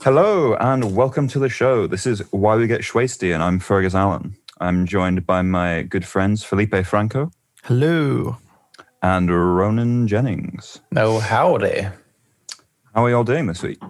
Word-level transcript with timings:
Hello 0.00 0.54
and 0.54 0.96
welcome 0.96 1.28
to 1.28 1.38
the 1.38 1.50
show. 1.50 1.86
This 1.86 2.06
is 2.06 2.20
Why 2.30 2.56
We 2.56 2.66
Get 2.66 2.80
Schwasty, 2.80 3.34
and 3.34 3.42
I'm 3.42 3.58
Fergus 3.58 3.94
Allen. 3.94 4.36
I'm 4.58 4.86
joined 4.86 5.26
by 5.26 5.42
my 5.42 5.82
good 5.82 6.06
friends 6.06 6.42
Felipe 6.42 6.74
Franco 6.86 7.30
Hello. 7.64 8.38
And 9.02 9.28
Ronan 9.30 10.06
Jennings. 10.06 10.80
No, 10.92 11.18
howdy. 11.18 11.88
How 12.94 13.04
are 13.04 13.08
you 13.10 13.16
all 13.16 13.24
doing 13.24 13.46
this 13.46 13.62
week? 13.62 13.80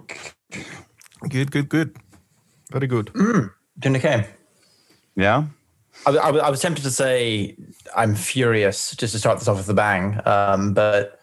Good, 1.29 1.51
good, 1.51 1.69
good. 1.69 1.95
Very 2.71 2.87
good. 2.87 3.11
Doing 3.13 3.95
okay. 3.97 4.27
Yeah? 5.15 5.45
I, 6.07 6.11
I, 6.11 6.29
I 6.29 6.49
was 6.49 6.61
tempted 6.61 6.81
to 6.83 6.91
say 6.91 7.55
I'm 7.95 8.15
furious 8.15 8.95
just 8.95 9.13
to 9.13 9.19
start 9.19 9.39
this 9.39 9.47
off 9.47 9.57
with 9.57 9.69
a 9.69 9.73
bang, 9.73 10.19
um, 10.25 10.73
but 10.73 11.19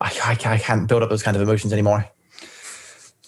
I, 0.00 0.12
I, 0.24 0.52
I 0.52 0.58
can't 0.58 0.88
build 0.88 1.02
up 1.02 1.10
those 1.10 1.22
kind 1.22 1.36
of 1.36 1.42
emotions 1.42 1.72
anymore. 1.72 2.04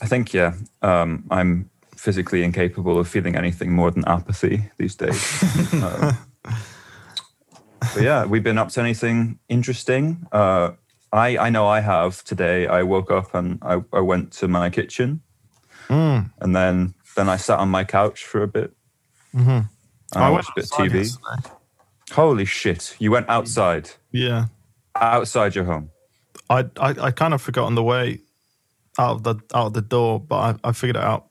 I 0.01 0.07
think, 0.07 0.35
yeah. 0.35 0.55
Um, 0.83 1.25
I'm 1.31 1.71
physically 1.97 2.43
incapable 2.43 2.99
of 2.99 3.07
feeling 3.07 3.37
anything 3.37 3.73
more 3.73 3.93
than 3.93 4.05
apathy 4.09 4.69
these 4.79 4.97
days. 4.97 5.73
um, 5.75 6.17
but 7.95 8.03
yeah, 8.03 8.25
we've 8.25 8.43
been 8.43 8.59
up 8.59 8.69
to 8.71 8.81
anything 8.81 9.39
interesting. 9.49 10.27
Uh, 10.33 10.73
I, 11.13 11.37
I 11.37 11.51
know 11.51 11.67
I 11.67 11.81
have 11.81 12.25
today. 12.25 12.67
I 12.67 12.83
woke 12.83 13.11
up 13.11 13.35
and 13.35 13.59
I, 13.63 13.83
I 13.93 14.01
went 14.01 14.33
to 14.35 14.49
my 14.49 14.71
kitchen 14.71 15.21
and 15.89 16.57
then 16.57 16.95
then 17.17 17.29
I 17.29 17.37
sat 17.37 17.59
on 17.59 17.69
my 17.69 17.85
couch 17.85 18.25
for 18.25 18.43
a 18.43 18.49
bit. 18.49 18.73
And 19.35 19.67
I, 20.15 20.31
watched 20.31 20.49
a 20.51 20.53
bit 20.57 20.65
of 20.65 20.71
TV. 20.71 20.95
yesterday. 20.95 21.55
Holy 22.13 22.45
shit. 22.47 22.97
You 22.99 23.11
went 23.11 23.29
outside, 23.29 23.91
Yeah. 24.11 24.47
outside 24.95 25.55
your 25.55 25.65
home. 25.65 25.91
I, 26.49 26.61
I 26.81 26.95
I 27.09 27.11
kind 27.11 27.35
of 27.35 27.41
forgot 27.43 27.65
on 27.67 27.75
the 27.75 27.83
way 27.83 28.21
out 28.99 29.17
of 29.17 29.23
the 29.23 29.35
out 29.55 29.67
of 29.69 29.73
the 29.75 29.83
door, 29.83 30.19
but 30.21 30.59
I, 30.65 30.69
I 30.69 30.73
figured 30.73 30.97
it 30.97 31.03
out. 31.03 31.27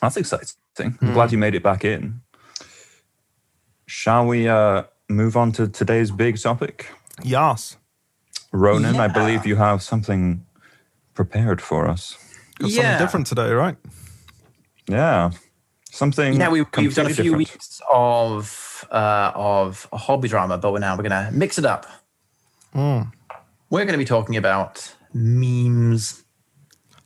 That's 0.00 0.16
exciting. 0.16 0.98
I'm 1.00 1.12
glad 1.12 1.30
you 1.32 1.38
made 1.38 1.54
it 1.54 1.62
back 1.62 1.84
in. 1.84 2.20
Shall 3.86 4.26
we 4.26 4.48
uh, 4.48 4.82
move 5.08 5.36
on 5.36 5.52
to 5.52 5.68
today's 5.68 6.10
big 6.10 6.40
topic? 6.40 6.90
Yes. 7.22 7.76
Ronan, 8.52 8.96
I 8.96 9.08
believe 9.08 9.46
you 9.46 9.56
have 9.56 9.82
something 9.82 10.44
prepared 11.14 11.60
for 11.60 11.88
us. 11.88 12.16
Got 12.58 12.70
something 12.70 12.98
different 12.98 13.26
today, 13.26 13.50
right? 13.50 13.76
Yeah. 14.88 15.30
Something 15.90 16.34
Yeah, 16.34 16.50
we, 16.50 16.64
we've 16.76 16.94
done 16.94 17.06
a 17.06 17.08
few 17.10 17.24
different. 17.24 17.38
weeks 17.38 17.80
of 17.92 18.86
uh, 18.90 19.32
of 19.34 19.88
hobby 19.92 20.28
drama, 20.28 20.58
but 20.58 20.78
now 20.80 20.96
we're 20.96 21.08
going 21.08 21.26
to 21.26 21.30
mix 21.32 21.58
it 21.58 21.64
up. 21.64 21.86
We're 22.74 23.84
going 23.84 23.88
to 23.88 23.98
be 23.98 24.04
talking 24.04 24.36
about 24.36 24.94
memes. 25.12 26.24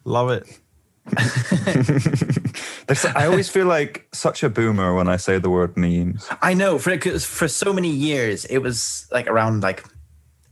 Love 0.05 0.31
it. 0.31 0.59
There's- 2.87 3.05
I 3.05 3.27
always 3.27 3.49
feel 3.49 3.67
like 3.67 4.07
such 4.13 4.43
a 4.43 4.49
boomer 4.49 4.95
when 4.95 5.09
I 5.09 5.17
say 5.17 5.39
the 5.39 5.51
word 5.51 5.77
memes. 5.77 6.29
I 6.43 6.55
know 6.55 6.79
for 6.79 6.97
'cause 6.97 7.25
for 7.25 7.49
so 7.49 7.73
many 7.73 7.91
years 7.91 8.45
it 8.47 8.59
was 8.59 9.07
like 9.13 9.27
around 9.29 9.63
like 9.63 9.85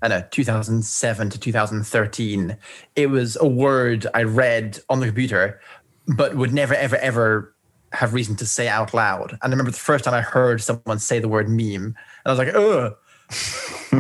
I 0.02 0.08
don't 0.08 0.20
know 0.20 0.26
2007 0.30 1.28
to 1.30 1.38
2013. 1.38 2.56
It 2.96 3.10
was 3.10 3.36
a 3.40 3.46
word 3.46 4.06
I 4.14 4.22
read 4.22 4.78
on 4.88 5.00
the 5.00 5.06
computer, 5.06 5.60
but 6.06 6.34
would 6.36 6.54
never 6.54 6.74
ever 6.74 6.96
ever 6.96 7.54
have 7.92 8.14
reason 8.14 8.36
to 8.36 8.46
say 8.46 8.68
out 8.68 8.94
loud. 8.94 9.32
And 9.32 9.38
I 9.42 9.48
remember 9.50 9.72
the 9.72 9.76
first 9.78 10.04
time 10.04 10.14
I 10.14 10.20
heard 10.22 10.62
someone 10.62 10.98
say 11.00 11.18
the 11.18 11.28
word 11.28 11.48
meme, 11.50 11.84
and 11.84 11.96
I 12.24 12.30
was 12.30 12.38
like, 12.38 12.54
"Ugh, 12.54 12.94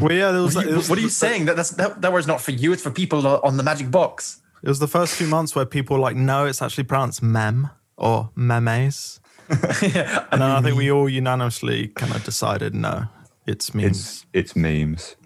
Well, 0.00 0.12
yeah, 0.12 0.30
there 0.32 0.42
was, 0.42 0.54
what 0.54 0.64
are 0.64 0.68
you, 0.68 0.74
it 0.74 0.76
was 0.78 0.88
what 0.88 0.98
are 0.98 1.02
you 1.02 1.08
saying? 1.08 1.46
That 1.46 1.56
that's, 1.56 1.70
that 1.70 2.00
that 2.00 2.12
word's 2.12 2.26
not 2.26 2.40
for 2.40 2.52
you. 2.52 2.72
It's 2.72 2.82
for 2.82 2.90
people 2.92 3.26
on 3.26 3.56
the 3.56 3.62
magic 3.62 3.90
box." 3.90 4.40
It 4.62 4.68
was 4.68 4.78
the 4.78 4.88
first 4.88 5.14
few 5.16 5.26
months 5.26 5.54
where 5.56 5.64
people 5.66 5.96
were 5.96 6.02
like, 6.02 6.16
no, 6.16 6.44
it's 6.46 6.60
actually 6.62 6.84
pronounced 6.84 7.22
mem 7.22 7.70
or 8.00 8.30
memes. 8.34 9.20
and 9.48 10.40
then 10.40 10.42
I 10.42 10.60
think 10.62 10.76
we 10.76 10.90
all 10.90 11.08
unanimously 11.08 11.88
kind 11.88 12.14
of 12.14 12.24
decided, 12.24 12.74
no, 12.74 13.04
it's 13.46 13.74
memes. 13.74 13.86
It's 13.86 14.26
it's 14.32 14.56
memes. 14.56 15.16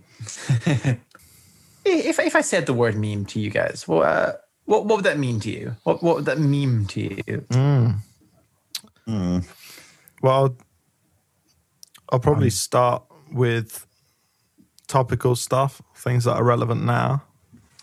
If 1.86 2.18
if 2.18 2.34
I 2.34 2.40
said 2.40 2.64
the 2.64 2.72
word 2.72 2.96
meme 2.96 3.26
to 3.26 3.38
you 3.38 3.50
guys, 3.50 3.86
well, 3.86 4.02
uh, 4.04 4.32
what 4.64 4.86
what 4.86 4.96
would 4.96 5.04
that 5.04 5.18
mean 5.18 5.38
to 5.40 5.50
you? 5.50 5.76
What 5.82 6.02
what 6.02 6.16
would 6.16 6.24
that 6.24 6.38
meme 6.38 6.86
to 6.86 7.00
you? 7.26 7.44
Well, 10.22 10.34
I'll, 10.34 10.56
I'll 12.10 12.20
probably 12.20 12.48
start 12.48 13.02
with 13.30 13.86
topical 14.86 15.36
stuff, 15.36 15.82
things 15.94 16.24
that 16.24 16.32
are 16.32 16.44
relevant 16.44 16.84
now, 16.84 17.22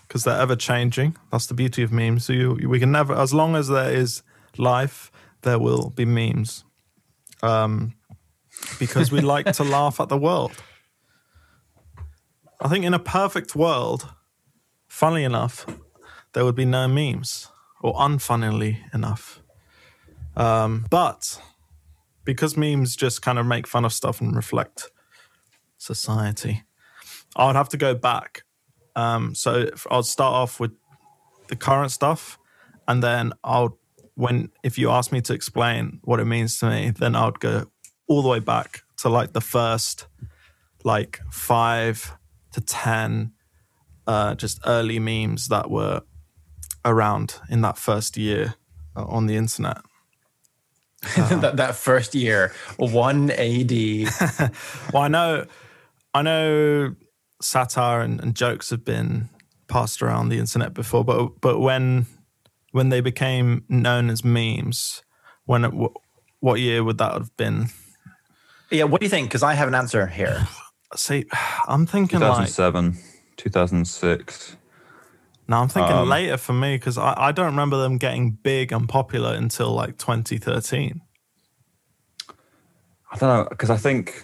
because 0.08 0.24
they're 0.24 0.42
ever 0.42 0.56
changing. 0.56 1.16
That's 1.32 1.46
the 1.46 1.54
beauty 1.54 1.84
of 1.84 1.92
memes. 1.92 2.26
So 2.26 2.34
you, 2.34 2.68
we 2.68 2.80
can 2.80 2.92
never, 2.92 3.14
as 3.14 3.36
long 3.36 3.56
as 3.56 3.68
there 3.68 3.94
is 3.94 4.24
life, 4.58 5.12
there 5.42 5.60
will 5.60 5.90
be 5.90 6.06
memes. 6.06 6.64
Um, 7.44 7.96
because 8.80 9.12
we 9.12 9.22
like 9.22 9.52
to 9.54 9.64
laugh 9.78 10.00
at 10.00 10.10
the 10.10 10.18
world. 10.18 10.52
I 12.60 12.68
think 12.68 12.86
in 12.86 12.94
a 12.94 13.00
perfect 13.00 13.56
world, 13.56 14.14
funnily 14.88 15.24
enough, 15.24 15.66
there 16.34 16.46
would 16.46 16.56
be 16.56 16.66
no 16.66 16.88
memes, 16.88 17.48
or 17.82 17.94
unfunnily 17.96 18.78
enough. 18.94 19.42
Um, 20.36 20.86
but 20.90 21.42
because 22.24 22.56
memes 22.56 22.96
just 22.96 23.22
kind 23.22 23.40
of 23.40 23.46
make 23.46 23.68
fun 23.68 23.84
of 23.84 23.92
stuff 23.92 24.22
and 24.22 24.36
reflect 24.36 24.92
society, 25.78 26.64
I 27.36 27.48
would 27.48 27.56
have 27.56 27.70
to 27.70 27.78
go 27.78 27.96
back. 27.96 28.44
Um, 28.96 29.34
so 29.34 29.70
I'll 29.90 30.04
start 30.04 30.34
off 30.34 30.60
with 30.60 30.72
the 31.48 31.56
current 31.56 31.92
stuff, 31.92 32.38
and 32.88 33.02
then 33.02 33.34
I'll 33.44 33.78
when 34.16 34.52
if 34.64 34.78
you 34.78 34.90
ask 34.90 35.12
me 35.12 35.22
to 35.22 35.34
explain 35.34 36.00
what 36.04 36.20
it 36.20 36.26
means 36.26 36.60
to 36.60 36.70
me, 36.70 36.92
then 36.92 37.16
I 37.16 37.26
would 37.26 37.40
go 37.40 37.66
all 38.08 38.22
the 38.22 38.30
way 38.30 38.40
back 38.40 38.84
to 38.98 39.10
like 39.10 39.34
the 39.34 39.42
first 39.42 40.08
like 40.84 41.20
five 41.32 42.14
to 42.54 42.62
ten 42.62 43.34
uh, 44.08 44.36
just 44.36 44.60
early 44.66 45.00
memes 45.00 45.48
that 45.48 45.70
were 45.70 46.02
around 46.84 47.36
in 47.50 47.62
that 47.62 47.78
first 47.78 48.18
year 48.18 48.56
uh, 48.96 49.06
on 49.06 49.28
the 49.28 49.36
internet. 49.36 49.78
that 51.16 51.58
that 51.58 51.76
first 51.76 52.14
year, 52.14 52.54
one 52.78 53.32
AD. 53.32 53.72
Well, 54.94 55.04
I 55.04 55.08
know, 55.08 55.46
I 56.14 56.22
know, 56.22 56.96
satire 57.42 58.02
and, 58.02 58.20
and 58.22 58.36
jokes 58.36 58.70
have 58.70 58.86
been 58.86 59.30
passed 59.68 60.02
around 60.02 60.30
the 60.30 60.38
internet 60.38 60.74
before, 60.74 61.04
but 61.04 61.42
but 61.42 61.60
when 61.60 62.06
when 62.72 62.90
they 62.90 63.02
became 63.02 63.64
known 63.70 64.10
as 64.10 64.24
memes, 64.24 65.04
when 65.46 65.66
it, 65.66 65.72
wh- 65.72 65.96
what 66.40 66.60
year 66.60 66.84
would 66.84 66.98
that 66.98 67.14
have 67.14 67.36
been? 67.38 67.68
Yeah, 68.70 68.86
what 68.86 69.02
do 69.02 69.06
you 69.06 69.10
think? 69.10 69.30
Because 69.30 69.44
I 69.44 69.54
have 69.54 69.68
an 69.68 69.76
answer 69.76 70.08
here. 70.08 70.48
See, 70.96 71.26
I'm 71.68 71.86
thinking 71.86 72.20
like 72.20 72.48
2007, 72.48 72.98
2006. 73.38 74.56
no, 75.48 75.58
I'm 75.58 75.68
thinking 75.68 75.96
Um, 75.96 76.10
later 76.10 76.38
for 76.38 76.54
me 76.54 76.76
because 76.76 76.98
I, 76.98 77.14
I 77.18 77.32
don't 77.32 77.48
remember 77.48 77.78
them 77.78 77.98
getting 77.98 78.32
big 78.32 78.72
and 78.72 78.88
popular 78.88 79.34
until 79.34 79.72
like 79.74 79.98
2013. 79.98 81.02
I 83.14 83.18
don't 83.18 83.30
know 83.30 83.48
because 83.50 83.70
I 83.70 83.76
think 83.78 84.24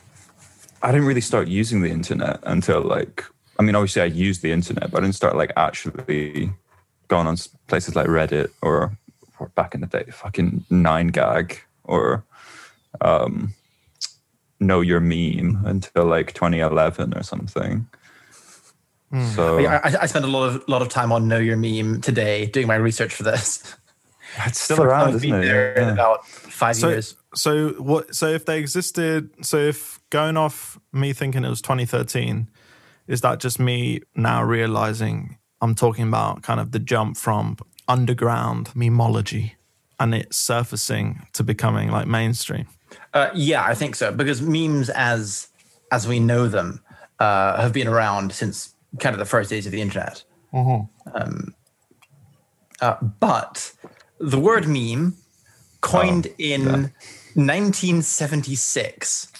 I 0.82 0.92
didn't 0.92 1.08
really 1.08 1.22
start 1.22 1.50
using 1.50 1.82
the 1.82 1.90
internet 1.90 2.40
until 2.44 2.82
like 2.82 3.26
I 3.60 3.64
mean 3.64 3.76
obviously 3.76 4.02
I 4.02 4.06
used 4.06 4.42
the 4.42 4.52
internet, 4.54 4.92
but 4.92 5.00
I 5.00 5.02
didn't 5.02 5.16
start 5.16 5.36
like 5.36 5.52
actually 5.58 6.54
going 7.08 7.28
on 7.28 7.38
places 7.68 7.96
like 7.96 8.08
Reddit 8.08 8.50
or, 8.62 8.98
or 9.40 9.50
back 9.50 9.76
in 9.76 9.82
the 9.82 9.88
day, 9.88 10.06
fucking 10.12 10.66
Nine 10.70 11.08
Gag 11.08 11.62
or 11.84 12.24
um, 13.02 13.54
Know 14.60 14.82
Your 14.82 15.00
Meme 15.00 15.64
until 15.66 16.06
like 16.06 16.34
2011 16.34 17.14
or 17.16 17.24
something. 17.24 17.88
So 19.36 19.60
I, 19.60 19.76
I, 19.78 19.96
I 20.02 20.06
spent 20.06 20.26
a 20.26 20.28
lot 20.28 20.48
of 20.50 20.68
lot 20.68 20.82
of 20.82 20.90
time 20.90 21.14
on 21.14 21.30
Know 21.30 21.38
Your 21.38 21.56
Meme 21.56 22.02
today 22.02 22.46
doing 22.46 22.68
my 22.68 22.76
research 22.76 23.14
for 23.14 23.24
this. 23.24 23.76
it's 24.46 24.60
still 24.60 24.84
around, 24.84 25.10
It'll 25.10 25.22
be 25.22 25.28
isn't 25.30 25.44
it? 25.44 25.46
there 25.46 25.74
in 25.76 25.88
about 25.90 26.28
five 26.28 26.76
So, 26.76 26.90
years. 26.90 27.16
so 27.34 27.70
what? 27.82 28.14
So 28.14 28.28
if 28.28 28.46
they 28.46 28.60
existed, 28.60 29.30
so 29.46 29.58
if 29.58 30.02
going 30.10 30.36
off 30.36 30.78
me 30.92 31.14
thinking 31.14 31.46
it 31.46 31.50
was 31.50 31.62
2013, 31.62 32.50
is 33.08 33.22
that 33.22 33.40
just 33.40 33.60
me 33.62 34.02
now 34.14 34.44
realizing 34.44 35.37
I'm 35.62 35.76
talking 35.76 36.08
about 36.08 36.44
kind 36.44 36.60
of 36.60 36.72
the 36.72 36.80
jump 36.80 37.18
from 37.18 37.58
underground 37.88 38.68
memology 38.76 39.54
and 40.00 40.14
it 40.14 40.34
surfacing 40.34 41.26
to 41.34 41.44
becoming 41.44 41.90
like 41.90 42.08
mainstream? 42.08 42.68
Uh, 43.14 43.30
yeah, 43.34 43.64
I 43.66 43.74
think 43.74 43.96
so 43.96 44.12
because 44.12 44.42
memes, 44.42 44.90
as 44.90 45.50
as 45.92 46.08
we 46.08 46.20
know 46.20 46.48
them, 46.48 46.82
uh, 47.20 47.62
have 47.62 47.74
been 47.74 47.88
around 47.88 48.32
since 48.34 48.74
kind 49.00 49.14
of 49.14 49.20
the 49.20 49.26
first 49.26 49.50
days 49.50 49.66
of 49.66 49.72
the 49.72 49.82
internet. 49.82 50.24
Um, 50.54 51.54
uh, 52.82 52.96
but 53.20 53.74
the 54.20 54.40
word 54.40 54.68
meme, 54.68 55.16
coined 55.82 56.28
in 56.38 56.94
1976 57.34 59.32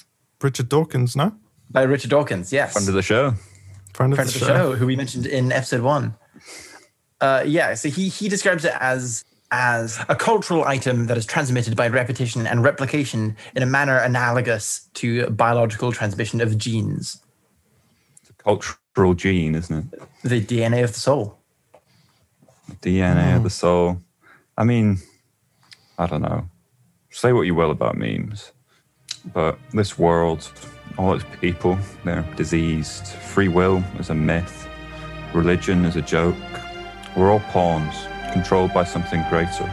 Richard 0.42 0.70
Dawkins, 0.70 1.16
no? 1.16 1.34
by 1.70 1.84
Richard 1.84 2.10
Dawkins, 2.10 2.54
yes, 2.54 2.74
Friend 2.74 2.88
of 2.88 2.94
the 2.94 3.02
show. 3.02 3.34
Friend 3.98 4.14
of 4.14 4.18
friend 4.18 4.30
the 4.30 4.36
of 4.36 4.40
the 4.42 4.46
show. 4.46 4.72
show, 4.74 4.76
who 4.76 4.86
we 4.86 4.96
mentioned 4.96 5.26
in 5.26 5.52
episode 5.52 5.82
one. 5.82 6.14
Uh, 7.20 7.44
yeah, 7.48 7.74
so 7.74 7.90
he 7.90 8.10
he 8.10 8.30
describes 8.30 8.64
it 8.64 8.74
as 8.80 9.26
as 9.50 9.98
a 10.08 10.16
cultural 10.16 10.66
item 10.66 11.08
that 11.08 11.18
is 11.18 11.26
transmitted 11.26 11.76
by 11.76 11.88
repetition 11.88 12.46
and 12.46 12.64
replication 12.64 13.36
in 13.56 13.64
a 13.64 13.66
manner 13.66 13.98
analogous 13.98 14.88
to 14.94 15.28
biological 15.32 15.92
transmission 15.92 16.42
of 16.42 16.58
genes, 16.60 17.24
It's 18.22 18.30
a 18.30 18.34
cultural 18.34 19.16
gene, 19.16 19.56
isn't 19.56 19.94
it? 19.94 20.02
the 20.24 20.42
DNA 20.46 20.84
of 20.84 20.94
the 20.94 21.00
soul. 21.00 21.40
DNA 22.84 23.36
of 23.36 23.42
the 23.44 23.50
soul. 23.50 24.00
I 24.58 24.64
mean, 24.64 24.98
I 25.98 26.06
don't 26.06 26.22
know. 26.22 26.48
Say 27.10 27.34
what 27.34 27.44
you 27.48 27.56
will 27.56 27.72
about 27.72 27.98
memes, 27.98 28.52
but 29.34 29.58
this 29.74 29.98
world, 29.98 30.52
all 30.98 31.14
its 31.14 31.26
people, 31.42 31.78
they're 32.04 32.28
diseased. 32.36 33.08
Free 33.08 33.48
will 33.48 33.84
is 34.00 34.10
a 34.10 34.16
myth. 34.16 34.68
Religion 35.34 35.86
is 35.86 35.96
a 35.96 36.02
joke. 36.02 36.36
We're 37.16 37.32
all 37.32 37.40
pawns, 37.52 37.96
controlled 38.32 38.74
by 38.74 38.84
something 38.84 39.24
greater. 39.30 39.66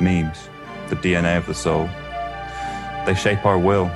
Memes, 0.00 0.48
the 0.88 0.96
DNA 0.96 1.36
of 1.36 1.46
the 1.46 1.54
soul. 1.54 1.88
They 3.06 3.14
shape 3.14 3.44
our 3.44 3.58
will. 3.58 3.90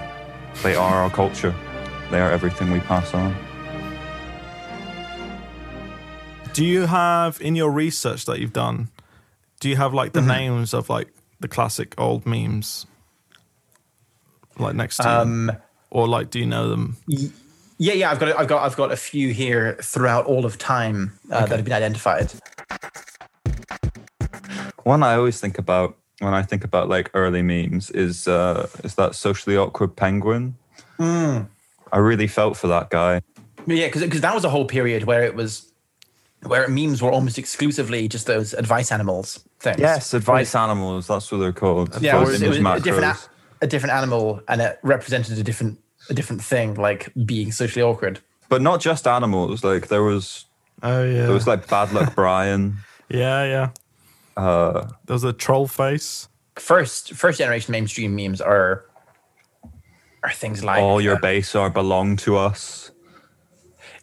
They 0.63 0.75
are 0.75 1.03
our 1.03 1.11
culture. 1.11 1.55
They 2.11 2.21
are 2.21 2.31
everything 2.31 2.71
we 2.71 2.81
pass 2.81 3.13
on. 3.15 3.35
Do 6.53 6.65
you 6.65 6.87
have 6.87 7.41
in 7.41 7.57
your 7.57 7.71
research 7.71 8.27
that 8.27 8.39
you've 8.39 8.53
done? 8.53 8.91
Do 9.61 9.69
you 9.69 9.77
have 9.77 9.93
like 9.93 10.13
the 10.13 10.21
mm-hmm. 10.21 10.29
names 10.29 10.75
of 10.75 10.89
like 10.89 11.09
the 11.41 11.49
classic 11.49 11.95
old 11.99 12.27
memes, 12.27 12.87
like 14.59 14.75
next 14.75 14.99
to 14.99 15.03
you? 15.03 15.09
Um, 15.09 15.53
Or 15.95 16.09
like 16.09 16.29
do 16.29 16.41
you 16.41 16.47
know 16.47 16.69
them? 16.69 16.97
yeah, 17.79 17.93
yeah, 17.93 18.11
I've 18.11 18.19
got 18.19 18.37
I've 18.37 18.49
got 18.49 18.65
I've 18.65 18.77
got 18.77 18.91
a 18.91 18.97
few 18.97 19.33
here 19.33 19.79
throughout 19.81 20.27
all 20.27 20.45
of 20.45 20.59
time 20.59 21.17
uh, 21.31 21.47
that 21.47 21.55
have 21.55 21.65
been 21.65 21.73
identified. 21.73 22.33
One 24.83 25.05
I 25.05 25.15
always 25.15 25.41
think 25.41 25.57
about 25.57 25.97
when 26.19 26.35
I 26.35 26.43
think 26.43 26.65
about 26.65 26.89
like 26.89 27.13
early 27.15 27.43
memes 27.43 27.91
is 27.93 28.27
uh, 28.27 28.69
is 28.83 28.97
that 28.97 29.15
socially 29.15 29.57
awkward 29.57 29.95
penguin. 29.95 30.57
I 30.99 31.99
really 31.99 32.27
felt 32.27 32.57
for 32.57 32.67
that 32.67 32.91
guy. 32.91 33.23
Yeah, 33.65 33.87
because 33.87 34.21
that 34.21 34.35
was 34.35 34.45
a 34.45 34.51
whole 34.51 34.65
period 34.65 35.05
where 35.05 35.23
it 35.23 35.37
was 35.37 35.73
where 36.43 36.67
memes 36.67 37.01
were 37.01 37.13
almost 37.13 37.39
exclusively 37.39 38.09
just 38.09 38.27
those 38.27 38.53
advice 38.53 38.91
animals 38.91 39.45
things. 39.61 39.79
Yes, 39.79 40.13
advice 40.13 40.57
animals. 40.57 41.07
That's 41.07 41.31
what 41.31 41.39
they're 41.39 41.53
called. 41.53 42.03
Yeah, 42.03 42.17
it 42.17 42.27
was, 42.27 42.43
it 42.43 42.49
was 42.49 42.59
a 42.59 42.81
different 42.81 43.17
a, 43.17 43.19
a 43.63 43.67
different 43.69 43.95
animal, 43.95 44.43
and 44.49 44.61
it 44.61 44.81
represented 44.83 45.39
a 45.39 45.45
different 45.45 45.79
a 46.11 46.15
different 46.15 46.43
thing, 46.43 46.75
like 46.75 47.13
being 47.25 47.53
socially 47.53 47.83
awkward. 47.83 48.21
but 48.49 48.61
not 48.63 48.81
just 48.81 49.07
animals. 49.07 49.65
Like 49.65 49.89
there 49.89 50.03
was 50.03 50.47
Oh 50.83 51.03
yeah, 51.05 51.25
there 51.27 51.33
was 51.35 51.47
like 51.47 51.67
Bad 51.69 51.93
Luck 51.93 52.15
Brian. 52.21 52.77
yeah, 53.09 53.45
yeah. 53.45 53.69
Uh, 54.37 54.89
There 55.07 55.15
was 55.15 55.25
a 55.25 55.33
troll 55.33 55.67
face. 55.69 56.29
First 56.57 57.13
first 57.15 57.39
generation 57.39 57.73
mainstream 57.73 58.15
memes 58.15 58.41
are 58.41 58.85
are 60.23 60.33
things 60.33 60.63
like 60.65 60.83
all 60.83 61.01
your 61.01 61.17
uh, 61.17 61.21
base 61.21 61.55
are 61.55 61.71
belong 61.71 62.17
to 62.17 62.37
us. 62.37 62.91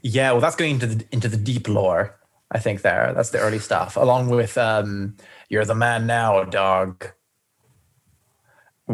Yeah, 0.02 0.32
well, 0.32 0.42
that's 0.42 0.56
going 0.56 0.72
into 0.76 0.88
the 0.88 1.06
into 1.12 1.28
the 1.30 1.38
deep 1.38 1.68
lore. 1.68 2.18
I 2.52 2.60
think 2.60 2.82
there. 2.82 3.14
That's 3.16 3.30
the 3.30 3.40
early 3.40 3.60
stuff, 3.60 3.96
along 3.96 4.30
with 4.30 4.58
um, 4.58 5.16
"You're 5.50 5.66
the 5.66 5.76
man 5.76 6.06
now, 6.08 6.44
dog." 6.44 7.06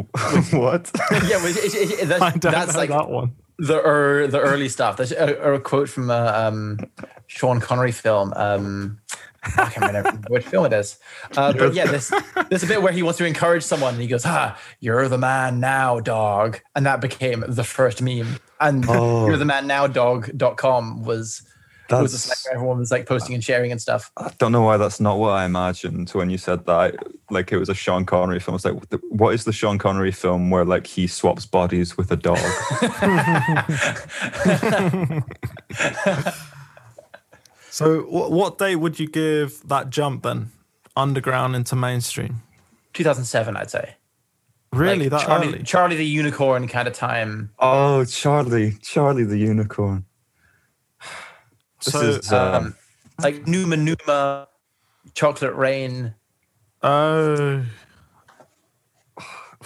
what? 0.52 0.92
yeah, 1.12 1.40
but 1.42 1.52
it, 1.58 1.76
it, 1.76 2.00
it, 2.02 2.06
that's, 2.08 2.38
that's 2.40 2.76
like 2.76 2.90
that 2.90 3.10
one. 3.10 3.36
the 3.58 3.82
er, 3.86 4.28
the 4.28 4.40
early 4.40 4.70
stuff. 4.70 4.98
There's 4.98 5.12
a, 5.12 5.54
a 5.54 5.60
quote 5.60 5.90
from 5.90 6.10
a 6.10 6.26
um, 6.48 6.80
Sean 7.28 7.60
Connery 7.60 7.92
film. 7.92 8.34
Um, 8.36 9.00
I 9.44 9.70
can't 9.70 9.88
remember 9.88 10.12
which 10.30 10.46
film 10.46 10.66
it 10.66 10.74
is. 10.74 10.98
Uh, 11.36 11.54
but 11.54 11.74
yeah, 11.74 11.86
this 11.86 12.12
this 12.50 12.64
a 12.64 12.68
bit 12.68 12.82
where 12.82 12.92
he 12.92 13.02
wants 13.04 13.18
to 13.20 13.26
encourage 13.26 13.64
someone, 13.64 13.94
and 13.94 14.02
he 14.02 14.08
goes, 14.08 14.24
"Ah, 14.26 14.58
you're 14.80 15.08
the 15.08 15.18
man 15.18 15.60
now, 15.60 16.00
dog," 16.00 16.60
and 16.76 16.86
that 16.86 17.00
became 17.02 17.44
the 17.48 17.64
first 17.64 18.02
meme. 18.02 18.40
And 18.60 18.86
Oh. 18.90 19.28
you're 19.28 19.38
the 19.38 19.46
man 19.46 19.68
now, 19.68 19.88
dog.com 19.88 21.04
was 21.04 21.44
was 21.92 22.14
a 22.14 22.18
That's, 22.18 22.42
site 22.42 22.50
where 22.52 22.56
everyone 22.56 22.80
was 22.80 22.92
like 22.92 23.06
posting 23.06 23.36
and 23.36 23.44
sharing 23.44 23.72
and 23.72 23.82
stuff. 23.82 24.12
I 24.18 24.32
don't 24.38 24.52
know 24.52 24.62
why 24.62 24.78
that's 24.78 25.00
not 25.00 25.18
what 25.20 25.30
I 25.32 25.46
imagined 25.46 26.10
when 26.10 26.30
you 26.30 26.38
said 26.38 26.66
that. 26.66 26.96
Like 27.30 27.52
it 27.52 27.58
was 27.58 27.70
a 27.70 27.74
Sean 27.74 28.06
Connery 28.06 28.40
film. 28.40 28.54
I 28.54 28.56
was 28.56 28.66
like, 28.66 29.02
what 29.10 29.34
is 29.34 29.46
the 29.46 29.54
Sean 29.54 29.78
Connery 29.78 30.12
film 30.12 30.50
where 30.50 30.66
like 30.66 30.88
he 30.88 31.08
swaps 31.08 31.46
bodies 31.46 31.98
with 31.98 32.12
a 32.12 32.16
dog? 32.16 32.38
So 37.70 38.02
what 38.04 38.32
what 38.32 38.58
day 38.58 38.76
would 38.76 39.00
you 39.00 39.08
give 39.08 39.62
that 39.68 39.90
jump 39.90 40.24
then? 40.24 40.52
Underground 40.96 41.56
into 41.56 41.76
mainstream. 41.76 42.42
2007, 42.94 43.56
I'd 43.56 43.70
say. 43.70 43.96
Really, 44.74 45.10
Like 45.10 45.22
that 45.22 45.28
Charlie, 45.28 45.48
early? 45.50 45.64
Charlie 45.64 45.96
the 45.96 46.06
Unicorn 46.06 46.68
kind 46.68 46.88
of 46.88 46.94
time. 46.96 47.52
oh, 47.60 48.04
Charlie, 48.06 48.78
Charlie 48.82 49.24
the 49.26 49.38
unicorn. 49.38 50.06
This 51.84 51.94
So, 51.94 52.02
is 52.02 52.32
um, 52.32 52.56
Um, 52.56 52.76
like 53.22 53.48
Numa 53.48 53.78
Numa, 53.78 54.48
Chocolate 55.14 55.56
Rain. 55.56 56.14
Oh, 56.84 57.64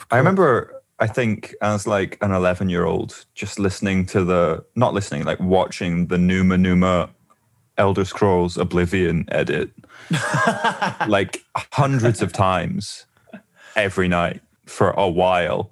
I 0.09 0.17
remember, 0.17 0.81
I 0.99 1.07
think, 1.07 1.53
as 1.61 1.87
like 1.87 2.17
an 2.21 2.31
11 2.31 2.69
year 2.69 2.85
old, 2.85 3.25
just 3.33 3.59
listening 3.59 4.05
to 4.07 4.23
the, 4.23 4.63
not 4.75 4.93
listening, 4.93 5.23
like 5.23 5.39
watching 5.39 6.07
the 6.07 6.17
Numa 6.17 6.57
Numa 6.57 7.09
Elder 7.77 8.05
Scrolls 8.05 8.57
Oblivion 8.57 9.25
edit 9.29 9.71
like 11.07 11.43
hundreds 11.55 12.21
of 12.21 12.31
times 12.33 13.05
every 13.75 14.07
night 14.07 14.41
for 14.65 14.91
a 14.91 15.09
while. 15.09 15.71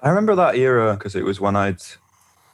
I 0.00 0.08
remember 0.08 0.34
that 0.34 0.56
era 0.56 0.94
because 0.94 1.14
it 1.14 1.24
was 1.24 1.40
when 1.40 1.54
I'd, 1.54 1.80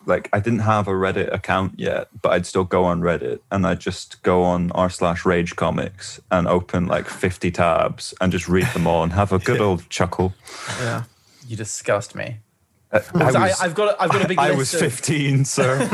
like, 0.08 0.28
I 0.32 0.40
didn't 0.40 0.60
have 0.60 0.88
a 0.88 0.92
Reddit 0.92 1.32
account 1.32 1.78
yet, 1.78 2.08
but 2.22 2.32
I'd 2.32 2.46
still 2.46 2.64
go 2.64 2.84
on 2.84 3.00
Reddit 3.00 3.40
and 3.50 3.66
I'd 3.66 3.80
just 3.80 4.22
go 4.22 4.42
on 4.42 4.72
r 4.72 4.90
slash 4.90 5.24
rage 5.24 5.54
comics 5.54 6.20
and 6.30 6.48
open 6.48 6.86
like 6.86 7.06
50 7.06 7.50
tabs 7.50 8.14
and 8.20 8.32
just 8.32 8.48
read 8.48 8.66
them 8.68 8.86
all 8.86 9.02
and 9.02 9.12
have 9.12 9.32
a 9.32 9.38
good 9.38 9.60
old 9.66 9.88
chuckle. 9.90 10.34
yeah. 10.80 11.04
You 11.46 11.56
disgust 11.56 12.14
me. 12.14 12.38
Uh, 12.90 13.00
I, 13.14 13.30
I, 13.30 13.52
I've 13.60 13.74
got 13.74 14.00
I've 14.00 14.10
got 14.10 14.24
a 14.24 14.28
big 14.28 14.38
I 14.38 14.48
list. 14.48 14.72
was 14.72 14.82
of, 14.82 14.92
15, 14.92 15.44
sir. 15.44 15.78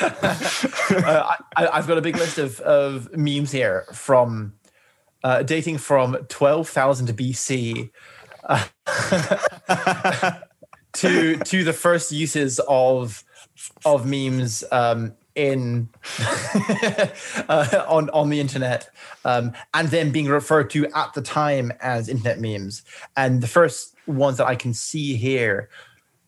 uh, 0.00 1.36
I, 1.56 1.66
I've 1.72 1.88
got 1.88 1.98
a 1.98 2.00
big 2.00 2.16
list 2.16 2.38
of, 2.38 2.60
of 2.60 3.16
memes 3.16 3.50
here 3.50 3.84
from 3.92 4.54
uh, 5.24 5.42
dating 5.42 5.78
from 5.78 6.16
12,000 6.28 7.08
BC 7.08 7.90
uh, 8.44 8.64
to 11.00 11.36
to 11.38 11.64
the 11.64 11.72
first 11.72 12.12
uses 12.12 12.60
of 12.68 13.24
of 13.84 14.06
memes 14.06 14.64
um, 14.72 15.14
in 15.34 15.88
uh, 17.48 17.84
on 17.88 18.10
on 18.10 18.28
the 18.28 18.40
internet, 18.40 18.90
um, 19.24 19.52
and 19.74 19.88
then 19.88 20.10
being 20.12 20.26
referred 20.28 20.70
to 20.70 20.86
at 20.94 21.14
the 21.14 21.22
time 21.22 21.72
as 21.80 22.08
internet 22.08 22.40
memes. 22.40 22.82
And 23.16 23.40
the 23.42 23.46
first 23.48 23.94
ones 24.06 24.36
that 24.38 24.46
I 24.46 24.54
can 24.56 24.74
see 24.74 25.16
here. 25.16 25.68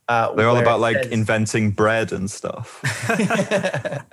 Uh, 0.09 0.35
They're 0.35 0.49
all 0.49 0.57
about 0.59 0.81
like 0.81 0.97
says- 1.05 1.13
inventing 1.13 1.71
bread 1.71 2.13
and 2.13 2.31
stuff. 2.31 2.83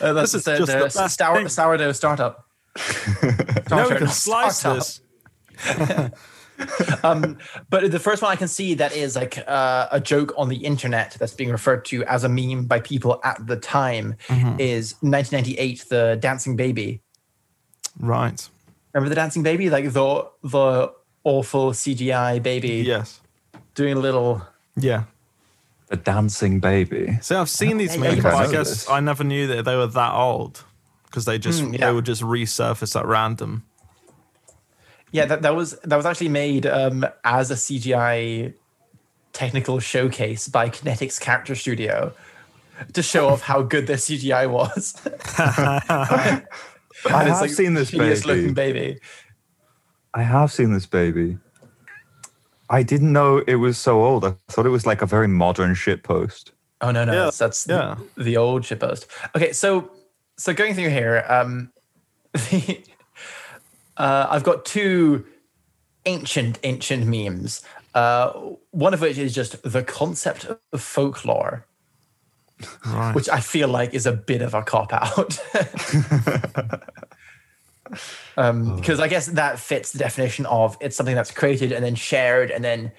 Uh, 0.00 0.12
that's 0.12 0.32
This 0.32 0.40
is 0.40 0.44
the, 0.44 0.56
just 0.56 0.72
the 0.72 0.78
the 0.78 0.84
best 0.84 1.16
sour, 1.16 1.36
thing. 1.36 1.48
sourdough 1.48 1.92
startup. 1.92 2.46
No, 3.70 3.88
we 3.88 3.96
can 3.96 4.08
slice 4.08 4.58
startup. 4.58 4.84
this. 4.84 5.00
Um, 7.02 7.36
but 7.68 7.90
the 7.90 7.98
first 7.98 8.22
one 8.22 8.30
I 8.32 8.36
can 8.36 8.48
see 8.48 8.74
that 8.74 8.96
is 8.96 9.14
like 9.16 9.38
uh, 9.46 9.88
a 9.92 10.00
joke 10.00 10.32
on 10.38 10.48
the 10.48 10.56
internet 10.56 11.16
that's 11.18 11.34
being 11.34 11.50
referred 11.50 11.84
to 11.86 12.02
as 12.04 12.24
a 12.24 12.28
meme 12.28 12.64
by 12.64 12.80
people 12.80 13.20
at 13.24 13.46
the 13.46 13.56
time 13.56 14.16
Mm-hmm. 14.28 14.58
is 14.60 14.94
1998, 15.00 15.84
the 15.90 16.16
dancing 16.20 16.56
baby. 16.56 17.02
Right. 17.98 18.48
Remember 18.92 19.08
the 19.08 19.14
dancing 19.14 19.42
baby, 19.42 19.68
like 19.70 19.92
the 19.92 20.28
the 20.42 20.92
awful 21.24 21.72
CGI 21.72 22.42
baby 22.42 22.82
Yes. 22.86 23.20
doing 23.74 23.96
a 23.96 24.00
little. 24.00 24.42
Yeah. 24.76 25.04
The 25.88 25.96
dancing 25.96 26.60
baby. 26.60 27.18
See, 27.20 27.34
I've 27.34 27.50
seen 27.50 27.76
these 27.76 27.96
memes, 27.98 28.16
you 28.24 28.28
I 28.28 28.50
guess 28.50 28.68
this. 28.70 28.88
I 28.90 29.00
never 29.00 29.22
knew 29.24 29.46
that 29.48 29.64
they 29.64 29.76
were 29.76 29.86
that 29.88 30.12
old 30.14 30.64
because 31.06 31.24
they 31.26 31.38
just 31.38 31.62
Mm, 31.62 31.78
yeah. 31.78 31.86
they 31.88 31.92
would 31.92 32.06
just 32.06 32.22
resurface 32.22 32.98
at 32.98 33.06
random. 33.06 33.64
Yeah, 35.14 35.26
that, 35.26 35.42
that 35.42 35.54
was 35.54 35.78
that 35.84 35.96
was 35.96 36.06
actually 36.06 36.28
made 36.30 36.66
um, 36.66 37.06
as 37.22 37.50
a 37.50 37.54
CGI 37.54 38.52
technical 39.32 39.78
showcase 39.78 40.48
by 40.48 40.68
Kinetix 40.68 41.20
Character 41.20 41.54
Studio. 41.54 42.12
to 42.92 43.02
show 43.02 43.28
off 43.28 43.40
how 43.42 43.62
good 43.62 43.86
their 43.86 43.96
CGI 43.96 44.50
was. 44.50 44.94
I 45.38 46.42
And 47.06 47.28
have 47.28 47.50
seen 47.50 47.74
this 47.74 47.90
hideous 47.90 48.24
looking 48.26 48.54
baby. 48.54 48.80
baby. 48.80 49.00
I 50.14 50.22
have 50.22 50.50
seen 50.52 50.72
this 50.72 50.86
baby. 50.86 51.38
I 52.70 52.82
didn't 52.82 53.12
know 53.12 53.38
it 53.46 53.56
was 53.56 53.78
so 53.78 54.02
old. 54.04 54.24
I 54.24 54.34
thought 54.48 54.66
it 54.66 54.70
was 54.70 54.86
like 54.86 55.02
a 55.02 55.06
very 55.06 55.28
modern 55.28 55.74
shit 55.74 56.02
post. 56.02 56.52
Oh 56.80 56.90
no, 56.90 57.04
no, 57.04 57.12
Yeah, 57.12 57.24
that's, 57.24 57.38
that's 57.38 57.66
yeah. 57.68 57.96
the, 58.16 58.24
the 58.24 58.36
old 58.36 58.62
shitpost. 58.62 59.06
Okay, 59.36 59.52
so 59.52 59.90
so 60.36 60.52
going 60.52 60.74
through 60.74 60.90
here, 60.90 61.24
um, 61.28 61.72
the, 62.32 62.82
uh, 63.96 64.26
I've 64.30 64.44
got 64.44 64.64
two 64.64 65.24
ancient 66.06 66.58
ancient 66.62 67.06
memes. 67.06 67.62
Uh, 67.94 68.30
one 68.72 68.92
of 68.92 69.00
which 69.00 69.18
is 69.18 69.32
just 69.34 69.62
the 69.62 69.82
concept 69.84 70.46
of 70.46 70.80
folklore, 70.82 71.64
Right. 72.84 73.14
which 73.14 73.28
I 73.28 73.40
feel 73.40 73.68
like 73.68 73.94
is 73.94 74.04
a 74.06 74.12
bit 74.12 74.42
of 74.42 74.52
a 74.54 74.62
cop 74.62 74.92
out. 74.92 75.38
Because 78.34 78.98
I 79.00 79.08
guess 79.08 79.26
that 79.26 79.58
fits 79.60 79.92
the 79.92 79.98
definition 79.98 80.46
of 80.46 80.76
it's 80.80 80.96
something 80.96 81.14
that's 81.14 81.30
created 81.30 81.70
and 81.72 81.84
then 81.84 81.94
shared 81.94 82.50
and 82.50 82.64
then 82.64 82.90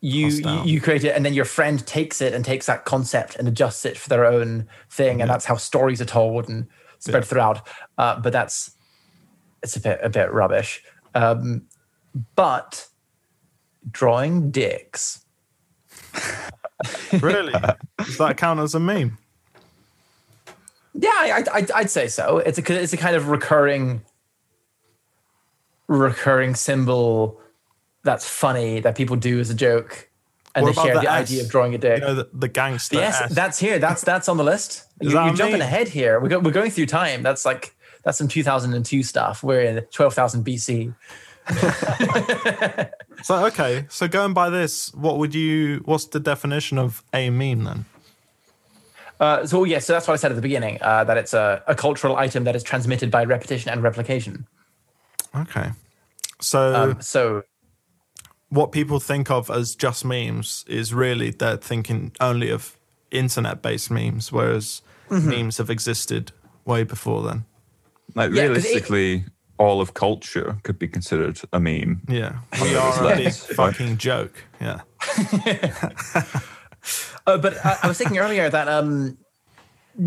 you, 0.00 0.28
you 0.28 0.62
you 0.64 0.80
create 0.80 1.04
it 1.04 1.14
and 1.14 1.24
then 1.26 1.34
your 1.34 1.44
friend 1.44 1.86
takes 1.86 2.20
it 2.22 2.32
and 2.32 2.42
takes 2.44 2.66
that 2.66 2.86
concept 2.86 3.36
and 3.36 3.46
adjusts 3.46 3.84
it 3.84 3.98
for 3.98 4.08
their 4.08 4.24
own 4.24 4.66
thing 4.88 5.20
and 5.20 5.28
that's 5.30 5.44
how 5.44 5.56
stories 5.56 6.00
are 6.00 6.06
told 6.06 6.48
and 6.48 6.66
spread 7.00 7.22
Yeah. 7.22 7.28
throughout. 7.28 7.68
Uh, 7.98 8.18
but 8.18 8.32
that's 8.32 8.70
it's 9.62 9.76
a 9.76 9.80
bit 9.80 10.00
a 10.02 10.08
bit 10.08 10.32
rubbish. 10.32 10.82
Um, 11.14 11.62
but 12.34 12.86
drawing 13.90 14.50
dicks. 14.50 15.24
really? 17.20 17.52
Does 17.98 18.18
that 18.18 18.36
count 18.36 18.60
as 18.60 18.74
a 18.74 18.80
meme? 18.80 19.18
Yeah, 20.94 21.10
I, 21.10 21.66
I'd 21.74 21.90
say 21.90 22.08
so. 22.08 22.38
It's 22.38 22.58
a 22.58 22.82
it's 22.82 22.92
a 22.92 22.96
kind 22.96 23.14
of 23.14 23.28
recurring, 23.28 24.02
recurring 25.86 26.54
symbol 26.54 27.40
that's 28.02 28.28
funny 28.28 28.80
that 28.80 28.96
people 28.96 29.16
do 29.16 29.38
as 29.38 29.50
a 29.50 29.54
joke, 29.54 30.10
and 30.54 30.64
What 30.64 30.74
they 30.74 30.82
share 30.82 30.94
the 30.94 31.02
the, 31.02 31.10
idea 31.10 31.42
of 31.42 31.48
drawing 31.48 31.74
a 31.74 31.78
dick. 31.78 32.00
You 32.00 32.08
know, 32.08 32.14
the, 32.14 32.28
the 32.32 32.48
gangster. 32.48 32.96
yes, 32.96 33.32
that's 33.32 33.58
here. 33.58 33.78
That's 33.78 34.02
that's 34.02 34.28
on 34.28 34.36
the 34.36 34.44
list. 34.44 34.84
Is 35.00 35.12
You, 35.12 35.20
you're 35.20 35.34
jumping 35.34 35.60
ahead 35.60 35.88
here. 35.88 36.18
We're 36.18 36.28
go, 36.28 36.40
we're 36.40 36.50
going 36.50 36.72
through 36.72 36.86
time. 36.86 37.22
That's 37.22 37.44
like 37.44 37.76
that's 38.02 38.18
some 38.18 38.28
2002 38.28 39.02
stuff. 39.02 39.42
We're 39.42 39.60
in 39.62 39.84
12,000 39.90 40.44
BC. 40.44 40.94
So 43.22 43.44
okay, 43.46 43.84
so 43.90 44.08
going 44.08 44.32
by 44.32 44.48
this, 44.48 44.94
what 44.94 45.18
would 45.18 45.34
you? 45.34 45.82
What's 45.84 46.06
the 46.06 46.20
definition 46.20 46.78
of 46.78 47.02
a 47.12 47.28
meme 47.28 47.64
then? 47.64 47.84
Uh, 49.18 49.44
so 49.46 49.64
yeah, 49.64 49.78
so 49.78 49.92
that's 49.92 50.08
what 50.08 50.14
I 50.14 50.16
said 50.16 50.32
at 50.32 50.36
the 50.36 50.40
beginning. 50.42 50.78
Uh, 50.80 51.04
that 51.04 51.18
it's 51.18 51.34
a, 51.34 51.62
a 51.66 51.74
cultural 51.74 52.16
item 52.16 52.44
that 52.44 52.56
is 52.56 52.62
transmitted 52.62 53.10
by 53.10 53.24
repetition 53.24 53.70
and 53.70 53.82
replication. 53.82 54.46
Okay, 55.36 55.72
so 56.40 56.74
Um, 56.74 57.02
so 57.02 57.42
what 58.48 58.72
people 58.72 58.98
think 59.00 59.30
of 59.30 59.50
as 59.50 59.74
just 59.74 60.02
memes 60.04 60.64
is 60.66 60.94
really 60.94 61.30
they're 61.30 61.58
thinking 61.58 62.12
only 62.20 62.48
of 62.50 62.78
internet-based 63.10 63.90
memes, 63.90 64.32
whereas 64.32 64.80
Mm-hmm. 65.10 65.28
memes 65.28 65.58
have 65.58 65.68
existed 65.68 66.30
way 66.64 66.84
before 66.84 67.22
then. 67.22 67.44
Like 68.14 68.32
Yeah, 68.32 68.48
'cause 68.48 68.64
it- 68.64 68.68
realistically, 68.68 69.24
all 69.58 69.80
of 69.80 69.92
culture 69.94 70.56
could 70.62 70.78
be 70.78 70.88
considered 70.88 71.38
a 71.52 71.60
meme. 71.60 72.00
Yeah, 72.08 72.38
we 72.62 72.74
are 72.74 73.12
a 73.12 73.16
big 73.16 73.32
fucking 73.34 73.98
joke. 73.98 74.44
Yeah, 74.60 74.80
Uh, 77.26 77.36
but 77.38 77.64
I, 77.64 77.78
I 77.82 77.88
was 77.88 77.98
thinking 77.98 78.18
earlier 78.18 78.48
that 78.48 78.68
um, 78.68 79.18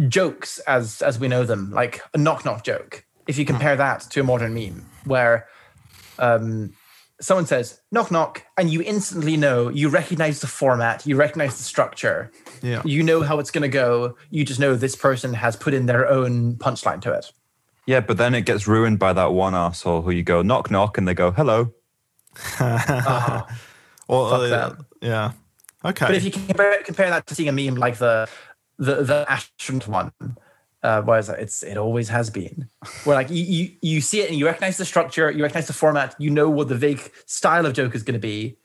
jokes, 0.08 0.60
as 0.60 1.02
as 1.02 1.20
we 1.20 1.28
know 1.28 1.44
them, 1.44 1.72
like 1.72 2.02
a 2.14 2.18
knock 2.18 2.46
knock 2.46 2.64
joke, 2.64 3.06
if 3.28 3.38
you 3.38 3.46
compare 3.46 3.76
that 3.76 4.02
to 4.12 4.22
a 4.22 4.24
modern 4.24 4.54
meme, 4.54 4.86
where 5.06 5.48
um, 6.20 6.74
someone 7.22 7.46
says 7.46 7.80
knock 7.92 8.10
knock, 8.12 8.44
and 8.58 8.72
you 8.72 8.82
instantly 8.82 9.38
know, 9.38 9.70
you 9.70 9.90
recognize 9.90 10.42
the 10.42 10.48
format, 10.48 11.06
you 11.06 11.16
recognize 11.16 11.58
the 11.58 11.64
structure, 11.64 12.32
yeah, 12.64 12.82
you 12.86 13.04
know 13.04 13.22
how 13.22 13.38
it's 13.40 13.52
going 13.52 13.62
to 13.62 13.68
go. 13.70 14.16
You 14.32 14.44
just 14.46 14.60
know 14.60 14.76
this 14.76 14.96
person 14.96 15.34
has 15.36 15.56
put 15.56 15.74
in 15.76 15.86
their 15.86 16.10
own 16.10 16.56
punchline 16.56 17.02
to 17.02 17.12
it. 17.14 17.32
Yeah, 17.86 18.00
but 18.00 18.18
then 18.18 18.34
it 18.34 18.42
gets 18.46 18.68
ruined 18.68 19.00
by 19.00 19.14
that 19.14 19.34
one 19.34 19.56
asshole 19.56 20.02
who 20.04 20.12
you 20.12 20.24
go 20.24 20.42
knock 20.42 20.72
knock 20.72 20.98
and 20.98 21.08
they 21.08 21.14
go 21.14 21.32
hello. 21.32 21.74
or 22.60 24.30
Fuck 24.30 24.42
uh, 24.42 24.48
them. 24.48 24.86
yeah. 25.02 25.32
Okay, 25.86 26.06
But 26.06 26.16
if 26.16 26.24
you 26.24 26.32
compare 26.32 26.82
compare 26.84 27.10
that 27.10 27.28
to 27.28 27.36
seeing 27.36 27.50
a 27.50 27.52
meme 27.52 27.76
like 27.76 27.98
the 27.98 28.30
the 28.78 29.04
the 29.04 29.26
astronaut 29.30 29.88
one, 29.88 30.12
uh, 30.82 31.02
where 31.02 31.20
it's, 31.20 31.30
it's 31.30 31.64
it 31.64 31.78
always 31.78 32.08
has 32.10 32.30
been, 32.30 32.68
where 33.04 33.16
like 33.16 33.30
you, 33.30 33.44
you 33.44 33.72
you 33.82 34.02
see 34.02 34.22
it 34.22 34.30
and 34.30 34.40
you 34.40 34.46
recognize 34.46 34.78
the 34.78 34.86
structure, 34.86 35.30
you 35.30 35.44
recognize 35.44 35.68
the 35.68 35.74
format, 35.74 36.16
you 36.20 36.30
know 36.30 36.50
what 36.50 36.70
the 36.70 36.76
vague 36.76 37.12
style 37.26 37.66
of 37.66 37.74
joke 37.74 37.96
is 37.96 38.04
going 38.04 38.14
to 38.14 38.20
be. 38.20 38.58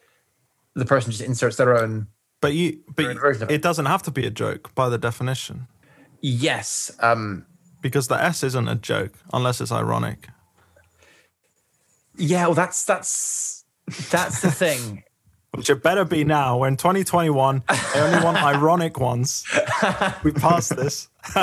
The 0.75 0.84
person 0.84 1.10
just 1.10 1.22
inserts 1.25 1.56
their 1.56 1.76
own. 1.76 2.06
but 2.40 2.54
you, 2.54 2.78
but 2.94 3.04
of 3.16 3.42
it 3.42 3.50
it. 3.50 3.62
doesn't 3.62 3.87
have 3.87 4.02
to 4.04 4.12
be 4.12 4.25
a 4.26 4.30
joke 4.30 4.72
by 4.76 4.88
the 4.88 4.98
definition 4.98 5.66
Yes, 6.20 6.92
um, 7.00 7.46
because 7.80 8.08
the 8.08 8.23
S 8.23 8.42
isn't 8.42 8.68
a 8.68 8.75
joke 8.75 9.12
unless 9.32 9.61
it's 9.61 9.73
ironic. 9.73 10.28
yeah. 12.16 12.47
Well, 12.47 12.54
that's 12.54 12.85
that's 12.85 13.64
that's 14.11 14.40
the 14.42 14.50
thing. 14.50 15.04
Which 15.54 15.70
it 15.70 15.82
better 15.82 16.04
be 16.04 16.25
now. 16.25 16.58
We're 16.58 16.68
in 16.68 16.76
2021. 16.76 17.64
I 17.68 17.92
only 17.97 18.23
want 18.23 18.37
ironic 18.42 19.00
ones. 19.00 19.44
We 20.23 20.30
passed 20.30 20.76
this. 20.76 21.08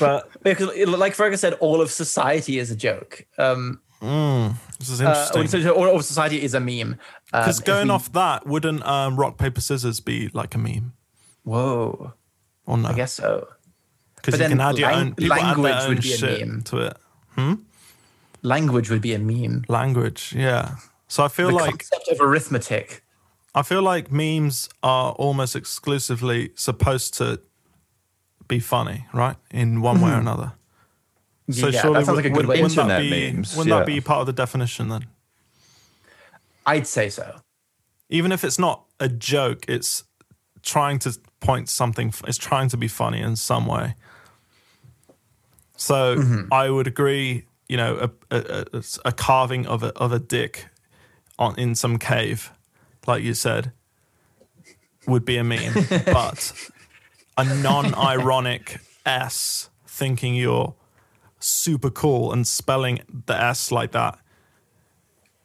but 0.00 0.28
Because, 0.42 0.76
like 0.88 1.14
Fergus 1.14 1.40
said, 1.40 1.54
all 1.54 1.80
of 1.80 1.90
society 1.92 2.58
is 2.58 2.72
a 2.72 2.76
joke. 2.76 3.24
Um, 3.38 3.80
this 4.00 4.90
is 4.90 5.00
uh, 5.00 5.32
interesting. 5.32 5.62
so 5.62 5.70
all 5.70 5.94
of 5.96 6.04
society 6.04 6.42
is 6.42 6.52
a 6.54 6.60
meme. 6.60 6.98
Um, 7.32 7.42
Because 7.42 7.60
if 7.60 7.64
going 7.64 7.86
we- 7.88 7.94
off 7.94 8.12
that, 8.12 8.44
wouldn't 8.44 8.84
um, 8.84 9.16
rock 9.16 9.38
paper 9.38 9.60
scissors 9.60 10.00
be 10.00 10.28
like 10.34 10.54
a 10.56 10.58
meme 10.58 10.92
whoa, 11.44 12.12
or 12.66 12.76
no? 12.76 12.88
I 12.88 12.92
guess 12.92 13.12
so. 13.12 13.46
Because 14.22 14.40
you 14.40 14.48
can 14.48 14.60
add 14.60 14.78
your 14.78 14.90
lang- 14.90 14.98
own 14.98 15.14
people 15.14 15.34
add 15.34 15.58
language 15.58 15.72
their 15.72 15.82
own 15.82 15.88
would 15.88 16.02
be 16.02 16.12
a 16.12 16.16
shit 16.16 16.48
meme. 16.48 16.62
to 16.62 16.78
it. 16.78 16.96
Hmm? 17.34 17.54
Language 18.42 18.90
would 18.90 19.02
be 19.02 19.14
a 19.14 19.18
meme. 19.18 19.64
Language, 19.68 20.34
yeah. 20.36 20.76
So 21.08 21.24
I 21.24 21.28
feel 21.28 21.48
the 21.48 21.54
like 21.54 21.70
concept 21.70 22.08
of 22.08 22.20
arithmetic. 22.20 23.04
I 23.54 23.62
feel 23.62 23.82
like 23.82 24.10
memes 24.10 24.68
are 24.82 25.12
almost 25.12 25.54
exclusively 25.54 26.52
supposed 26.54 27.14
to 27.14 27.40
be 28.48 28.60
funny, 28.60 29.06
right? 29.12 29.36
In 29.50 29.82
one 29.82 30.00
way 30.00 30.10
or 30.10 30.14
hmm. 30.14 30.20
another. 30.20 30.52
So 31.50 31.68
yeah, 31.68 31.80
surely 31.80 31.98
that 31.98 32.06
sounds 32.06 32.16
like 32.16 32.26
a 32.26 32.30
would, 32.30 32.46
way. 32.46 32.62
Wouldn't 32.62 32.88
that 32.88 33.00
be 33.00 33.32
memes, 33.32 33.56
wouldn't 33.56 33.76
that 33.76 33.86
be 33.86 34.00
part 34.00 34.20
of 34.20 34.26
the 34.26 34.32
definition 34.32 34.88
then? 34.88 35.06
I'd 36.64 36.86
say 36.86 37.08
so. 37.08 37.40
Even 38.08 38.30
if 38.30 38.44
it's 38.44 38.58
not 38.58 38.84
a 39.00 39.08
joke, 39.08 39.64
it's 39.68 40.04
trying 40.62 40.98
to 41.00 41.18
point 41.40 41.68
something. 41.68 42.12
It's 42.26 42.38
trying 42.38 42.68
to 42.68 42.76
be 42.76 42.88
funny 42.88 43.20
in 43.20 43.36
some 43.36 43.66
way. 43.66 43.96
So 45.82 46.16
Mm-hmm. 46.16 46.52
I 46.52 46.70
would 46.70 46.86
agree. 46.86 47.46
You 47.68 47.76
know, 47.76 48.10
a, 48.30 48.36
a, 48.36 48.82
a, 49.06 49.12
carving 49.12 49.66
of 49.66 49.82
a 49.82 49.88
of 49.96 50.12
a 50.12 50.18
dick 50.18 50.66
on 51.38 51.58
in 51.58 51.74
some 51.74 51.98
cave, 51.98 52.52
like 53.06 53.22
you 53.22 53.34
said, 53.34 53.72
would 55.06 55.24
be 55.24 55.38
a 55.38 55.44
meme. 55.44 55.72
but 56.06 56.52
a 57.38 57.44
non-ironic 57.62 58.78
S 59.06 59.70
thinking 59.86 60.34
you're 60.34 60.74
super 61.40 61.90
cool 61.90 62.32
and 62.32 62.46
spelling 62.46 63.00
the 63.26 63.40
S 63.40 63.72
like 63.72 63.92
that 63.92 64.18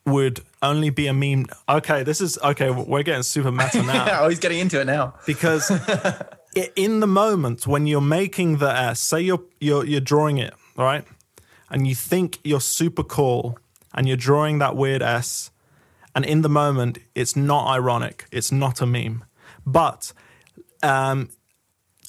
would 0.06 0.42
only 0.62 0.90
be 0.90 1.08
a 1.08 1.14
meme. 1.14 1.46
Okay, 1.68 2.04
this 2.04 2.22
is 2.22 2.38
okay. 2.44 2.70
We're 2.70 3.04
getting 3.04 3.24
super 3.24 3.52
meta 3.52 3.84
now 3.84 4.24
oh, 4.26 4.30
he's 4.30 4.40
getting 4.40 4.60
into 4.60 4.80
it 4.82 4.86
now. 4.86 5.16
because 5.26 5.70
in 6.76 7.00
the 7.00 7.08
moment 7.08 7.68
when 7.68 7.88
you're 7.88 8.02
making 8.02 8.58
the 8.58 8.70
S, 8.70 9.00
say 9.00 9.22
you're 9.22 9.44
you're 9.60 9.86
you're 9.86 10.02
drawing 10.02 10.38
it, 10.38 10.54
right? 10.76 11.06
and 11.70 11.88
you 11.88 11.96
think 11.96 12.40
you're 12.44 12.62
super 12.62 13.04
cool, 13.04 13.58
and 13.94 14.08
you're 14.08 14.18
drawing 14.18 14.60
that 14.60 14.76
weird 14.76 15.02
S, 15.02 15.52
and 16.16 16.26
in 16.26 16.42
the 16.42 16.50
moment 16.50 17.00
it's 17.16 17.36
not 17.36 17.68
ironic, 17.68 18.26
it's 18.32 18.52
not 18.52 18.82
a 18.82 18.86
meme, 18.86 19.24
but 19.66 20.14
um, 20.84 21.30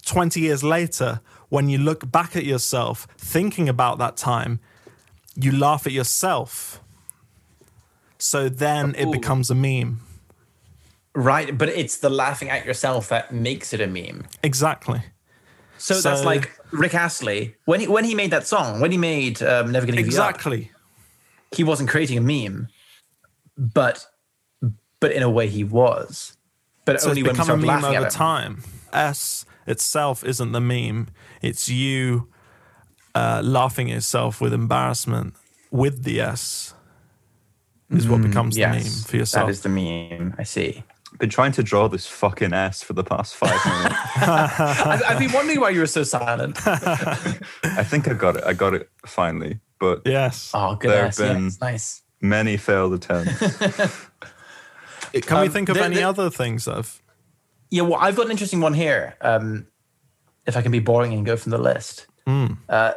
twenty 0.05 0.41
years 0.41 0.63
later, 0.63 1.21
when 1.49 1.69
you 1.69 1.79
look 1.79 2.11
back 2.11 2.37
at 2.37 2.45
yourself, 2.45 3.07
thinking 3.17 3.69
about 3.69 3.99
that 3.99 4.17
time, 4.17 4.61
you 5.35 5.53
laugh 5.53 5.87
at 5.87 5.93
yourself. 5.93 6.81
So 8.21 8.49
then 8.49 8.97
it 8.97 9.13
becomes 9.13 9.49
a 9.49 9.55
meme. 9.55 10.01
Right, 11.15 11.57
but 11.57 11.69
it's 11.69 11.99
the 11.99 12.11
laughing 12.11 12.49
at 12.49 12.65
yourself 12.65 13.09
that 13.09 13.33
makes 13.33 13.73
it 13.73 13.81
a 13.81 13.87
meme. 13.87 14.27
Exactly. 14.43 15.03
So, 15.79 16.01
that's 16.01 16.25
like 16.25 16.51
Rick 16.73 16.95
Astley 16.95 17.55
when 17.65 17.81
he 17.81 17.87
when 17.87 18.05
he 18.05 18.15
made 18.15 18.33
that 18.33 18.47
song, 18.47 18.81
when 18.81 18.91
he 18.91 18.99
made 18.99 19.43
um, 19.43 19.71
"Never 19.71 19.87
Gonna 19.87 19.99
Give 20.03 20.13
You 20.13 20.21
Up," 20.21 20.31
Exactly. 20.35 20.73
he 21.55 21.63
wasn't 21.63 21.89
creating 21.89 22.19
a 22.19 22.21
meme, 22.21 22.69
but 23.57 24.05
but 25.01 25.13
in 25.13 25.23
a 25.23 25.31
way 25.31 25.49
he 25.49 25.63
was. 25.63 26.37
But 26.85 27.01
So 27.01 27.11
only 27.11 27.23
it's 27.23 27.39
when 27.49 27.61
we 27.61 27.69
a 27.69 27.73
meme 27.73 27.85
over 27.85 28.07
at 28.07 28.13
time. 28.13 28.63
S 28.93 29.45
itself 29.67 30.25
isn't 30.25 30.53
the 30.53 30.61
meme. 30.61 31.09
It's 31.43 31.69
you 31.69 32.29
uh, 33.15 33.43
laughing 33.45 33.91
at 33.91 33.95
yourself 33.95 34.41
with 34.41 34.53
embarrassment 34.53 35.35
with 35.71 36.03
the 36.05 36.21
S 36.21 36.75
is 37.91 38.09
what 38.09 38.23
becomes 38.23 38.57
the 38.57 38.67
meme 38.67 38.83
for 38.83 39.17
yourself. 39.17 39.47
That 39.47 39.51
is 39.51 39.61
the 39.63 39.69
meme. 39.69 40.35
I 40.39 40.43
see. 40.43 40.83
Been 41.19 41.31
trying 41.31 41.53
to 41.53 41.63
draw 41.63 41.89
this 41.89 42.07
fucking 42.07 42.53
S 42.53 42.83
for 42.83 42.93
the 42.93 43.03
past 43.03 43.35
five 43.35 43.59
minutes. 43.65 43.97
I've, 44.17 45.03
I've 45.09 45.19
been 45.19 45.33
wondering 45.33 45.59
why 45.61 45.71
you 45.71 45.81
were 45.81 45.87
so 45.87 46.03
silent. 46.03 46.59
I 46.67 47.83
think 47.83 48.07
I 48.09 48.13
got 48.15 48.37
it. 48.37 48.45
I 48.45 48.53
got 48.53 48.75
it 48.75 48.91
finally. 49.07 49.61
But 49.81 50.03
yes. 50.05 50.51
Oh, 50.55 50.77
good 50.77 50.91
There 50.91 51.07
ass. 51.07 51.19
have 51.19 51.35
been- 51.37 51.47
it's 51.47 51.61
nice. 51.61 52.03
many 52.21 52.57
failed 52.57 52.93
attempts. 52.95 53.39
Can 53.59 55.41
we 55.41 55.47
Um, 55.47 55.51
think 55.51 55.69
of 55.71 55.77
the- 55.77 55.85
any 55.85 55.97
the- 55.97 56.03
other 56.03 56.31
things 56.31 56.67
that 56.67 56.77
have. 56.77 57.01
Yeah, 57.71 57.83
well, 57.83 57.99
I've 58.01 58.17
got 58.17 58.27
an 58.27 58.31
interesting 58.31 58.61
one 58.61 58.75
here. 58.75 59.15
Um, 59.21 59.67
if 60.47 60.57
I 60.57 60.63
can 60.63 60.73
be 60.73 60.79
boring 60.79 61.13
and 61.13 61.27
go 61.27 61.37
from 61.37 61.51
the 61.51 61.59
list. 61.59 62.07
Uh, 62.69 62.93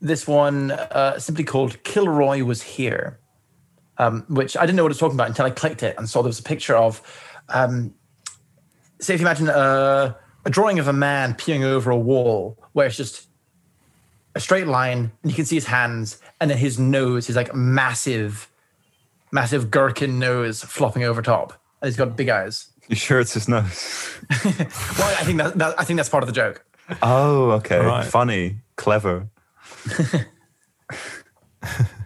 this 0.00 0.26
one, 0.26 0.70
uh, 0.72 1.18
simply 1.18 1.44
called 1.44 1.82
Kilroy 1.84 2.42
Was 2.44 2.62
Here, 2.62 3.19
um, 4.00 4.24
which 4.28 4.56
I 4.56 4.62
didn't 4.62 4.76
know 4.76 4.84
what 4.84 4.88
it 4.88 4.96
was 4.96 4.98
talking 4.98 5.16
about 5.16 5.28
until 5.28 5.44
I 5.44 5.50
clicked 5.50 5.82
it 5.82 5.94
and 5.98 6.08
saw 6.08 6.22
there 6.22 6.28
was 6.28 6.38
a 6.38 6.42
picture 6.42 6.74
of, 6.74 7.02
um, 7.50 7.94
say, 8.98 9.12
if 9.12 9.20
you 9.20 9.26
imagine 9.26 9.50
a, 9.50 10.16
a 10.46 10.50
drawing 10.50 10.78
of 10.78 10.88
a 10.88 10.92
man 10.94 11.34
peering 11.34 11.64
over 11.64 11.90
a 11.90 11.98
wall 11.98 12.56
where 12.72 12.86
it's 12.86 12.96
just 12.96 13.28
a 14.34 14.40
straight 14.40 14.66
line 14.66 15.12
and 15.22 15.30
you 15.30 15.36
can 15.36 15.44
see 15.44 15.56
his 15.56 15.66
hands 15.66 16.18
and 16.40 16.50
then 16.50 16.56
his 16.56 16.78
nose, 16.78 17.26
his 17.26 17.36
like 17.36 17.54
massive, 17.54 18.50
massive 19.32 19.70
gherkin 19.70 20.18
nose 20.18 20.62
flopping 20.62 21.04
over 21.04 21.20
top. 21.20 21.52
And 21.82 21.88
he's 21.88 21.98
got 21.98 22.16
big 22.16 22.30
eyes. 22.30 22.68
You 22.88 22.96
sure 22.96 23.20
it's 23.20 23.34
his 23.34 23.48
nose? 23.48 24.18
Well, 24.46 25.14
I 25.18 25.24
think 25.24 25.38
that, 25.38 25.58
that 25.58 25.78
I 25.78 25.84
think 25.84 25.98
that's 25.98 26.08
part 26.08 26.22
of 26.22 26.26
the 26.26 26.32
joke. 26.32 26.64
Oh, 27.02 27.50
okay. 27.52 27.78
Right. 27.78 28.06
Funny, 28.06 28.60
clever. 28.76 29.28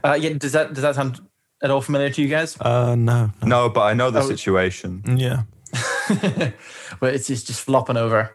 Uh, 0.02 0.18
yeah, 0.20 0.30
does 0.32 0.52
that 0.52 0.74
does 0.74 0.82
that 0.82 0.96
sound 0.96 1.20
at 1.64 1.70
all 1.70 1.80
familiar 1.80 2.10
to 2.10 2.22
you 2.22 2.28
guys? 2.28 2.56
Uh, 2.60 2.94
no. 2.94 3.30
no. 3.42 3.46
No, 3.48 3.68
but 3.70 3.80
I 3.82 3.94
know 3.94 4.10
the 4.10 4.20
Oh. 4.20 4.28
situation. 4.28 5.02
Yeah. 5.16 5.42
but 7.00 7.14
it's 7.14 7.26
just, 7.26 7.46
just 7.48 7.62
flopping 7.62 7.96
over. 7.96 8.30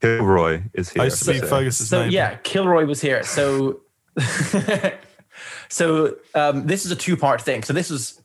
Kilroy 0.00 0.62
is 0.74 0.90
here. 0.90 1.02
I 1.02 1.04
used 1.06 1.24
to 1.24 1.32
be 1.32 1.38
so- 1.38 1.46
Fergus's 1.46 1.88
So 1.88 2.00
neighbor. 2.02 2.12
yeah, 2.12 2.34
Kilroy 2.42 2.84
was 2.86 3.00
here. 3.00 3.22
So 3.22 3.80
so 5.68 6.16
um, 6.34 6.66
this 6.66 6.84
is 6.84 6.90
a 6.92 6.96
two 6.96 7.16
part 7.16 7.40
thing. 7.40 7.62
So 7.62 7.72
this 7.72 7.88
was 7.90 8.20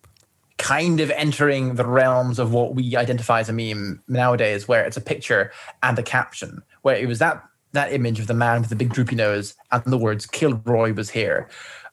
kind 0.57 0.99
of 0.99 1.11
entering 1.11 1.75
the 1.75 1.85
realms 1.85 2.39
of 2.39 2.51
what 2.51 2.73
we 2.75 2.95
identify 2.95 3.39
as 3.39 3.49
a 3.49 3.53
meme 3.53 4.01
nowadays, 4.07 4.67
where 4.67 4.83
it's 4.85 4.97
a 4.97 5.01
picture 5.01 5.51
and 5.83 5.97
a 5.99 6.03
caption, 6.03 6.63
where 6.81 6.95
it 6.95 7.07
was 7.07 7.19
that 7.19 7.43
that 7.73 7.93
image 7.93 8.19
of 8.19 8.27
the 8.27 8.33
man 8.33 8.61
with 8.61 8.69
the 8.69 8.75
big 8.75 8.91
droopy 8.91 9.15
nose 9.15 9.53
and 9.71 9.83
the 9.85 9.97
words 9.97 10.25
"Kilroy 10.25 10.93
was 10.93 11.11
here," 11.11 11.47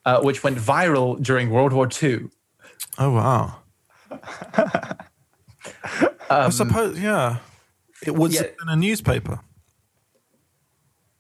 uh, 0.05 0.21
which 0.23 0.43
went 0.45 0.59
viral 0.59 1.21
during 1.23 1.51
World 1.51 1.73
War 1.73 1.89
II. 2.03 2.29
Oh, 2.99 3.11
wow. 3.11 3.57
I 6.31 6.51
suppose, 6.51 6.99
yeah. 7.01 7.39
It 8.07 8.15
was 8.15 8.35
yeah. 8.35 8.49
in 8.63 8.69
a 8.69 8.77
newspaper. 8.77 9.41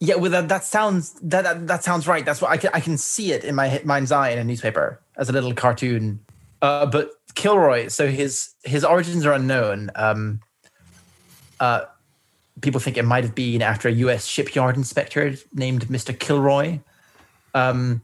Yeah, 0.00 0.16
well, 0.16 0.30
that, 0.32 0.48
that 0.48 0.64
sounds 0.64 1.14
that, 1.22 1.44
that 1.44 1.66
that 1.66 1.84
sounds 1.84 2.06
right. 2.06 2.24
That's 2.24 2.42
what 2.42 2.50
I 2.50 2.58
can 2.58 2.70
I 2.74 2.80
can 2.80 2.98
see 2.98 3.32
it 3.32 3.42
in 3.42 3.54
my 3.54 3.80
mind's 3.84 4.12
eye 4.12 4.30
in 4.30 4.38
a 4.38 4.44
newspaper 4.44 5.00
as 5.16 5.30
a 5.30 5.32
little 5.32 5.54
cartoon. 5.54 6.20
Uh, 6.60 6.84
but 6.84 7.12
Kilroy, 7.34 7.88
so 7.88 8.08
his 8.08 8.54
his 8.64 8.84
origins 8.84 9.24
are 9.24 9.32
unknown. 9.32 9.90
Um, 9.94 10.40
uh, 11.58 11.86
people 12.60 12.80
think 12.80 12.98
it 12.98 13.04
might 13.04 13.24
have 13.24 13.34
been 13.34 13.62
after 13.62 13.88
a 13.88 13.92
U.S. 13.92 14.26
shipyard 14.26 14.76
inspector 14.76 15.36
named 15.54 15.86
Mr. 15.86 16.18
Kilroy. 16.18 16.80
Um, 17.54 18.02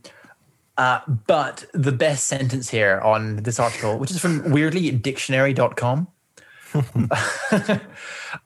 uh, 0.81 1.01
but 1.27 1.67
the 1.75 1.93
best 1.93 2.25
sentence 2.25 2.71
here 2.71 3.01
on 3.01 3.37
this 3.43 3.61
article, 3.61 3.99
which 3.99 4.11
is 4.11 4.19
from 4.19 4.51
weirdly 4.51 4.91
dictionary.com, 4.91 6.09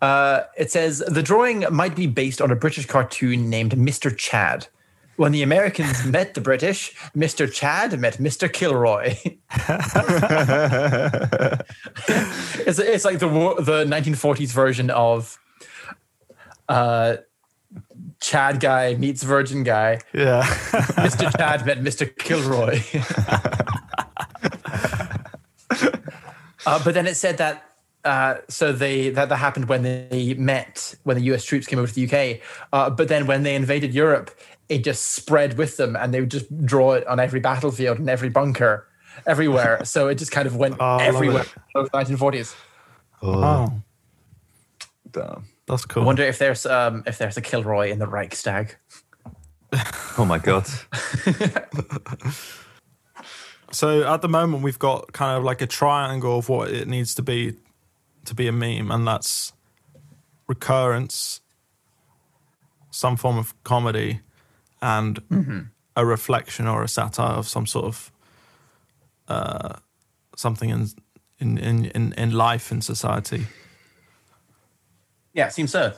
uh, 0.02 0.40
it 0.58 0.72
says 0.72 0.98
the 1.06 1.22
drawing 1.22 1.64
might 1.70 1.94
be 1.94 2.08
based 2.08 2.42
on 2.42 2.50
a 2.50 2.56
British 2.56 2.86
cartoon 2.86 3.48
named 3.48 3.70
Mr. 3.76 4.12
Chad. 4.16 4.66
When 5.14 5.30
the 5.30 5.44
Americans 5.44 6.04
met 6.16 6.34
the 6.34 6.40
British, 6.40 6.92
Mr. 7.16 7.48
Chad 7.48 8.00
met 8.00 8.14
Mr. 8.14 8.52
Kilroy. 8.52 9.14
it's, 12.66 12.80
it's 12.80 13.04
like 13.04 13.20
the 13.20 13.28
the 13.28 13.84
1940s 13.84 14.50
version 14.50 14.90
of 14.90 15.38
uh, 16.68 17.18
Chad 18.24 18.58
guy 18.58 18.94
meets 18.94 19.22
Virgin 19.22 19.64
guy. 19.64 20.00
Yeah. 20.14 20.42
Mr. 20.96 21.30
Chad 21.36 21.66
met 21.66 21.80
Mr. 21.80 22.08
Kilroy. 22.16 22.80
uh, 26.66 26.82
but 26.82 26.94
then 26.94 27.06
it 27.06 27.16
said 27.16 27.36
that 27.38 27.70
uh, 28.04 28.36
so 28.48 28.72
they 28.72 29.10
that, 29.10 29.28
that 29.28 29.36
happened 29.36 29.68
when 29.68 29.82
they 29.82 30.34
met 30.38 30.94
when 31.04 31.16
the 31.18 31.22
U.S. 31.24 31.44
troops 31.44 31.66
came 31.66 31.78
over 31.78 31.88
to 31.88 31.94
the 31.94 32.04
UK. 32.06 32.40
Uh, 32.72 32.88
but 32.90 33.08
then 33.08 33.26
when 33.26 33.42
they 33.42 33.54
invaded 33.54 33.92
Europe, 33.94 34.30
it 34.68 34.84
just 34.84 35.12
spread 35.12 35.58
with 35.58 35.76
them, 35.76 35.94
and 35.96 36.12
they 36.14 36.20
would 36.20 36.30
just 36.30 36.64
draw 36.66 36.92
it 36.92 37.06
on 37.06 37.20
every 37.20 37.40
battlefield 37.40 37.98
and 37.98 38.08
every 38.08 38.28
bunker, 38.30 38.86
everywhere. 39.26 39.84
so 39.84 40.08
it 40.08 40.16
just 40.16 40.32
kind 40.32 40.46
of 40.46 40.56
went 40.56 40.76
Oh, 40.80 40.96
everywhere. 40.98 41.42
it. 41.42 41.54
the 41.74 41.88
1940s. 41.90 42.54
oh, 43.22 43.70
Damn. 45.12 45.44
That's 45.66 45.84
cool. 45.86 46.02
I 46.02 46.06
wonder 46.06 46.22
if 46.22 46.38
there's 46.38 46.66
um 46.66 47.02
if 47.06 47.18
there's 47.18 47.36
a 47.36 47.42
Kilroy 47.42 47.90
in 47.90 47.98
the 47.98 48.06
Reichstag. 48.06 48.76
Oh 50.16 50.24
my 50.24 50.38
god. 50.38 50.68
So 53.74 54.04
at 54.04 54.22
the 54.22 54.28
moment, 54.28 54.62
we've 54.62 54.78
got 54.78 55.12
kind 55.12 55.36
of 55.36 55.42
like 55.42 55.60
a 55.60 55.66
triangle 55.66 56.38
of 56.38 56.48
what 56.48 56.70
it 56.70 56.86
needs 56.86 57.12
to 57.16 57.22
be 57.22 57.56
to 58.24 58.34
be 58.34 58.46
a 58.46 58.52
meme, 58.52 58.92
and 58.92 59.04
that's 59.04 59.52
recurrence, 60.46 61.40
some 62.92 63.16
form 63.16 63.36
of 63.36 63.52
comedy, 63.64 64.20
and 64.80 65.68
a 65.96 66.06
reflection 66.06 66.68
or 66.68 66.84
a 66.84 66.88
satire 66.88 67.34
of 67.34 67.48
some 67.48 67.66
sort 67.66 67.86
of 67.86 68.12
uh, 69.26 69.74
something 70.36 70.70
in, 70.70 70.88
in 71.40 71.58
in 71.58 71.84
in 71.86 72.12
in 72.12 72.30
life 72.30 72.70
in 72.70 72.80
society. 72.80 73.46
Yeah, 75.34 75.48
it 75.48 75.52
seems 75.52 75.72
so. 75.72 75.92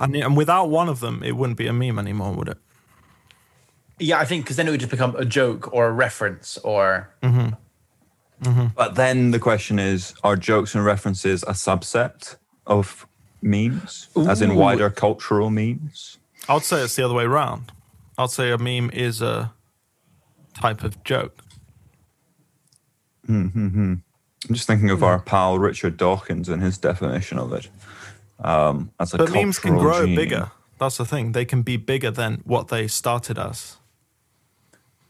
And, 0.00 0.16
and 0.16 0.36
without 0.36 0.70
one 0.70 0.88
of 0.88 1.00
them, 1.00 1.22
it 1.22 1.36
wouldn't 1.36 1.58
be 1.58 1.66
a 1.66 1.72
meme 1.72 1.98
anymore, 1.98 2.32
would 2.32 2.48
it? 2.48 2.58
Yeah, 3.98 4.18
I 4.18 4.24
think 4.24 4.44
because 4.44 4.56
then 4.56 4.68
it 4.68 4.70
would 4.70 4.80
just 4.80 4.90
become 4.90 5.14
a 5.16 5.24
joke 5.24 5.72
or 5.72 5.88
a 5.88 5.92
reference 5.92 6.56
or 6.58 7.10
mm-hmm. 7.22 7.54
Mm-hmm. 8.42 8.66
But 8.76 8.94
then 8.94 9.32
the 9.32 9.38
question 9.38 9.78
is 9.78 10.14
are 10.22 10.36
jokes 10.36 10.74
and 10.74 10.84
references 10.84 11.42
a 11.42 11.52
subset 11.52 12.36
of 12.66 13.06
memes, 13.42 14.08
as 14.28 14.42
in 14.42 14.54
wider 14.54 14.90
cultural 14.90 15.50
memes? 15.50 16.18
I'd 16.48 16.62
say 16.62 16.82
it's 16.82 16.96
the 16.96 17.04
other 17.04 17.14
way 17.14 17.24
around. 17.24 17.72
I'd 18.16 18.30
say 18.30 18.50
a 18.50 18.58
meme 18.58 18.90
is 18.92 19.20
a 19.20 19.52
type 20.54 20.84
of 20.84 21.02
joke. 21.04 21.42
Hmm, 23.26 23.46
hmm, 23.48 23.68
hmm. 23.68 23.94
I'm 24.48 24.54
just 24.54 24.66
thinking 24.66 24.90
of 24.90 25.02
our 25.02 25.18
pal 25.18 25.58
Richard 25.58 25.96
Dawkins 25.96 26.48
and 26.48 26.62
his 26.62 26.78
definition 26.78 27.38
of 27.38 27.52
it. 27.52 27.68
Um, 28.40 28.92
as 29.00 29.14
a 29.14 29.18
But 29.18 29.32
memes 29.32 29.58
can 29.58 29.76
grow 29.78 30.06
gene. 30.06 30.14
bigger. 30.16 30.50
That's 30.78 30.96
the 30.96 31.04
thing. 31.04 31.32
They 31.32 31.44
can 31.44 31.62
be 31.62 31.76
bigger 31.76 32.10
than 32.10 32.40
what 32.44 32.68
they 32.68 32.86
started 32.86 33.38
as. 33.38 33.76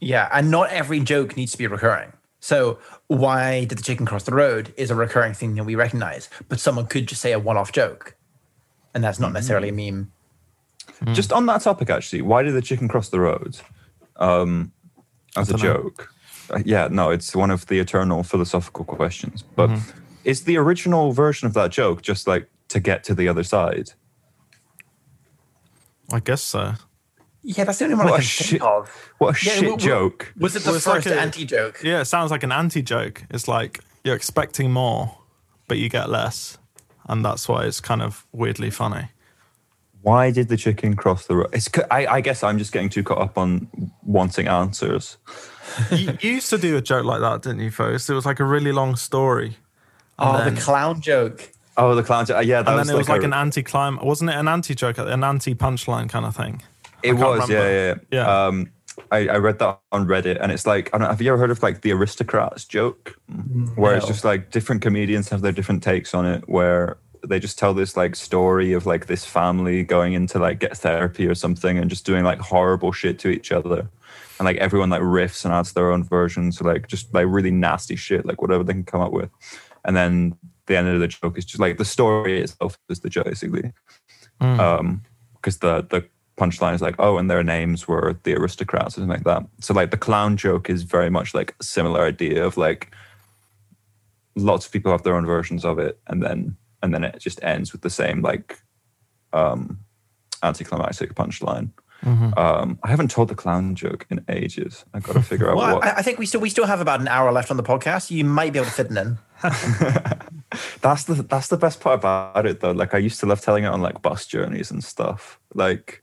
Yeah, 0.01 0.29
and 0.33 0.51
not 0.51 0.71
every 0.71 1.01
joke 1.01 1.37
needs 1.37 1.53
to 1.53 1.59
be 1.59 1.67
recurring. 1.67 2.13
So 2.41 2.79
why 3.09 3.65
did 3.65 3.77
the 3.79 3.83
chicken 3.83 4.07
cross 4.07 4.23
the 4.23 4.35
road 4.35 4.73
is 4.77 4.91
a 4.91 4.95
recurring 4.95 5.35
thing 5.35 5.55
that 5.57 5.65
we 5.65 5.75
recognize, 5.75 6.31
but 6.49 6.61
someone 6.61 6.87
could 6.87 7.09
just 7.09 7.21
say 7.21 7.33
a 7.33 7.39
one-off 7.39 7.73
joke, 7.73 8.17
and 8.95 9.03
that's 9.03 9.19
not 9.19 9.33
necessarily 9.33 9.71
a 9.71 9.73
meme. 9.73 10.13
Just 11.13 11.33
on 11.33 11.47
that 11.47 11.61
topic, 11.63 11.91
actually, 11.91 12.23
why 12.23 12.43
did 12.43 12.55
the 12.55 12.63
chicken 12.63 12.89
cross 12.89 13.09
the 13.09 13.21
road? 13.21 13.59
Um, 14.17 14.73
as 15.37 15.51
a 15.51 15.53
dunno. 15.57 15.63
joke. 15.83 16.13
Uh, 16.51 16.61
yeah, 16.65 16.89
no, 16.91 17.11
it's 17.11 17.37
one 17.37 17.51
of 17.51 17.67
the 17.67 17.79
eternal 17.79 18.23
philosophical 18.23 18.85
questions. 18.85 19.43
But 19.43 19.71
Mm-hmm. 19.71 19.99
is 20.25 20.45
the 20.45 20.57
original 20.57 21.13
version 21.13 21.47
of 21.47 21.55
that 21.55 21.71
joke 21.73 22.03
just 22.03 22.27
like 22.27 22.49
to 22.69 22.81
get 22.81 23.05
to 23.05 23.15
the 23.15 23.29
other 23.29 23.43
side? 23.43 23.93
I 26.13 26.21
guess 26.21 26.43
so. 26.43 26.75
Yeah, 27.43 27.65
that's 27.65 27.79
the 27.79 27.85
only 27.87 27.97
one 27.97 28.07
What 28.07 28.15
I 28.15 28.17
a 28.17 28.19
can 28.19 28.25
shit- 28.27 28.47
think 28.61 28.63
of. 28.63 29.13
What 29.19 29.29
a 29.43 29.47
Yeah, 29.47 29.53
shit 29.53 29.63
w- 29.65 29.77
w- 29.77 29.89
joke. 29.89 30.35
Was 30.39 30.57
it 30.57 30.61
the 30.65 30.71
Well, 30.71 30.77
it's 30.77 30.87
like 30.87 31.03
first 31.05 31.15
anti-joke? 31.17 31.81
Yeah, 31.83 32.01
it 32.01 32.07
sounds 32.07 32.31
like 32.31 32.43
an 32.43 32.53
anti 32.53 32.83
joke. 32.83 33.25
It's 33.31 33.49
like 33.49 33.81
you're 34.05 34.17
expecting 34.17 34.73
more, 34.73 35.19
but 35.67 35.79
you 35.79 35.89
get 35.89 36.11
less. 36.11 36.59
And 37.09 37.25
that's 37.25 37.49
why 37.49 37.65
it's 37.65 37.81
kind 37.81 38.03
of 38.03 38.27
weirdly 38.33 38.71
funny. 38.71 39.09
Why 40.03 40.31
did 40.31 40.49
the 40.49 40.57
chicken 40.57 40.95
cross 40.95 41.27
the 41.27 41.37
road? 41.37 41.51
It's, 41.53 41.67
c- 41.75 41.83
I, 41.91 42.07
I 42.07 42.21
guess 42.21 42.43
I'm 42.43 42.59
just 42.59 42.73
getting 42.73 42.89
too 42.89 43.03
caught 43.03 43.19
up 43.21 43.39
on 43.39 43.69
wanting 44.03 44.47
answers. 44.47 45.17
you, 45.91 46.17
you 46.21 46.33
used 46.33 46.51
to 46.51 46.59
do 46.59 46.77
a 46.77 46.81
joke 46.83 47.05
like 47.05 47.21
that, 47.21 47.43
didn't 47.43 47.61
you, 47.61 47.71
Foes? 47.71 48.09
It 48.09 48.15
was 48.15 48.27
like 48.27 48.41
a 48.41 48.45
really 48.45 48.73
long 48.73 48.97
story. 48.97 49.57
Oh, 50.19 50.39
then- 50.45 50.55
the 50.55 50.61
clown 50.61 51.01
joke. 51.01 51.51
Oh, 51.79 51.95
the 51.95 52.03
clown 52.03 52.27
joke. 52.27 52.45
Yeah, 52.45 52.63
that 52.63 52.69
and 52.69 52.79
was 52.79 52.89
then 52.89 52.97
it 52.97 52.99
was 52.99 53.09
like 53.09 53.23
a- 53.23 53.27
an 53.27 53.33
anti-climb. 53.33 54.05
Wasn't 54.05 54.29
it 54.29 54.37
an 54.37 54.49
anti-joke, 54.49 54.99
an 54.99 55.23
anti-punchline 55.25 56.11
kind 56.11 56.27
of 56.27 56.35
thing? 56.37 56.61
It 57.05 57.13
was, 57.13 57.49
yeah, 57.49 57.69
yeah, 57.69 57.95
Yeah. 58.11 58.47
Um, 58.47 58.71
I, 59.13 59.29
I 59.29 59.37
read 59.37 59.61
that 59.61 59.79
on 59.93 60.09
Reddit, 60.09 60.39
and 60.41 60.51
it's 60.51 60.67
like, 60.67 60.89
I 60.93 60.99
don't 60.99 61.03
know, 61.03 61.11
have 61.11 61.23
you 61.23 61.29
ever 61.33 61.39
heard 61.39 61.53
of 61.53 61.63
like 61.63 61.83
the 61.83 61.93
aristocrats 61.93 62.65
joke, 62.65 63.17
where 63.77 63.95
it's 63.95 64.09
just 64.09 64.25
like 64.25 64.51
different 64.51 64.83
comedians 64.83 65.29
have 65.29 65.41
their 65.41 65.53
different 65.53 65.85
takes 65.85 66.15
on 66.15 66.27
it, 66.27 66.49
where 66.49 66.99
they 67.25 67.39
just 67.39 67.61
tell 67.61 67.75
this 67.75 67.97
like 67.97 68.17
story 68.17 68.73
of 68.73 68.87
like 68.87 69.07
this 69.07 69.25
family 69.25 69.85
going 69.85 70.15
into 70.15 70.41
like 70.41 70.59
get 70.59 70.77
therapy 70.77 71.29
or 71.29 71.37
something, 71.37 71.79
and 71.79 71.89
just 71.89 72.05
doing 72.05 72.25
like 72.25 72.41
horrible 72.41 72.91
shit 72.91 73.21
to 73.21 73.29
each 73.29 73.53
other, 73.53 73.89
and 74.41 74.45
like 74.45 74.57
everyone 74.57 74.91
like 74.91 75.03
riffs 75.03 75.45
and 75.45 75.55
adds 75.55 75.75
their 75.75 75.93
own 75.93 76.03
versions, 76.03 76.59
so 76.59 76.65
like 76.65 76.89
just 76.89 77.15
like 77.15 77.27
really 77.29 77.53
nasty 77.53 77.95
shit, 77.95 78.27
like 78.27 78.43
whatever 78.43 78.65
they 78.65 78.73
can 78.73 78.85
come 78.85 79.01
up 79.01 79.13
with, 79.13 79.31
and 79.85 79.97
then 79.97 80.37
the 80.69 80.77
end 80.77 80.87
of 80.87 81.01
the 81.01 81.09
joke 81.09 81.37
is 81.37 81.45
just 81.45 81.59
like 81.59 81.79
the 81.79 81.85
story 81.85 82.41
itself 82.41 82.79
is 82.89 83.01
the 83.01 83.11
joke 83.11 83.25
basically. 83.25 83.73
Mm. 84.41 84.59
um 84.61 85.03
because 85.35 85.59
the 85.59 85.85
the 85.91 86.05
punchline 86.39 86.75
is 86.75 86.81
like 86.81 86.95
oh 87.01 87.19
and 87.19 87.29
their 87.29 87.43
names 87.43 87.89
were 87.89 88.17
the 88.23 88.35
aristocrats 88.35 88.97
or 88.97 89.01
something 89.01 89.09
like 89.09 89.25
that. 89.25 89.43
So 89.61 89.75
like 89.75 89.91
the 89.91 89.97
clown 89.97 90.37
joke 90.37 90.71
is 90.71 90.83
very 90.85 91.11
much 91.11 91.35
like 91.35 91.57
a 91.59 91.65
similar 91.65 92.05
idea 92.05 92.45
of 92.45 92.57
like 92.57 92.95
lots 94.37 94.67
of 94.67 94.73
people 94.73 94.93
have 94.93 95.03
their 95.03 95.17
own 95.17 95.27
versions 95.27 95.65
of 95.65 95.81
it 95.81 95.99
and 96.07 96.23
then 96.23 96.57
and 96.83 96.95
then 96.95 97.03
it 97.03 97.19
just 97.19 97.43
ends 97.43 97.73
with 97.73 97.83
the 97.83 97.91
same 97.91 98.23
like 98.23 98.61
um 99.33 99.81
anticlimactic 100.45 101.15
punchline 101.15 101.71
Mm-hmm. 102.05 102.39
um 102.39 102.79
i 102.85 102.89
haven't 102.89 103.11
told 103.11 103.27
the 103.29 103.35
clown 103.35 103.75
joke 103.75 104.07
in 104.09 104.25
ages. 104.29 104.85
I've 104.95 105.03
got 105.03 105.15
to 105.15 105.23
figure 105.23 105.51
out 105.51 105.57
Well, 105.57 105.77
what 105.77 105.85
I, 105.85 105.95
I 105.99 106.03
think 106.03 106.19
we 106.19 106.27
still 106.27 106.41
we 106.41 106.49
still 106.49 106.67
have 106.67 106.81
about 106.81 107.01
an 107.01 107.09
hour 107.09 107.33
left 107.33 107.51
on 107.51 107.57
the 107.57 107.63
podcast. 107.65 108.11
You 108.11 108.25
might 108.25 108.53
be 108.53 108.61
able 108.61 108.67
to 108.67 108.73
fit 108.73 108.87
it 108.91 108.97
in. 108.97 109.19
that's 110.81 111.05
the 111.05 111.27
that's 111.29 111.49
the 111.49 111.57
best 111.57 111.81
part 111.81 111.99
about 111.99 112.47
it 112.47 112.61
though. 112.61 112.71
Like 112.71 112.95
i 112.95 112.99
used 112.99 113.19
to 113.21 113.27
love 113.27 113.41
telling 113.41 113.65
it 113.65 113.69
on 113.69 113.83
like 113.83 114.01
bus 114.01 114.27
journeys 114.27 114.71
and 114.71 114.83
stuff. 114.85 115.41
Like 115.55 116.03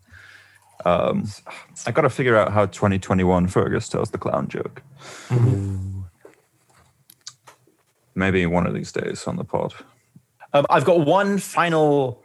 um 0.84 1.28
i 1.88 1.92
gotta 1.92 2.10
figure 2.10 2.36
out 2.36 2.52
how 2.52 2.66
2021 2.66 3.48
fergus 3.48 3.88
tells 3.88 4.12
the 4.12 4.18
clown 4.18 4.50
joke. 4.50 4.82
Maybe 8.16 8.46
one 8.46 8.66
of 8.68 8.74
these 8.74 8.92
days 8.92 9.28
on 9.28 9.36
the 9.36 9.44
pod. 9.44 9.74
Um, 10.54 10.66
I've 10.70 10.86
got 10.86 11.06
one 11.06 11.38
final 11.38 12.24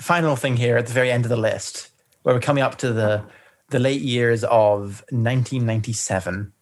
final 0.00 0.34
thing 0.36 0.56
here 0.56 0.76
at 0.78 0.86
the 0.86 0.92
very 0.92 1.10
end 1.10 1.24
of 1.24 1.28
the 1.28 1.36
list, 1.36 1.87
where 2.22 2.34
we're 2.34 2.40
coming 2.40 2.62
up 2.62 2.76
to 2.78 2.92
the 2.92 3.24
the 3.70 3.78
late 3.78 4.00
years 4.00 4.44
of 4.44 5.04
1997. 5.10 6.52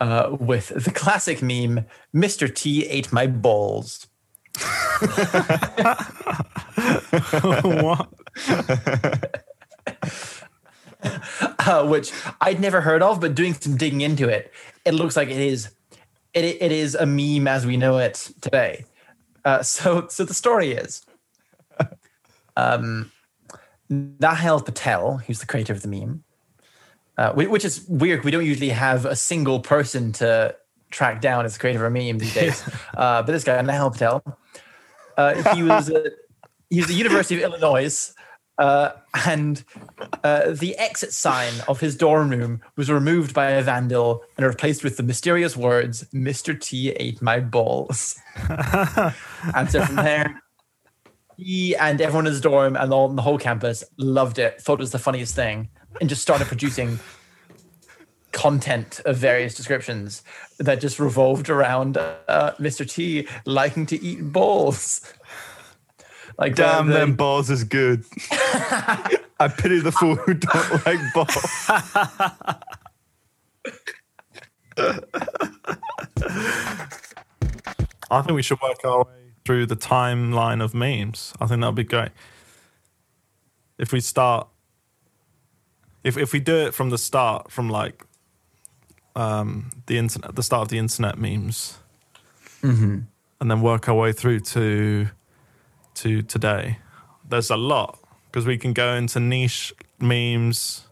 Uh, 0.00 0.36
with 0.40 0.68
the 0.68 0.90
classic 0.90 1.42
meme, 1.42 1.84
Mr. 2.14 2.52
T 2.52 2.86
ate 2.86 3.12
my 3.12 3.26
balls. 3.26 4.08
what? 7.62 8.08
uh, 11.66 11.86
which 11.86 12.12
I'd 12.40 12.60
never 12.60 12.80
heard 12.80 13.02
of, 13.02 13.20
but 13.20 13.34
doing 13.34 13.54
some 13.54 13.76
digging 13.76 14.00
into 14.00 14.28
it, 14.28 14.52
it 14.84 14.94
looks 14.94 15.16
like 15.16 15.28
it 15.28 15.38
is 15.38 15.70
it, 16.32 16.44
it 16.44 16.72
is 16.72 16.94
a 16.94 17.06
meme 17.06 17.46
as 17.46 17.66
we 17.66 17.76
know 17.76 17.98
it 17.98 18.30
today. 18.40 18.84
Uh, 19.44 19.62
so 19.62 20.06
so 20.08 20.24
the 20.24 20.34
story 20.34 20.72
is 20.72 21.04
um, 22.56 23.10
Nehal 23.90 24.64
Patel, 24.64 25.18
who's 25.18 25.40
the 25.40 25.46
creator 25.46 25.72
of 25.72 25.82
the 25.82 25.88
meme, 25.88 26.22
uh, 27.18 27.32
which 27.32 27.64
is 27.64 27.84
weird. 27.88 28.24
We 28.24 28.30
don't 28.30 28.46
usually 28.46 28.70
have 28.70 29.04
a 29.04 29.16
single 29.16 29.60
person 29.60 30.12
to 30.12 30.54
track 30.90 31.20
down 31.20 31.44
as 31.44 31.54
the 31.54 31.60
creator 31.60 31.84
of 31.84 31.92
a 31.92 31.94
meme 31.94 32.18
these 32.18 32.34
days. 32.34 32.62
uh, 32.96 33.22
but 33.22 33.32
this 33.32 33.44
guy, 33.44 33.60
Nehal 33.62 33.92
Patel, 33.92 34.22
uh, 35.16 35.54
he 35.54 35.62
was 35.62 35.90
at, 35.90 36.04
he 36.70 36.76
was 36.76 36.84
at 36.84 36.88
the 36.88 36.94
University 36.94 37.42
of 37.42 37.42
Illinois. 37.42 38.12
Uh, 38.58 38.92
and 39.24 39.64
uh, 40.22 40.50
the 40.50 40.76
exit 40.76 41.14
sign 41.14 41.52
of 41.66 41.80
his 41.80 41.96
dorm 41.96 42.28
room 42.28 42.60
was 42.76 42.90
removed 42.90 43.32
by 43.32 43.52
a 43.52 43.62
vandal 43.62 44.22
and 44.36 44.44
replaced 44.44 44.84
with 44.84 44.98
the 44.98 45.02
mysterious 45.02 45.56
words 45.56 46.04
"Mr. 46.12 46.60
T 46.60 46.90
ate 46.90 47.22
my 47.22 47.40
balls." 47.40 48.20
and 49.54 49.70
so 49.70 49.82
from 49.86 49.96
there, 49.96 50.42
he 51.40 51.74
and 51.76 52.00
everyone 52.00 52.26
in 52.26 52.32
his 52.32 52.40
dorm 52.40 52.76
and 52.76 52.92
all 52.92 53.08
the 53.08 53.22
whole 53.22 53.38
campus 53.38 53.82
loved 53.96 54.38
it, 54.38 54.60
thought 54.60 54.74
it 54.74 54.80
was 54.80 54.92
the 54.92 54.98
funniest 54.98 55.34
thing, 55.34 55.68
and 56.00 56.08
just 56.08 56.22
started 56.22 56.46
producing 56.46 56.98
content 58.32 59.00
of 59.06 59.16
various 59.16 59.54
descriptions 59.54 60.22
that 60.58 60.80
just 60.80 61.00
revolved 61.00 61.50
around 61.50 61.96
uh, 61.96 62.52
Mr. 62.60 62.88
T 62.88 63.26
liking 63.44 63.86
to 63.86 64.00
eat 64.02 64.32
balls. 64.32 65.00
Like 66.38 66.54
the- 66.56 66.62
damn 66.62 66.86
the- 66.86 66.94
them 66.94 67.14
balls 67.16 67.50
is 67.50 67.64
good 67.64 68.04
i 69.40 69.48
pity 69.58 69.80
the 69.80 69.92
fool 69.92 70.14
who 70.16 70.34
don't 70.34 70.86
like 70.86 70.98
balls 71.12 71.36
I 78.10 78.22
think 78.22 78.32
we 78.32 78.42
should 78.42 78.60
work 78.60 78.84
our 78.84 79.04
way 79.04 79.29
through 79.50 79.66
the 79.66 79.74
timeline 79.74 80.62
of 80.62 80.74
memes. 80.74 81.34
I 81.40 81.46
think 81.48 81.60
that'd 81.60 81.74
be 81.74 81.82
great. 81.82 82.10
If 83.78 83.92
we 83.92 83.98
start, 83.98 84.46
if 86.04 86.16
if 86.16 86.32
we 86.32 86.38
do 86.38 86.54
it 86.54 86.72
from 86.72 86.90
the 86.90 86.98
start, 86.98 87.50
from 87.50 87.68
like 87.68 88.04
um, 89.16 89.72
the 89.86 89.98
internet, 89.98 90.36
the 90.36 90.44
start 90.44 90.62
of 90.62 90.68
the 90.68 90.78
internet 90.78 91.18
memes, 91.18 91.78
and 93.40 93.50
then 93.50 93.60
work 93.60 93.88
our 93.88 93.96
way 93.96 94.12
through 94.12 94.38
to 94.54 95.08
to 95.94 96.22
today. 96.22 96.78
There's 97.28 97.50
a 97.50 97.56
lot 97.56 97.98
because 98.26 98.46
we 98.46 98.56
can 98.56 98.72
go 98.72 98.94
into 98.94 99.18
niche 99.18 99.74
memes, 99.98 100.86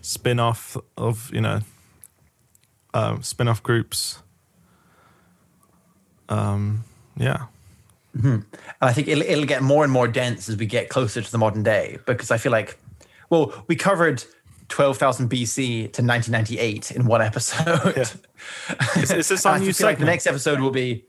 spin 0.00 0.40
off 0.40 0.76
of 0.96 1.30
you 1.32 1.42
know, 1.42 1.60
um, 2.92 3.22
spin 3.22 3.46
off 3.46 3.62
groups. 3.62 4.18
Um, 6.28 6.82
yeah. 7.16 7.46
Mm-hmm. 8.16 8.28
And 8.28 8.44
I 8.80 8.92
think 8.92 9.08
it'll, 9.08 9.22
it'll 9.22 9.44
get 9.46 9.62
more 9.62 9.84
and 9.84 9.92
more 9.92 10.08
dense 10.08 10.48
as 10.48 10.56
we 10.56 10.66
get 10.66 10.88
closer 10.88 11.22
to 11.22 11.30
the 11.30 11.38
modern 11.38 11.62
day 11.62 11.98
because 12.06 12.30
I 12.30 12.38
feel 12.38 12.52
like, 12.52 12.78
well, 13.28 13.64
we 13.68 13.76
covered 13.76 14.24
12,000 14.68 15.28
BC 15.28 15.92
to 15.92 16.02
1998 16.02 16.92
in 16.92 17.06
one 17.06 17.22
episode. 17.22 17.96
Is, 18.96 19.10
is 19.10 19.28
this 19.28 19.44
our 19.44 19.56
I 19.56 19.58
new 19.58 19.66
feel 19.66 19.74
segment? 19.74 19.90
like 19.92 19.98
the 19.98 20.04
next 20.06 20.26
episode 20.26 20.60
will 20.60 20.70
be 20.70 21.04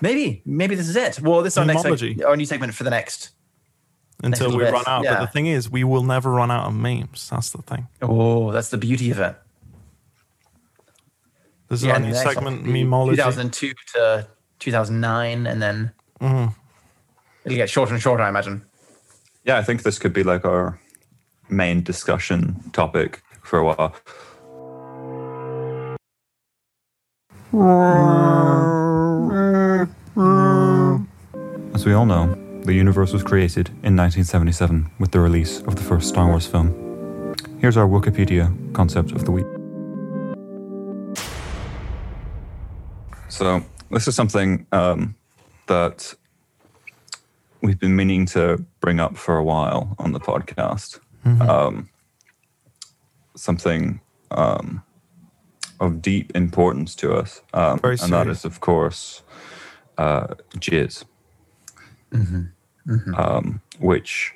maybe, 0.00 0.42
maybe 0.44 0.74
this 0.74 0.88
is 0.88 0.96
it. 0.96 1.20
Well, 1.20 1.42
this 1.42 1.54
is 1.54 1.58
our 1.58 1.64
next 1.64 1.84
our 2.24 2.36
new 2.36 2.44
segment 2.44 2.74
for 2.74 2.82
the 2.82 2.90
next. 2.90 3.30
until 4.22 4.46
little 4.46 4.58
we 4.58 4.64
bit, 4.64 4.72
run 4.72 4.84
out. 4.86 5.04
But 5.04 5.20
the 5.20 5.26
thing 5.28 5.46
is, 5.46 5.70
we 5.70 5.84
will 5.84 6.02
never 6.02 6.32
run 6.32 6.50
out 6.50 6.66
of 6.66 6.74
memes. 6.74 7.28
That's 7.30 7.50
the 7.50 7.62
thing. 7.62 7.86
Oh, 8.02 8.50
that's 8.50 8.70
the 8.70 8.78
beauty 8.78 9.10
of 9.12 9.20
it. 9.20 9.36
This 11.68 11.80
is 11.80 11.86
Yeah, 11.86 11.94
our 11.94 12.00
new 12.00 12.14
segment, 12.14 12.64
memology. 12.64 13.16
2002 13.16 13.72
to 13.94 14.28
2009, 14.58 15.46
and 15.46 15.62
then 15.62 15.92
Mm-hmm. 16.24 16.52
it'll 17.44 17.56
get 17.56 17.68
shorter 17.68 17.92
and 17.92 18.02
shorter, 18.02 18.22
I 18.22 18.28
imagine. 18.28 18.62
yeah 19.44 19.58
i 19.58 19.62
think 19.62 19.82
this 19.82 19.98
could 19.98 20.12
be 20.12 20.22
like 20.22 20.44
our 20.44 20.78
main 21.48 21.82
discussion 21.82 22.40
topic 22.72 23.22
for 23.42 23.58
a 23.58 23.64
while 23.64 23.94
As 31.74 31.84
we 31.86 31.92
all 31.92 32.06
know, 32.06 32.34
the 32.64 32.72
universe 32.72 33.12
was 33.12 33.22
created 33.22 33.68
in 33.82 33.94
1977 33.96 34.90
with 34.98 35.12
the 35.12 35.20
release 35.20 35.60
of 35.60 35.76
the 35.76 35.82
first 35.82 36.08
Star 36.08 36.26
Wars 36.26 36.46
film. 36.46 37.34
Here's 37.60 37.76
our 37.76 37.86
Wikipedia 37.86 38.50
concept 38.72 39.12
of 39.12 39.24
the 39.24 39.30
week. 39.30 39.46
So, 43.28 43.62
this 43.90 44.08
is 44.08 44.16
something 44.16 44.66
um, 44.72 45.14
that 45.66 46.14
we've 47.62 47.78
been 47.78 47.96
meaning 47.96 48.26
to 48.26 48.64
bring 48.80 49.00
up 49.00 49.16
for 49.16 49.36
a 49.36 49.44
while 49.44 49.94
on 49.98 50.12
the 50.12 50.20
podcast. 50.20 51.00
Um, 51.40 51.88
something 53.36 54.00
um, 54.30 54.82
of 55.80 56.02
deep 56.02 56.34
importance 56.36 56.94
to 56.96 57.14
us, 57.14 57.40
um, 57.54 57.80
and 57.82 58.12
that 58.12 58.28
is, 58.28 58.44
of 58.44 58.60
course, 58.60 59.22
uh, 59.96 60.34
jizz, 60.56 61.04
Um, 63.16 63.62
which, 63.78 64.34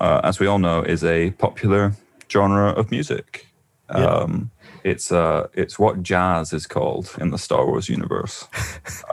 uh, 0.00 0.20
as 0.24 0.40
we 0.40 0.46
all 0.46 0.58
know, 0.58 0.80
is 0.82 1.04
a 1.04 1.32
popular 1.32 1.92
genre 2.30 2.70
of 2.70 2.90
music. 2.90 3.46
Yeah. 3.90 4.06
Um, 4.06 4.50
it's 4.84 5.12
uh, 5.12 5.48
it's 5.52 5.78
what 5.78 6.02
jazz 6.02 6.52
is 6.52 6.66
called 6.66 7.14
in 7.20 7.30
the 7.30 7.38
Star 7.38 7.66
Wars 7.66 7.88
universe. 7.88 8.48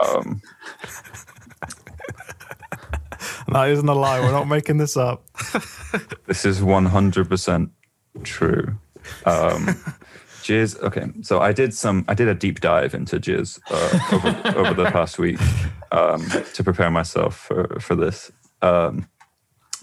That 3.56 3.70
isn't 3.70 3.88
a 3.88 3.94
lie. 3.94 4.20
We're 4.20 4.32
not 4.32 4.48
making 4.48 4.76
this 4.76 4.98
up. 4.98 5.24
This 6.26 6.44
is 6.44 6.60
100% 6.60 7.70
true. 8.22 8.76
Um, 9.24 9.66
Jizz. 10.42 10.78
Okay, 10.82 11.06
so 11.22 11.40
I 11.40 11.52
did 11.52 11.72
some. 11.72 12.04
I 12.06 12.12
did 12.12 12.28
a 12.28 12.34
deep 12.34 12.60
dive 12.60 12.94
into 12.94 13.18
jizz 13.18 13.58
uh, 13.70 14.14
over, 14.14 14.58
over 14.58 14.74
the 14.74 14.90
past 14.90 15.18
week 15.18 15.40
um, 15.90 16.28
to 16.54 16.62
prepare 16.62 16.90
myself 16.90 17.36
for 17.36 17.80
for 17.80 17.96
this. 17.96 18.30
Um, 18.60 19.08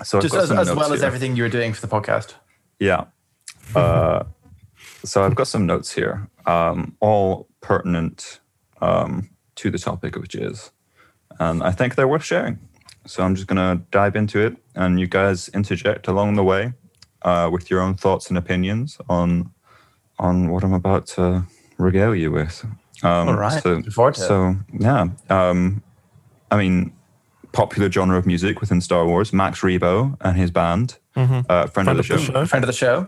so 0.04 0.22
Just 0.22 0.36
as, 0.36 0.52
as 0.52 0.68
notes 0.68 0.78
well 0.78 0.94
as 0.94 1.02
everything 1.02 1.36
you 1.36 1.44
were 1.44 1.50
doing 1.50 1.74
for 1.74 1.82
the 1.86 1.88
podcast. 1.88 2.36
Yeah. 2.80 3.06
Uh, 3.76 4.24
so 5.04 5.24
I've 5.24 5.36
got 5.36 5.48
some 5.48 5.66
notes 5.66 5.92
here, 5.94 6.30
um, 6.46 6.96
all 7.00 7.48
pertinent 7.62 8.40
um, 8.82 9.30
to 9.56 9.72
the 9.72 9.80
topic 9.80 10.16
of 10.16 10.24
jizz, 10.24 10.72
and 11.40 11.64
I 11.64 11.72
think 11.72 11.96
they're 11.96 12.08
worth 12.08 12.24
sharing. 12.24 12.60
So 13.06 13.24
I'm 13.24 13.36
just 13.36 13.48
going 13.48 13.58
to 13.58 13.84
dive 13.92 14.16
into 14.16 14.40
it, 14.40 14.56
and 14.76 15.00
you 15.00 15.08
guys 15.08 15.50
interject 15.50 16.08
along 16.08 16.36
the 16.36 16.44
way 16.44 16.74
uh, 17.24 17.50
with 17.52 17.70
your 17.70 17.82
own 17.82 17.96
thoughts 17.96 18.30
and 18.30 18.38
opinions 18.38 18.98
on 19.10 19.52
on 20.20 20.50
what 20.52 20.64
I'm 20.64 20.74
about 20.74 21.08
to 21.08 21.44
regale 21.78 22.16
you 22.16 22.32
with. 22.32 22.64
Um, 23.04 23.28
All 23.30 23.36
right. 23.36 23.62
So, 23.62 23.74
Looking 23.74 23.92
forward 23.92 24.14
to 24.16 24.22
it. 24.24 24.28
so 24.28 24.56
yeah, 24.80 25.08
um, 25.30 25.84
I 26.52 26.58
mean, 26.58 26.94
popular 27.52 27.92
genre 27.92 28.18
of 28.18 28.26
music 28.26 28.62
within 28.62 28.80
Star 28.80 29.06
Wars. 29.06 29.34
Max 29.34 29.62
Rebo 29.62 30.16
and 30.22 30.38
his 30.38 30.52
band, 30.52 30.98
uh, 31.16 31.68
friend, 31.68 31.90
of 31.90 31.98
the 31.98 32.04
show 32.04 32.46
Friend 32.46 32.64
of 32.64 32.68
the 32.68 32.74
show. 32.74 33.08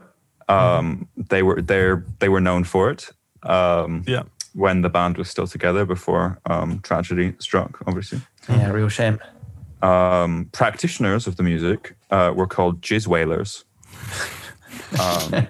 um, 0.49 1.08
they 1.15 1.41
were 1.43 1.62
they 1.62 1.93
they 2.19 2.27
were 2.29 2.41
known 2.41 2.63
for 2.65 2.89
it 2.91 3.10
um, 3.43 4.03
Yeah. 4.08 4.23
when 4.53 4.81
the 4.81 4.89
band 4.89 5.17
was 5.17 5.29
still 5.29 5.47
together 5.47 5.86
before 5.86 6.39
um, 6.47 6.79
tragedy 6.81 7.34
struck. 7.39 7.79
Obviously, 7.88 8.19
Yeah, 8.49 8.71
real 8.71 8.89
shame. 8.89 9.19
Um, 9.85 10.49
practitioners 10.51 11.27
of 11.27 11.35
the 11.35 11.43
music 11.43 11.95
uh, 12.09 12.33
were 12.35 12.47
called 12.47 12.81
jizz 12.81 13.07
whalers. 13.07 13.63
Um, 14.99 15.47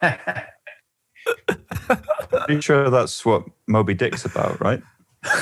pretty 2.46 2.60
sure 2.60 2.88
that's 2.90 3.24
what 3.24 3.44
Moby 3.66 3.94
Dick's 3.94 4.24
about, 4.24 4.60
right? 4.60 4.80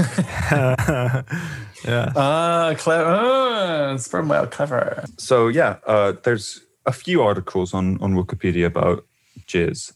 yeah. 1.85 2.13
Ah, 2.17 2.75
clever. 2.79 3.05
Ah, 3.05 3.97
sperm 3.99 4.29
whale, 4.29 4.47
clever. 4.47 5.05
so 5.19 5.49
yeah, 5.49 5.77
uh, 5.87 6.15
there's 6.25 6.63
a 6.87 6.93
few 6.93 7.23
articles 7.23 7.75
on 7.75 8.01
on 8.01 8.15
Wikipedia 8.15 8.65
about 8.67 9.05
jizz, 9.47 9.93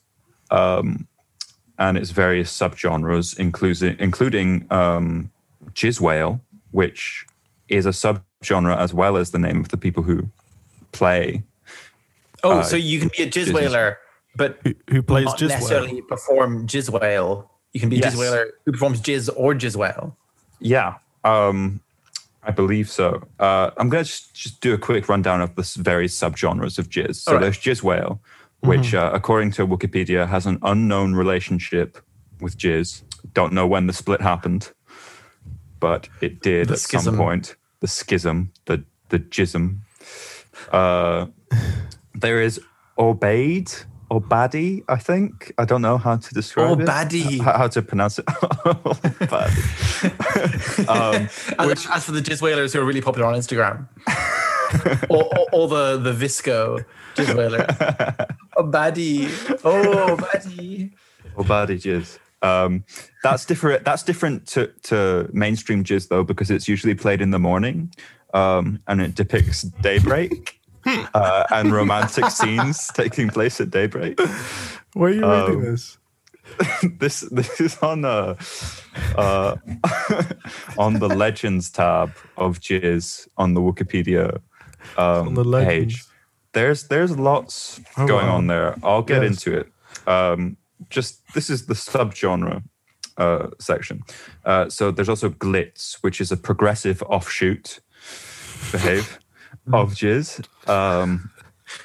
um, 0.50 1.08
and 1.78 1.96
its 1.96 2.10
various 2.10 2.54
subgenres, 2.54 3.38
including 3.38 3.96
including 3.98 4.66
um, 4.70 5.30
jizz 5.74 6.00
whale, 6.00 6.40
which 6.70 7.24
is 7.68 7.87
a 7.87 7.90
subgenre 7.90 8.76
as 8.76 8.92
well 8.94 9.16
as 9.16 9.30
the 9.30 9.38
name 9.38 9.61
of 9.61 9.68
the 9.68 9.76
people 9.76 10.02
who 10.02 10.28
play. 10.92 11.42
Oh, 12.42 12.59
Uh, 12.59 12.62
so 12.62 12.76
you 12.76 12.98
can 13.00 13.11
be 13.16 13.22
a 13.24 13.26
jizz 13.30 13.46
jizz- 13.46 13.52
whaler, 13.54 13.98
but 14.37 14.59
Who, 14.64 14.74
who 14.90 15.02
plays 15.02 15.26
not 15.26 15.38
jizz 15.38 15.48
necessarily 15.48 15.94
whale? 15.94 16.02
perform 16.09 16.66
jizz 16.66 16.88
whale. 16.90 17.50
You 17.72 17.80
can 17.80 17.88
be 17.88 17.96
a 17.96 18.00
Yes. 18.00 18.14
jizz 18.14 18.18
whaler 18.18 18.46
who 18.64 18.72
performs 18.72 19.00
jizz 19.00 19.28
or 19.37 19.54
jizz 19.54 19.76
whale. 19.76 20.16
Yeah, 20.61 20.94
um, 21.24 21.80
I 22.42 22.50
believe 22.50 22.88
so. 22.88 23.22
Uh, 23.38 23.70
I'm 23.76 23.88
going 23.90 24.02
to 24.04 24.09
just, 24.11 24.35
just 24.35 24.61
do 24.61 24.72
a 24.74 24.78
quick 24.78 25.09
rundown 25.09 25.40
of 25.42 25.54
the 25.54 25.62
various 25.83 26.18
subgenres 26.18 26.78
of 26.78 26.88
jizz. 26.88 27.16
So 27.16 27.33
All 27.33 27.37
right. 27.37 27.42
there's 27.42 27.59
jizz 27.59 27.83
whale, 27.83 28.20
which, 28.61 28.94
uh, 28.94 29.11
according 29.12 29.52
to 29.52 29.66
Wikipedia, 29.66 30.26
has 30.28 30.46
an 30.46 30.59
unknown 30.62 31.14
relationship 31.14 31.98
with 32.40 32.56
jizz. 32.59 33.02
Don't 33.35 33.52
know 33.52 33.66
when 33.66 33.87
the 33.87 33.92
split 33.92 34.20
happened, 34.22 34.72
but 35.80 36.08
it 36.20 36.42
did 36.42 36.68
The 36.68 36.74
at 36.74 36.78
some 36.78 37.16
point. 37.16 37.56
The 37.80 37.88
schism, 37.88 38.52
the 38.66 38.84
the 39.08 39.18
jism. 39.18 39.78
Uh, 40.70 41.26
there 42.14 42.40
is 42.42 42.60
Obaid, 42.98 43.84
Obadi, 44.10 44.84
I 44.88 44.96
think. 44.96 45.52
I 45.56 45.64
don't 45.64 45.82
know 45.82 45.96
how 45.96 46.16
to 46.16 46.34
describe 46.34 46.80
it. 46.80 46.86
Obadi. 46.86 47.40
How, 47.40 47.58
how 47.58 47.68
to 47.68 47.80
pronounce 47.80 48.18
it? 48.18 48.26
Obadi. 49.20 49.62
um, 50.88 51.28
As, 51.58 51.86
as 51.90 52.04
for 52.04 52.12
the 52.12 52.20
jizz 52.20 52.42
whalers 52.42 52.72
who 52.72 52.80
are 52.80 52.84
really 52.84 53.00
popular 53.00 53.26
on 53.26 53.34
Instagram, 53.34 53.88
or, 55.10 55.24
or, 55.38 55.46
or 55.52 55.68
the 55.68 55.96
the 55.98 56.12
Visco 56.12 56.84
jizz 57.14 57.34
whaler. 57.36 57.66
Oh, 58.56 58.64
baddie. 58.64 59.30
Oh, 59.64 60.16
baddie. 60.16 60.90
Obadi 61.36 61.78
jizz. 61.80 62.18
Um, 62.42 62.85
that's 63.22 63.44
different. 63.44 63.85
That's 63.85 64.03
different 64.03 64.46
to, 64.48 64.68
to 64.85 65.29
mainstream 65.33 65.85
jizz 65.85 66.09
though, 66.09 66.24
because 66.24 66.50
it's 66.50 66.68
usually 66.68 66.94
played 66.94 67.20
in 67.20 67.31
the 67.31 67.38
morning, 67.38 67.92
um, 68.35 68.81
and 68.87 69.00
it 69.00 69.14
depicts 69.14 69.62
daybreak 69.62 70.59
uh, 71.14 71.44
and 71.50 71.72
romantic 71.72 72.26
scenes 72.31 72.88
taking 72.94 73.29
place 73.29 73.61
at 73.61 73.70
daybreak. 73.70 74.18
Where 74.94 75.11
are 75.11 75.14
you 75.14 75.24
reading 75.31 75.57
um, 75.57 75.62
this? 75.62 75.98
this 76.98 77.20
this 77.31 77.61
is 77.61 77.79
on 77.79 78.05
uh, 78.05 78.35
uh, 79.16 79.57
on 80.79 80.94
the 80.94 81.09
legends 81.09 81.70
tab 81.70 82.12
of 82.37 82.59
jizz 82.61 83.29
on 83.37 83.55
the 83.55 83.61
Wikipedia 83.61 84.40
um, 84.96 85.29
On 85.29 85.35
the 85.35 85.64
page. 85.64 86.05
There's 86.53 86.88
there's 86.88 87.16
lots 87.16 87.81
Oh, 87.96 88.07
going 88.07 88.26
wow. 88.26 88.37
on 88.37 88.46
there. 88.48 88.76
I'll 88.83 89.03
get 89.03 89.22
Yes. 89.22 89.33
into 89.33 89.59
it. 89.61 89.72
Um, 90.09 90.57
just 90.88 91.20
this 91.34 91.50
is 91.50 91.66
the 91.66 91.74
subgenre 91.74 92.62
uh, 93.16 93.48
section. 93.58 94.02
Uh, 94.44 94.68
so 94.68 94.90
there's 94.90 95.08
also 95.08 95.30
glitz, 95.30 95.94
which 96.02 96.20
is 96.20 96.32
a 96.32 96.36
progressive 96.36 97.02
offshoot. 97.02 97.80
Behave 98.72 99.18
of 99.72 99.94
jizz. 99.94 100.46
Um, 100.68 101.30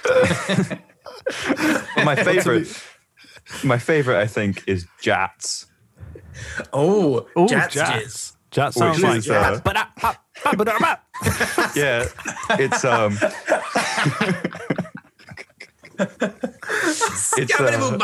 my 2.05 2.15
favorite, 2.23 2.67
my 3.63 3.77
favorite, 3.77 4.19
I 4.19 4.27
think, 4.27 4.63
is 4.67 4.85
jats. 5.01 5.67
Oh, 6.73 7.27
Ooh, 7.37 7.47
jats 7.47 7.73
jats. 7.73 7.91
jizz. 7.91 8.31
That 8.55 8.73
sounds 8.73 9.03
like 9.03 9.17
is, 9.17 9.29
uh, 9.29 9.59
yeah, 11.75 12.05
it's 12.51 12.85
um, 12.85 13.17
it's 17.37 17.59
uh, 17.59 17.97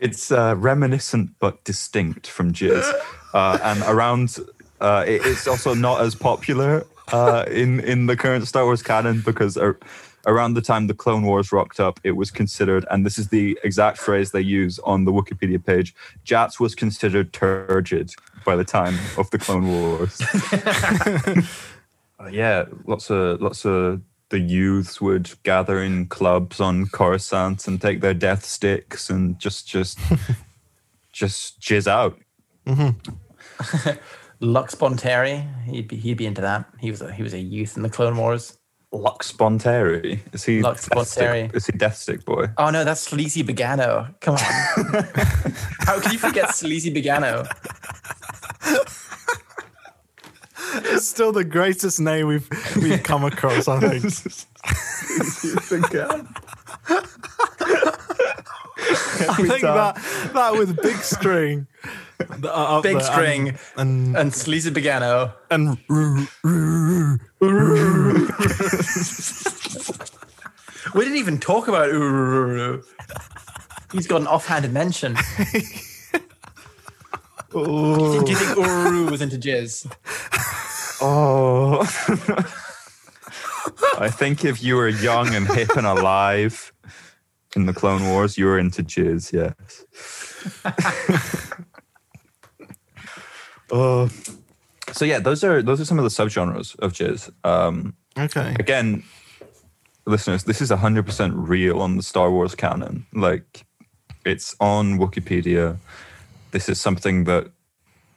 it's 0.00 0.32
uh, 0.32 0.54
reminiscent 0.56 1.30
but 1.38 1.62
distinct 1.64 2.26
from 2.26 2.52
jizz, 2.52 2.92
uh, 3.34 3.58
and 3.62 3.82
around 3.82 4.36
uh, 4.80 5.04
it, 5.06 5.20
it's 5.24 5.46
also 5.46 5.74
not 5.74 6.00
as 6.00 6.14
popular 6.14 6.86
uh, 7.12 7.44
in 7.50 7.80
in 7.80 8.06
the 8.06 8.16
current 8.16 8.46
Star 8.48 8.64
Wars 8.64 8.82
canon 8.82 9.22
because 9.24 9.56
ar- 9.56 9.78
around 10.26 10.54
the 10.54 10.62
time 10.62 10.86
the 10.86 10.94
Clone 10.94 11.22
Wars 11.22 11.52
rocked 11.52 11.80
up, 11.80 11.98
it 12.04 12.12
was 12.12 12.30
considered, 12.30 12.84
and 12.90 13.06
this 13.06 13.18
is 13.18 13.28
the 13.28 13.58
exact 13.64 13.98
phrase 13.98 14.32
they 14.32 14.40
use 14.40 14.78
on 14.80 15.04
the 15.04 15.12
Wikipedia 15.12 15.64
page: 15.64 15.94
Jats 16.24 16.58
was 16.58 16.74
considered 16.74 17.32
turgid 17.32 18.12
by 18.44 18.56
the 18.56 18.64
time 18.64 18.98
of 19.18 19.30
the 19.30 19.38
Clone 19.38 19.68
Wars. 19.68 20.20
Uh, 22.20 22.26
yeah, 22.26 22.66
lots 22.84 23.10
of 23.10 23.40
lots 23.40 23.64
of 23.64 24.02
the 24.30 24.38
youths 24.38 25.00
would 25.00 25.30
gather 25.42 25.82
in 25.82 26.06
clubs 26.06 26.60
on 26.60 26.86
Coruscant 26.86 27.66
and 27.68 27.80
take 27.80 28.00
their 28.00 28.14
death 28.14 28.44
sticks 28.44 29.10
and 29.10 29.38
just 29.38 29.68
just 29.68 29.98
just 31.12 31.60
jizz 31.60 31.86
out. 31.86 32.18
Mm-hmm. 32.66 33.90
Lux 34.40 34.74
Bonteri, 34.74 35.46
he'd 35.66 35.88
be 35.88 35.96
he'd 35.96 36.16
be 36.16 36.26
into 36.26 36.40
that. 36.40 36.64
He 36.78 36.90
was 36.90 37.02
a 37.02 37.12
he 37.12 37.22
was 37.22 37.34
a 37.34 37.38
youth 37.38 37.76
in 37.76 37.82
the 37.82 37.90
Clone 37.90 38.16
Wars. 38.16 38.56
Lux 38.92 39.30
Bonteri. 39.32 40.20
Is 40.32 40.44
he 40.44 40.62
Lux 40.62 40.88
Death 40.88 41.06
Stick- 41.06 41.22
Bonteri. 41.28 41.54
Is 41.54 41.66
he 41.66 41.72
Death 41.72 41.96
Stick 41.96 42.24
boy? 42.24 42.46
Oh 42.56 42.70
no, 42.70 42.84
that's 42.84 43.02
Sleazy 43.02 43.44
Begano. 43.44 44.14
Come 44.20 44.34
on. 44.34 44.40
How 45.80 46.00
can 46.00 46.12
you 46.12 46.18
forget 46.18 46.54
Sleazy 46.54 46.92
Begano? 46.92 47.46
It's 50.72 51.08
still 51.08 51.32
the 51.32 51.44
greatest 51.44 52.00
name 52.00 52.26
we've 52.28 52.48
we've 52.76 53.02
come 53.02 53.24
across. 53.24 53.66
I 53.68 53.80
think. 53.80 54.04
I 59.22 59.36
think 59.36 59.60
that 59.62 59.96
that 60.34 60.52
with 60.54 60.80
big 60.82 60.96
string, 60.96 61.66
the- 62.38 62.54
uh, 62.54 62.80
Big 62.80 62.98
there, 62.98 63.04
string 63.12 63.58
and 63.76 64.16
and 64.16 64.34
Sleazy 64.34 64.70
Begano. 64.70 65.32
and, 65.50 65.76
and 65.90 67.20
We 70.94 71.04
didn't 71.04 71.18
even 71.18 71.38
talk 71.38 71.68
about 71.68 71.90
Ururu. 71.90 72.84
He's 73.92 74.06
got 74.06 74.20
an 74.22 74.26
offhanded 74.26 74.72
mention. 74.72 75.14
Do 77.52 78.22
you 78.26 78.36
think 78.36 78.56
Ururu 78.58 79.10
was 79.10 79.20
into 79.22 79.36
jizz? 79.36 79.90
Oh. 81.00 81.80
I 83.98 84.08
think 84.08 84.44
if 84.44 84.62
you 84.62 84.76
were 84.76 84.88
young 84.88 85.34
and 85.34 85.46
hip 85.46 85.76
and 85.76 85.86
alive 85.86 86.72
in 87.54 87.66
the 87.66 87.72
Clone 87.72 88.08
Wars, 88.08 88.38
you 88.38 88.46
were 88.46 88.58
into 88.58 88.82
jizz, 88.82 89.32
yes. 89.32 89.84
uh, 93.72 94.08
so 94.92 95.04
yeah, 95.04 95.18
those 95.18 95.44
are 95.44 95.62
those 95.62 95.80
are 95.80 95.84
some 95.84 95.98
of 95.98 96.04
the 96.04 96.10
subgenres 96.10 96.78
of 96.78 96.92
jizz. 96.92 97.30
Um, 97.44 97.94
okay. 98.18 98.56
again, 98.58 99.04
listeners, 100.06 100.44
this 100.44 100.60
is 100.60 100.70
100% 100.70 101.32
real 101.34 101.80
on 101.80 101.96
the 101.96 102.02
Star 102.02 102.30
Wars 102.30 102.54
canon. 102.54 103.06
Like, 103.12 103.66
it's 104.24 104.54
on 104.60 104.98
Wikipedia. 104.98 105.78
This 106.50 106.68
is 106.68 106.80
something 106.80 107.24
that 107.24 107.50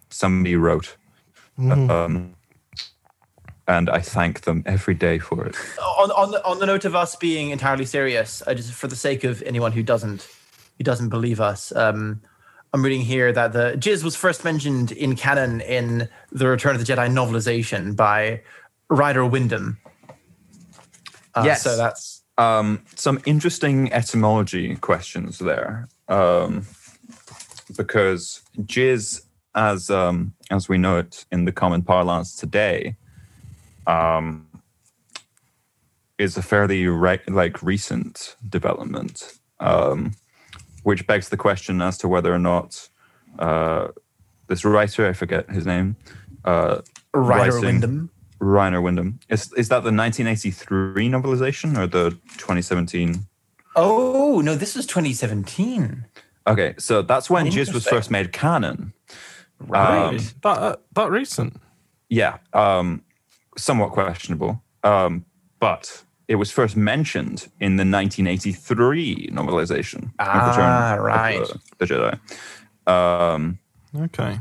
somebody 0.09 0.55
wrote. 0.55 0.97
Um, 1.59 2.33
and 3.67 3.89
I 3.89 3.99
thank 3.99 4.41
them 4.41 4.63
every 4.65 4.93
day 4.93 5.19
for 5.19 5.45
it. 5.45 5.55
on 5.79 6.11
on 6.11 6.31
the, 6.31 6.45
on 6.45 6.59
the 6.59 6.65
note 6.65 6.85
of 6.85 6.95
us 6.95 7.15
being 7.15 7.49
entirely 7.51 7.85
serious, 7.85 8.41
I 8.45 8.53
just 8.53 8.73
for 8.73 8.87
the 8.87 8.95
sake 8.95 9.23
of 9.23 9.41
anyone 9.43 9.71
who 9.71 9.83
doesn't 9.83 10.27
who 10.77 10.83
doesn't 10.83 11.09
believe 11.09 11.39
us, 11.39 11.73
um, 11.75 12.21
I'm 12.73 12.83
reading 12.83 13.01
here 13.01 13.31
that 13.31 13.53
the 13.53 13.75
jizz 13.77 14.03
was 14.03 14.15
first 14.15 14.43
mentioned 14.43 14.91
in 14.91 15.15
canon 15.15 15.61
in 15.61 16.09
the 16.31 16.47
Return 16.47 16.75
of 16.75 16.85
the 16.85 16.91
Jedi 16.91 17.07
novelization 17.09 17.95
by 17.95 18.41
Ryder 18.89 19.25
Windham. 19.25 19.77
Uh, 21.35 21.43
Yes. 21.45 21.63
so 21.63 21.77
that's 21.77 22.23
um, 22.37 22.83
some 22.95 23.19
interesting 23.25 23.91
etymology 23.93 24.75
questions 24.77 25.39
there, 25.39 25.87
um, 26.09 26.65
because 27.77 28.41
jizz, 28.61 29.21
as 29.55 29.89
um, 29.89 30.33
as 30.51 30.67
we 30.67 30.77
know 30.77 30.97
it 30.97 31.25
in 31.31 31.45
the 31.45 31.51
common 31.51 31.83
parlance 31.83 32.35
today, 32.35 32.95
um, 33.87 34.47
is 36.17 36.37
a 36.37 36.41
fairly 36.41 36.87
re- 36.87 37.19
like 37.27 37.61
recent 37.63 38.35
development, 38.47 39.33
um, 39.59 40.13
which 40.83 41.05
begs 41.07 41.29
the 41.29 41.37
question 41.37 41.81
as 41.81 41.97
to 41.99 42.07
whether 42.07 42.33
or 42.33 42.39
not 42.39 42.89
uh, 43.39 43.87
this 44.47 44.63
writer, 44.65 45.07
I 45.07 45.13
forget 45.13 45.49
his 45.49 45.65
name, 45.65 45.95
uh, 46.45 46.81
Ryder 47.13 47.51
writing- 47.55 47.61
Windham. 47.61 48.09
Reiner 48.41 48.83
Windham. 48.83 49.19
Is 49.29 49.53
is 49.53 49.69
that 49.69 49.83
the 49.83 49.91
1983 49.91 51.07
novelization 51.09 51.77
or 51.77 51.87
the 51.87 52.09
2017? 52.37 53.25
Oh 53.77 54.41
no, 54.43 54.55
this 54.55 54.75
was 54.75 54.85
2017. 54.85 56.05
Okay, 56.45 56.73
so 56.77 57.01
that's 57.01 57.29
when 57.29 57.45
Jizz 57.47 57.73
was 57.73 57.87
first 57.87 58.11
made 58.11 58.33
canon. 58.33 58.91
Right. 59.59 60.07
Um, 60.09 60.17
That 60.41 60.57
uh, 60.57 60.75
that 60.93 61.09
recent. 61.09 61.61
Yeah, 62.09 62.39
um, 62.51 63.03
somewhat 63.57 63.91
questionable, 63.91 64.61
um, 64.83 65.25
but 65.59 66.03
it 66.27 66.35
was 66.35 66.51
first 66.51 66.75
mentioned 66.75 67.49
in 67.59 67.75
the 67.77 67.83
1983 67.85 69.29
novelization. 69.31 70.03
of 70.05 70.11
Ah, 70.19 70.49
Return 70.49 70.99
of 70.99 71.05
right. 71.05 71.47
The, 71.79 71.85
the 71.85 72.19
Jedi, 72.87 72.91
um, 72.91 73.59
Okay. 73.95 74.39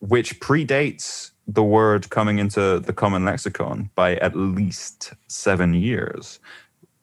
which 0.00 0.40
predates 0.40 1.30
the 1.46 1.62
word 1.62 2.08
coming 2.10 2.38
into 2.38 2.78
the 2.80 2.92
common 2.92 3.24
lexicon 3.24 3.90
by 3.94 4.16
at 4.16 4.34
least 4.36 5.12
seven 5.28 5.74
years. 5.74 6.38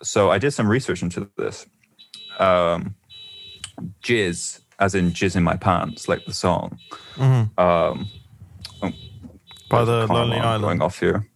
So 0.02 0.32
I 0.32 0.38
did 0.38 0.52
some 0.52 0.68
research 0.68 1.02
into 1.04 1.30
this. 1.38 1.66
Um, 2.40 2.96
jizz, 4.02 4.62
as 4.80 4.96
in 4.96 5.12
jizz 5.12 5.36
in 5.36 5.44
my 5.44 5.56
pants, 5.58 6.08
like 6.08 6.26
the 6.26 6.34
song. 6.34 6.80
Um, 7.18 8.08
oh, 8.82 8.92
By 9.70 9.84
the 9.84 10.08
Lonely 10.08 10.38
Island. 10.38 10.64
going 10.64 10.82
off 10.82 11.00
here. 11.00 11.29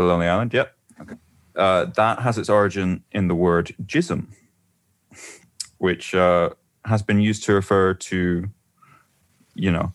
The 0.00 0.06
Lonely 0.06 0.26
Island, 0.26 0.52
yep. 0.54 0.74
Okay. 1.00 1.14
Uh, 1.56 1.86
that 1.96 2.20
has 2.20 2.38
its 2.38 2.48
origin 2.48 3.02
in 3.12 3.28
the 3.28 3.34
word 3.34 3.74
jism, 3.84 4.28
which 5.78 6.14
uh, 6.14 6.50
has 6.84 7.02
been 7.02 7.20
used 7.20 7.44
to 7.44 7.52
refer 7.54 7.94
to, 7.94 8.48
you 9.54 9.72
know, 9.72 9.92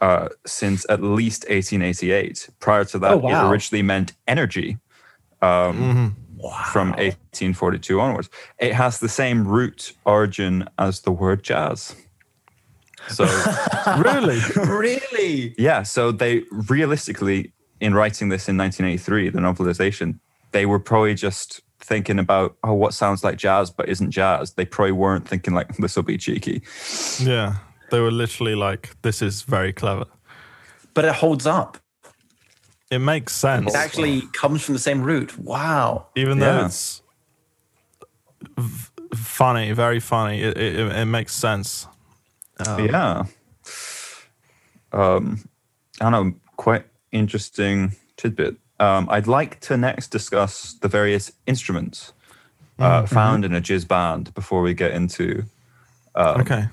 uh, 0.00 0.28
since 0.46 0.86
at 0.88 1.02
least 1.02 1.42
1888. 1.44 2.48
Prior 2.60 2.84
to 2.86 2.98
that, 2.98 3.12
Oh, 3.12 3.16
wow. 3.18 3.46
it 3.46 3.50
originally 3.50 3.82
meant 3.82 4.12
energy 4.26 4.78
um, 5.42 6.16
from 6.72 6.88
1842 6.90 8.00
onwards. 8.00 8.30
It 8.58 8.72
has 8.72 8.98
the 9.00 9.08
same 9.08 9.46
root 9.46 9.92
origin 10.04 10.68
as 10.78 11.00
the 11.00 11.12
word 11.12 11.42
jazz. 11.44 11.94
So. 13.08 13.24
really? 13.98 14.40
really? 14.56 15.54
Yeah, 15.58 15.82
so 15.82 16.10
they 16.12 16.44
realistically, 16.50 17.52
in 17.82 17.94
writing 17.94 18.28
this 18.28 18.48
in 18.48 18.56
1983, 18.56 19.30
the 19.30 19.40
novelization, 19.40 20.18
they 20.52 20.64
were 20.66 20.78
probably 20.78 21.14
just 21.14 21.60
thinking 21.80 22.18
about, 22.20 22.56
oh, 22.62 22.72
what 22.74 22.94
sounds 22.94 23.24
like 23.24 23.36
jazz 23.36 23.70
but 23.70 23.88
isn't 23.88 24.12
jazz. 24.12 24.52
They 24.54 24.64
probably 24.64 24.92
weren't 24.92 25.26
thinking 25.28 25.52
like 25.52 25.76
this 25.78 25.96
will 25.96 26.04
be 26.04 26.16
cheeky. 26.16 26.62
Yeah. 27.18 27.56
They 27.90 28.00
were 28.00 28.12
literally 28.12 28.54
like, 28.54 28.90
"This 29.02 29.20
is 29.20 29.42
very 29.42 29.72
clever." 29.72 30.06
But 30.94 31.04
it 31.04 31.14
holds 31.14 31.46
up. 31.46 31.76
It 32.90 33.00
makes 33.00 33.34
sense, 33.34 33.74
It 33.74 33.76
actually 33.76 34.22
comes 34.32 34.62
from 34.62 34.74
the 34.74 34.78
same 34.80 35.02
root. 35.02 35.36
Wow. 35.38 36.06
even 36.14 36.38
though 36.38 36.58
Yeah. 36.60 36.66
it's 36.66 37.02
v- 38.58 38.90
funny, 39.14 39.72
very 39.72 39.98
funny. 40.00 40.40
It, 40.42 40.56
it, 40.56 40.78
it- 40.78 40.92
it 40.96 41.04
makes 41.06 41.34
sense. 41.34 41.86
yeah. 42.78 43.24
Um, 44.92 45.44
I 46.00 46.10
don't 46.10 46.12
know, 46.12 46.34
quite 46.56 46.84
interesting 47.12 47.92
tidbit. 48.16 48.56
Um, 48.80 49.08
I'd 49.10 49.26
like 49.26 49.60
to 49.60 49.76
next 49.76 50.08
discuss 50.08 50.74
the 50.74 50.88
various 50.88 51.32
instruments 51.46 52.12
uh, 52.78 53.06
found 53.06 53.44
in 53.44 53.54
a 53.54 53.60
jizz 53.60 53.86
band 53.86 54.34
before 54.34 54.62
we 54.62 54.74
get 54.74 54.90
into 54.90 55.44
okay. 56.16 56.66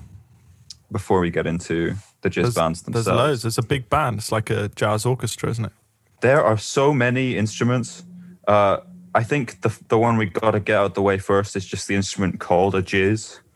before 0.90 1.20
we 1.20 1.30
get 1.30 1.46
into 1.46 1.94
the 2.22 2.30
jizz 2.30 2.42
There's, 2.42 2.54
bands 2.54 2.82
there's 2.82 3.04
themselves. 3.04 3.18
loads. 3.18 3.44
It's 3.44 3.58
a 3.58 3.62
big 3.62 3.88
band. 3.88 4.18
It's 4.18 4.32
like 4.32 4.50
a 4.50 4.68
jazz 4.70 5.06
orchestra, 5.06 5.50
isn't 5.50 5.66
it? 5.66 5.72
there 6.20 6.42
are 6.44 6.58
so 6.58 6.92
many 6.92 7.36
instruments. 7.36 8.04
Uh, 8.46 8.78
I 9.14 9.24
think 9.24 9.60
the 9.62 9.76
the 9.88 9.98
one 9.98 10.16
we 10.16 10.26
got 10.26 10.52
to 10.52 10.60
get 10.60 10.76
out 10.76 10.86
of 10.86 10.94
the 10.94 11.02
way 11.02 11.18
first 11.18 11.56
is 11.56 11.64
just 11.64 11.88
the 11.88 11.94
instrument 11.94 12.40
called 12.40 12.74
a 12.74 12.82
jizz. 12.82 13.40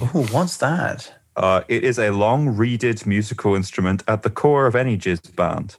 Oh, 0.00 0.26
what's 0.30 0.56
that? 0.56 1.12
Uh, 1.36 1.62
it 1.68 1.82
is 1.84 1.98
a 1.98 2.10
long 2.10 2.48
reeded 2.48 3.06
musical 3.06 3.54
instrument 3.54 4.02
at 4.06 4.22
the 4.22 4.30
core 4.30 4.66
of 4.66 4.76
any 4.76 4.98
jizz 4.98 5.34
band. 5.34 5.76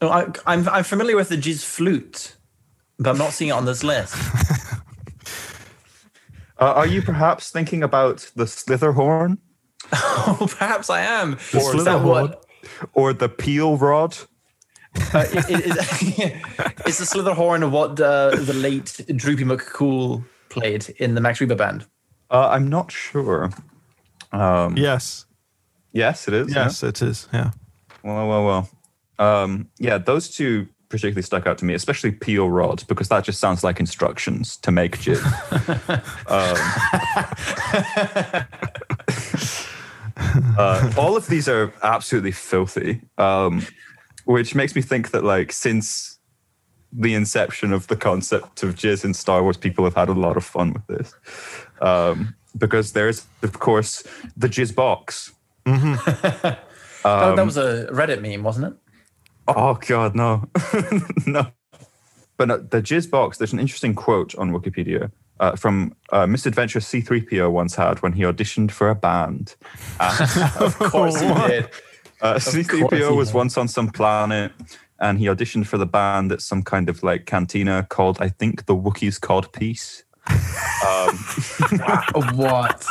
No, 0.00 0.10
I, 0.10 0.26
I'm 0.46 0.68
I'm 0.68 0.84
familiar 0.84 1.16
with 1.16 1.28
the 1.28 1.36
jizz 1.36 1.64
flute, 1.64 2.36
but 2.98 3.10
I'm 3.10 3.18
not 3.18 3.32
seeing 3.32 3.48
it 3.50 3.52
on 3.52 3.64
this 3.64 3.82
list. 3.82 4.14
Uh, 6.58 6.74
are 6.76 6.86
you 6.86 7.02
perhaps 7.02 7.50
thinking 7.50 7.82
about 7.82 8.30
the 8.36 8.46
slither 8.46 8.92
horn 8.92 9.36
oh, 9.92 10.46
perhaps 10.58 10.90
I 10.90 11.00
am. 11.00 11.32
The 11.52 11.58
Is 11.58 11.70
slither 11.70 11.84
that 11.84 11.98
horn. 12.00 12.28
what? 12.28 12.46
or 12.94 13.12
the 13.12 13.28
peel 13.28 13.76
rod? 13.76 14.16
Uh, 15.14 15.24
it, 15.32 15.50
it, 15.50 16.18
it, 16.18 16.42
it's 16.86 16.98
the 16.98 17.06
slither 17.06 17.34
horn 17.34 17.62
of 17.62 17.72
what 17.72 18.00
uh, 18.00 18.30
the 18.30 18.52
late 18.54 19.00
Droopy 19.16 19.44
McCool 19.44 20.24
played 20.48 20.90
in 20.98 21.14
the 21.14 21.20
Max 21.20 21.38
Rebo 21.40 21.56
band. 21.56 21.86
Uh, 22.30 22.48
I'm 22.50 22.68
not 22.68 22.92
sure. 22.92 23.50
Um, 24.32 24.76
Yes. 24.76 25.26
Yes, 25.92 26.28
it 26.28 26.34
is. 26.34 26.54
yeah. 26.54 26.64
Yes, 26.64 26.82
it 26.82 27.02
is. 27.02 27.28
Yeah. 27.32 27.50
Well, 28.02 28.28
well, 28.28 28.44
well. 28.44 28.68
Um, 29.18 29.68
yeah, 29.78 29.98
those 29.98 30.30
two 30.34 30.68
particularly 30.88 31.22
stuck 31.22 31.46
out 31.46 31.56
to 31.58 31.64
me, 31.64 31.74
especially 31.74 32.12
peel 32.12 32.50
rod, 32.50 32.84
because 32.86 33.08
that 33.08 33.24
just 33.24 33.40
sounds 33.40 33.64
like 33.64 33.80
instructions 33.80 34.56
to 34.58 34.70
make 34.70 34.98
jizz. 34.98 35.22
um, 40.16 40.54
uh, 40.58 40.92
all 40.98 41.16
of 41.16 41.26
these 41.28 41.48
are 41.48 41.72
absolutely 41.82 42.32
filthy, 42.32 43.00
um, 43.18 43.64
which 44.24 44.54
makes 44.54 44.74
me 44.74 44.82
think 44.82 45.10
that, 45.12 45.24
like, 45.24 45.52
since 45.52 46.18
the 46.92 47.14
inception 47.14 47.72
of 47.72 47.86
the 47.86 47.96
concept 47.96 48.62
of 48.62 48.74
jizz 48.74 49.04
in 49.04 49.14
Star 49.14 49.42
Wars, 49.42 49.56
people 49.56 49.84
have 49.84 49.94
had 49.94 50.08
a 50.08 50.12
lot 50.14 50.36
of 50.36 50.44
fun 50.44 50.72
with 50.74 50.86
this. 50.88 51.14
Um, 51.80 52.34
because 52.56 52.92
there's, 52.92 53.26
of 53.42 53.58
course, 53.58 54.04
the 54.36 54.48
jizz 54.48 54.74
box. 54.74 55.32
oh, 55.66 56.56
Um, 57.04 57.36
that 57.36 57.44
was 57.44 57.56
a 57.56 57.86
Reddit 57.90 58.20
meme, 58.20 58.42
wasn't 58.44 58.66
it? 58.66 58.74
Oh 59.48 59.74
God, 59.74 60.14
no, 60.14 60.48
no. 61.26 61.48
But 62.36 62.48
no, 62.48 62.58
the 62.58 62.80
jizz 62.80 63.10
box. 63.10 63.38
There's 63.38 63.52
an 63.52 63.58
interesting 63.58 63.94
quote 63.94 64.34
on 64.36 64.52
Wikipedia 64.52 65.10
uh, 65.40 65.56
from 65.56 65.94
uh, 66.12 66.26
Misadventure 66.26 66.78
C3PO 66.78 67.50
once 67.50 67.74
had 67.74 68.00
when 68.02 68.12
he 68.12 68.22
auditioned 68.22 68.70
for 68.70 68.88
a 68.88 68.94
band. 68.94 69.56
Of 70.00 70.78
course 70.78 71.20
he 71.20 71.26
did. 71.26 71.68
Uh, 72.20 72.34
C3PO 72.34 73.16
was 73.16 73.34
once 73.34 73.58
on 73.58 73.66
some 73.66 73.90
planet, 73.90 74.52
and 75.00 75.18
he 75.18 75.26
auditioned 75.26 75.66
for 75.66 75.78
the 75.78 75.86
band 75.86 76.30
at 76.30 76.40
some 76.40 76.62
kind 76.62 76.88
of 76.88 77.02
like 77.02 77.26
cantina 77.26 77.84
called, 77.90 78.18
I 78.20 78.28
think, 78.28 78.66
the 78.66 78.76
Wookiees 78.76 79.20
called 80.26 81.18
Peace. 81.70 82.32
What? 82.34 82.86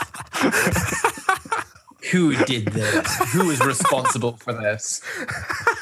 Who 2.12 2.36
did 2.46 2.66
this? 2.68 3.32
Who 3.34 3.50
is 3.52 3.60
responsible 3.64 4.34
for 4.38 4.54
this? 4.54 5.02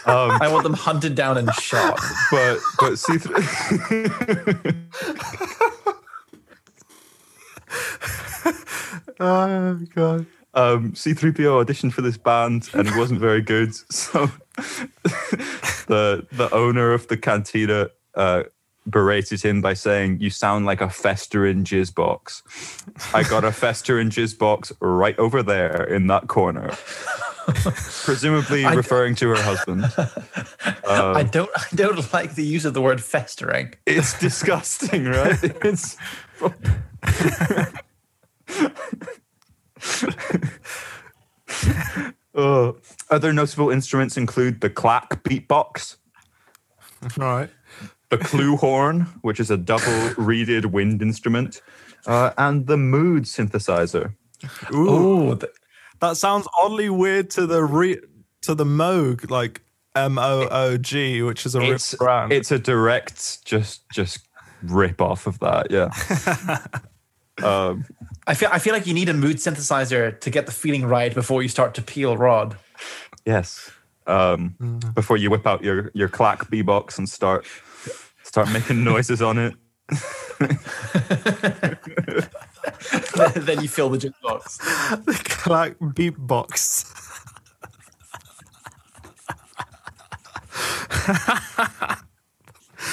Um, 0.05 0.31
I 0.41 0.47
want 0.51 0.63
them 0.63 0.73
hunted 0.73 1.15
down 1.15 1.37
and 1.37 1.51
shot. 1.55 1.99
but 2.31 2.59
but 2.79 2.93
C3. 2.93 4.75
Oh 9.21 9.77
god. 9.93 10.25
um, 10.53 10.93
C3PO 10.93 11.65
auditioned 11.65 11.91
for 11.93 12.01
this 12.01 12.17
band 12.17 12.69
and 12.73 12.87
he 12.89 12.97
wasn't 12.97 13.19
very 13.19 13.41
good. 13.41 13.73
So 13.91 14.27
the 15.87 16.25
the 16.31 16.49
owner 16.53 16.93
of 16.93 17.07
the 17.09 17.17
cantina 17.17 17.89
uh, 18.15 18.43
berated 18.89 19.41
him 19.41 19.61
by 19.61 19.73
saying, 19.73 20.19
"You 20.19 20.29
sound 20.29 20.65
like 20.65 20.81
a 20.81 20.89
festering 20.89 21.63
jizz 21.63 21.93
box." 21.93 22.43
I 23.13 23.23
got 23.23 23.43
a 23.43 23.51
festering 23.51 24.09
jizz 24.09 24.37
box 24.37 24.71
right 24.81 25.17
over 25.19 25.41
there 25.43 25.83
in 25.83 26.07
that 26.07 26.27
corner, 26.27 26.71
presumably 28.03 28.65
I- 28.65 28.73
referring 28.73 29.15
to 29.15 29.29
her 29.29 29.41
husband. 29.41 29.85
Um, 30.89 31.15
I 31.15 31.21
don't 31.23 31.49
I 31.55 31.65
don't 31.75 32.11
like 32.13 32.33
the 32.33 32.43
use 32.43 32.65
of 32.65 32.73
the 32.73 32.81
word 32.81 33.01
festering. 33.03 33.75
It's 33.85 34.17
disgusting, 34.19 35.05
right? 35.05 35.37
It's 35.63 35.95
Uh, 42.35 42.73
other 43.09 43.33
notable 43.33 43.69
instruments 43.69 44.15
include 44.15 44.61
the 44.61 44.69
clack 44.69 45.23
beatbox, 45.23 45.97
All 47.19 47.25
right. 47.25 47.49
The 48.09 48.17
kloo 48.17 48.57
horn, 48.57 49.01
which 49.21 49.39
is 49.39 49.51
a 49.51 49.57
double 49.57 50.09
reeded 50.17 50.65
wind 50.67 51.01
instrument, 51.01 51.61
uh, 52.07 52.31
and 52.37 52.65
the 52.65 52.77
mood 52.77 53.23
synthesizer. 53.25 54.13
Ooh, 54.73 54.89
Oh, 54.89 55.35
th- 55.35 55.51
that 55.99 56.17
sounds 56.17 56.47
oddly 56.59 56.89
weird 56.89 57.29
to 57.31 57.45
the 57.45 57.63
re- 57.63 58.01
to 58.41 58.55
the 58.55 58.63
Moog, 58.65 59.29
like 59.29 59.61
M 59.95 60.17
O 60.17 60.47
O 60.49 60.77
G, 60.77 61.21
which 61.21 61.45
is 61.45 61.53
a 61.55 61.59
rip 61.59 61.75
It's 61.75 61.93
brand. 61.95 62.31
it's 62.31 62.51
a 62.51 62.57
direct 62.57 63.45
just 63.45 63.87
just 63.91 64.19
rip 64.63 65.01
off 65.01 65.27
of 65.27 65.37
that. 65.39 65.69
Yeah. 65.69 65.89
um, 67.43 67.85
I 68.27 68.33
feel 68.33 68.49
I 68.51 68.59
feel 68.59 68.73
like 68.73 68.87
you 68.87 68.93
need 68.93 69.09
a 69.09 69.13
mood 69.13 69.37
synthesizer 69.37 70.19
to 70.21 70.29
get 70.29 70.45
the 70.45 70.51
feeling 70.51 70.85
right 70.85 71.13
before 71.13 71.41
you 71.43 71.49
start 71.49 71.73
to 71.75 71.81
peel 71.81 72.17
rod. 72.17 72.57
yes. 73.25 73.69
Um, 74.07 74.55
Before 74.95 75.17
you 75.17 75.29
whip 75.29 75.45
out 75.45 75.63
your 75.63 75.91
your 75.93 76.09
clack 76.09 76.49
b 76.49 76.63
box 76.63 76.97
and 76.97 77.07
start 77.07 77.45
start 78.29 78.51
making 78.51 78.83
noises 78.83 79.23
on 79.23 79.39
it. 79.39 79.55
then 83.35 83.59
you 83.59 83.67
fill 83.67 83.89
the 83.89 83.97
jig 83.97 84.13
box. 84.21 84.57
the 84.57 85.19
clack 85.27 85.79
beatbox. 85.79 86.85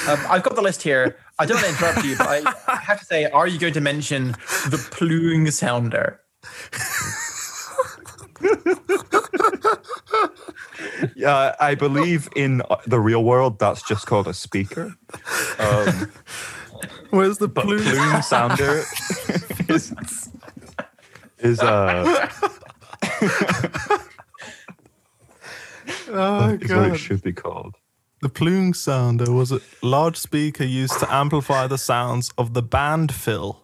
Um, 0.07 0.19
I've 0.29 0.43
got 0.43 0.55
the 0.55 0.61
list 0.61 0.81
here. 0.81 1.17
I 1.37 1.45
don't 1.45 1.61
want 1.61 1.67
to 1.67 1.73
interrupt 1.73 2.05
you, 2.05 2.17
but 2.17 2.27
I, 2.27 2.53
I 2.67 2.77
have 2.77 2.99
to 2.99 3.05
say, 3.05 3.25
are 3.25 3.47
you 3.47 3.59
going 3.59 3.73
to 3.73 3.81
mention 3.81 4.31
the 4.69 4.87
plume 4.91 5.51
sounder? 5.51 6.21
Yeah, 11.15 11.55
I 11.59 11.75
believe 11.75 12.29
in 12.35 12.61
uh, 12.69 12.77
the 12.85 12.99
real 12.99 13.23
world 13.23 13.59
that's 13.59 13.81
just 13.81 14.05
called 14.05 14.27
a 14.27 14.33
speaker. 14.33 14.95
Um, 15.59 16.11
Where's 17.09 17.37
the 17.39 17.49
plume? 17.49 17.79
plume 17.79 18.21
sounder 18.21 18.83
is 19.69 19.93
is 21.39 21.59
uh 21.59 22.29
Oh 26.09 26.57
is 26.61 26.71
what 26.71 26.91
it 26.91 26.97
should 26.97 27.21
be 27.23 27.33
called. 27.33 27.75
The 28.21 28.29
plume 28.29 28.73
sounder 28.73 29.31
was 29.31 29.51
a 29.51 29.59
large 29.81 30.17
speaker 30.17 30.63
used 30.63 30.99
to 30.99 31.13
amplify 31.13 31.67
the 31.67 31.77
sounds 31.77 32.31
of 32.37 32.53
the 32.53 32.61
band 32.63 33.13
fill, 33.13 33.61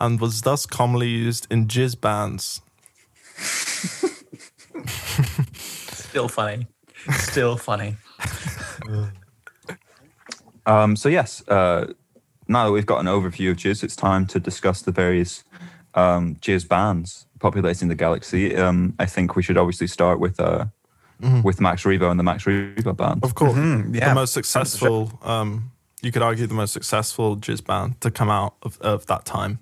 and 0.00 0.20
was 0.20 0.42
thus 0.42 0.66
commonly 0.66 1.08
used 1.08 1.46
in 1.50 1.66
jizz 1.66 2.00
bands. 2.00 2.60
Still 4.86 6.28
funny. 6.28 6.66
Still 7.18 7.56
funny. 7.56 7.96
Um, 10.66 10.94
so 10.96 11.08
yes, 11.08 11.46
uh, 11.48 11.92
now 12.48 12.66
that 12.66 12.72
we've 12.72 12.86
got 12.86 13.00
an 13.00 13.06
overview 13.06 13.50
of 13.50 13.56
jizz, 13.56 13.82
it's 13.82 13.96
time 13.96 14.26
to 14.26 14.38
discuss 14.38 14.82
the 14.82 14.92
various 14.92 15.44
um, 15.94 16.36
jizz 16.36 16.68
bands 16.68 17.26
populating 17.40 17.88
the 17.88 17.94
galaxy. 17.94 18.54
Um, 18.56 18.94
I 18.98 19.06
think 19.06 19.34
we 19.36 19.42
should 19.42 19.58
obviously 19.58 19.86
start 19.88 20.20
with 20.20 20.38
uh, 20.38 20.66
with 21.44 21.60
Max 21.60 21.84
Rebo 21.84 22.10
and 22.10 22.18
the 22.18 22.24
Max 22.24 22.44
Rebo 22.44 22.96
band. 22.96 23.22
Of 23.24 23.34
course, 23.34 23.54
Mhm, 23.54 23.94
yeah. 23.94 24.08
the 24.08 24.14
most 24.14 24.32
successful. 24.32 25.18
Um, 25.22 25.70
you 26.02 26.10
could 26.10 26.22
argue 26.22 26.46
the 26.48 26.54
most 26.54 26.72
successful 26.72 27.36
jizz 27.36 27.64
band 27.64 28.00
to 28.00 28.10
come 28.10 28.28
out 28.28 28.54
of, 28.62 28.76
of 28.80 29.06
that 29.06 29.24
time. 29.24 29.60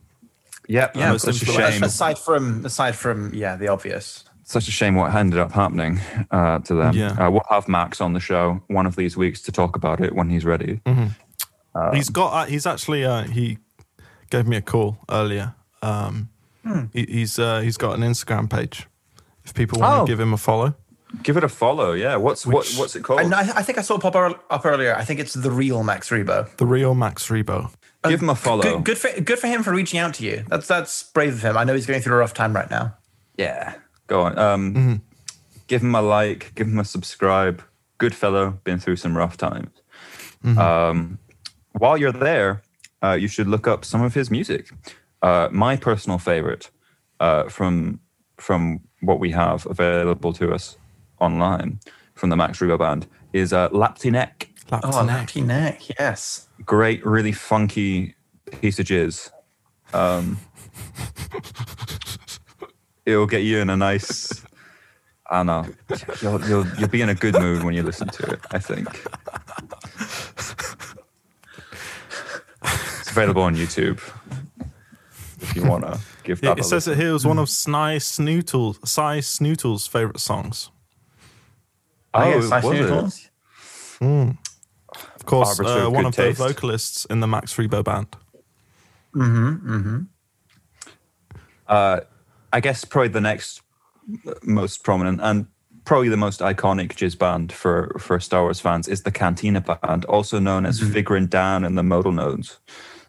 Yep, 0.71 0.97
Yeah, 0.97 1.15
it's 1.15 1.25
such 1.25 1.43
a 1.43 1.47
influential. 1.47 1.71
shame. 1.73 1.83
Aside 1.85 2.19
from 2.19 2.65
aside 2.65 2.95
from 2.97 3.33
yeah, 3.35 3.57
the 3.57 3.69
obvious. 3.69 4.25
Such 4.45 4.67
a 4.69 4.71
shame 4.73 4.95
what 4.97 5.15
ended 5.15 5.39
up 5.39 5.53
happening 5.53 6.01
uh, 6.31 6.59
to 6.61 6.75
them. 6.75 6.95
Yeah. 6.95 7.13
Uh, 7.13 7.31
we'll 7.31 7.43
have 7.51 7.69
Max 7.69 8.01
on 8.01 8.15
the 8.15 8.21
show 8.21 8.63
one 8.69 8.87
of 8.87 8.97
these 8.97 9.17
weeks 9.17 9.41
to 9.43 9.53
talk 9.53 9.77
about 9.77 10.01
it 10.01 10.15
when 10.15 10.29
he's 10.31 10.45
ready. 10.45 10.81
he's 11.93 12.09
got. 12.11 12.33
Uh, 12.33 12.45
he's 12.47 12.67
actually. 12.67 13.05
Uh, 13.05 13.23
he 13.25 13.59
gave 14.31 14.47
me 14.47 14.57
a 14.57 14.63
call 14.63 14.99
earlier. 15.09 15.55
Um, 15.83 16.29
he, 16.93 17.07
he's 17.09 17.39
uh, 17.39 17.61
he's 17.61 17.77
got 17.77 17.97
an 17.97 18.03
Instagram 18.03 18.49
page. 18.51 18.87
If 19.45 19.55
people 19.55 19.81
want 19.81 20.03
Oh. 20.03 20.05
to 20.07 20.11
give 20.13 20.21
him 20.21 20.33
a 20.33 20.37
follow, 20.39 20.75
Give 21.25 21.37
it 21.37 21.43
a 21.45 21.49
follow. 21.49 21.93
Yeah, 21.93 22.17
what's 22.17 22.47
what, 22.47 22.69
what's 22.77 22.95
it 22.95 23.03
called? 23.03 23.21
And 23.21 23.35
I, 23.35 23.41
I 23.41 23.63
think 23.65 23.79
I 23.79 23.83
saw 23.83 23.97
it 23.97 24.01
pop 24.01 24.15
up 24.15 24.65
earlier. 24.65 24.95
I 24.95 25.05
think 25.05 25.19
it's 25.19 25.35
the 25.35 25.51
real 25.51 25.83
Max 25.83 26.11
Rebo. 26.11 26.57
the 26.57 26.67
real 26.67 26.95
Max 26.95 27.29
Rebo. 27.29 27.73
Give 28.09 28.21
him 28.23 28.31
a 28.31 28.35
follow. 28.35 28.63
Good, 28.63 28.85
good 28.85 28.99
for 28.99 29.21
good 29.21 29.39
for 29.39 29.47
him 29.47 29.63
for 29.63 29.73
reaching 29.73 30.01
out 30.01 30.15
to 30.15 30.25
you. 30.25 30.45
That's 30.49 30.67
that's 30.67 31.03
brave 31.03 31.35
of 31.35 31.43
him. 31.43 31.57
I 31.57 31.65
know 31.65 31.75
he's 31.75 31.87
going 31.87 32.01
through 32.01 32.15
a 32.15 32.19
rough 32.19 32.33
time 32.35 32.55
right 32.55 32.71
now. 32.71 32.97
Yeah, 33.37 33.75
go 34.07 34.23
on. 34.23 34.39
Um, 34.39 35.03
Give 35.67 35.83
him 35.83 35.95
a 35.95 36.03
like. 36.03 36.53
Give 36.57 36.67
him 36.67 36.79
a 36.81 36.85
subscribe. 36.85 37.63
Good 37.99 38.15
fellow. 38.15 38.59
Been 38.65 38.81
through 38.81 38.97
some 38.97 39.17
rough 39.17 39.37
times. 39.37 39.71
Um, 40.45 41.19
while 41.73 41.97
you're 41.97 42.11
there, 42.13 42.63
uh, 43.05 43.13
you 43.13 43.29
should 43.29 43.47
look 43.47 43.69
up 43.69 43.85
some 43.85 44.03
of 44.03 44.15
his 44.15 44.31
music. 44.31 44.71
Uh, 45.23 45.49
my 45.53 45.77
personal 45.77 46.19
favorite 46.19 46.71
uh, 47.21 47.45
from 47.49 48.01
from 48.39 48.81
what 49.01 49.21
we 49.21 49.31
have 49.31 49.67
available 49.67 50.33
to 50.33 50.53
us 50.53 50.77
online 51.21 51.79
from 52.15 52.31
the 52.31 52.37
Max 52.37 52.59
Rebo 52.59 52.79
band 52.79 53.07
is 53.33 53.53
uh, 53.53 53.69
Lapti 53.69 54.11
Nek. 54.11 54.49
Oh, 54.73 54.79
Lapti 54.79 55.07
Nek. 55.07 55.07
Lefty 55.07 55.41
neck. 55.43 55.83
Yes. 55.99 56.49
Great, 56.65 57.05
really 57.05 57.33
funky 57.33 58.15
piece 58.61 58.79
of 58.79 58.87
jizz. 58.87 59.31
Um, 59.93 60.39
it'll 63.07 63.27
get 63.27 63.43
you 63.43 63.59
in 63.59 63.71
a 63.71 63.77
nice. 63.77 64.45
I 65.31 65.43
don't 65.43 65.47
know. 65.47 65.67
You'll, 66.23 66.45
you'll 66.47 66.67
you'll 66.79 66.89
be 66.89 67.03
in 67.03 67.09
a 67.09 67.15
good 67.15 67.35
mood 67.35 67.63
when 67.63 67.75
you 67.75 67.83
listen 67.83 68.09
to 68.09 68.33
it. 68.33 68.41
I 68.51 68.59
think. 68.59 68.89
It's 72.63 73.11
available 73.11 73.43
on 73.43 73.57
YouTube. 73.57 74.01
If 75.41 75.57
you 75.57 75.65
wanna 75.65 75.99
give 76.23 76.41
that. 76.43 76.59
it 76.59 76.61
a 76.61 76.65
says 76.65 76.87
listen. 76.87 76.93
it 76.93 77.03
here 77.03 77.13
was 77.13 77.27
one 77.27 77.39
of 77.39 77.49
Sny 77.49 77.97
Snootles, 77.97 78.87
Sy 78.87 79.19
Snootle's 79.21 79.87
favorite 79.87 80.21
songs. 80.21 80.71
Oh, 82.13 82.29
yes, 82.29 82.43
was 82.43 82.53
I 82.53 82.61
see 82.61 82.69
it? 82.69 82.91
it. 82.91 84.37
Of 85.21 85.27
course, 85.27 85.59
Barbara 85.59 85.67
showed 85.67 85.87
uh, 85.87 85.91
one 85.91 86.07
of 86.07 86.15
taste. 86.15 86.39
the 86.39 86.49
vocalists 86.49 87.05
in 87.05 87.21
the 87.21 87.27
Max 87.27 87.55
Rebo 87.57 87.85
band. 87.85 88.07
Mm-hmm. 89.15 90.03
Uh, 91.67 92.01
I 92.53 92.61
guess 92.61 92.85
probably 92.85 93.09
the 93.09 93.21
next 93.21 93.63
most 94.43 94.83
prominent 94.83 95.21
and 95.23 95.47
probably 95.85 96.09
the 96.09 96.17
most 96.17 96.41
iconic 96.41 96.93
jizz 96.93 97.19
band 97.19 97.53
for, 97.53 97.97
for 97.99 98.19
Star 98.21 98.43
Wars 98.43 98.61
fans 98.61 98.89
is 98.89 99.03
the 99.03 99.11
Cantina 99.11 99.61
Band, 99.61 100.05
also 100.07 100.39
known 100.39 100.67
as 100.67 100.81
Figrin 100.81 101.29
D'an 101.29 101.65
and 101.65 101.77
the 101.77 101.83
Modal 101.83 102.13
Nodes. 102.13 102.59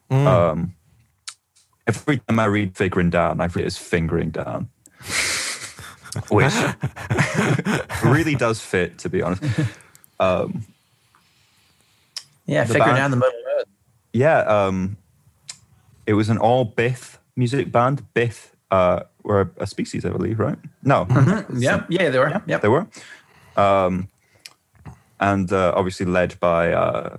Um, 0.09 0.76
every 1.88 2.20
time 2.20 2.39
I 2.39 2.45
read 2.45 2.74
Figrin 2.74 3.09
D'an, 3.09 3.39
I 3.39 3.45
read 3.45 3.64
it 3.64 3.66
as 3.66 3.78
Fingering 3.78 4.32
Down, 4.32 4.70
which 6.30 6.53
really 8.03 8.36
does 8.36 8.59
fit, 8.59 8.97
to 8.99 9.09
be 9.09 9.22
honest. 9.22 9.43
Um, 10.20 10.66
Yeah, 12.52 12.66
figure 12.66 12.80
band- 12.86 12.97
down 12.97 13.12
the 13.12 13.18
middle 13.18 13.39
road. 13.56 13.66
yeah, 14.14 14.39
um, 14.41 14.97
it 16.06 16.14
was 16.14 16.30
an 16.30 16.38
all 16.38 16.66
Bith 16.66 17.18
music 17.36 17.72
band. 17.72 18.04
Bith 18.14 18.49
uh, 18.72 19.04
were 19.24 19.52
a 19.58 19.66
species, 19.68 20.06
I 20.06 20.10
believe, 20.10 20.39
right? 20.39 20.58
No, 20.84 21.08
Yeah, 21.58 21.86
yeah, 21.89 22.10
they 22.10 22.20
were. 22.20 22.41
Yeah, 22.47 22.58
they 22.58 22.68
were. 22.68 22.88
Um, 23.56 24.10
and 25.20 25.52
uh, 25.54 25.74
obviously 25.76 26.06
led 26.06 26.39
by 26.39 26.72
uh, 26.74 27.18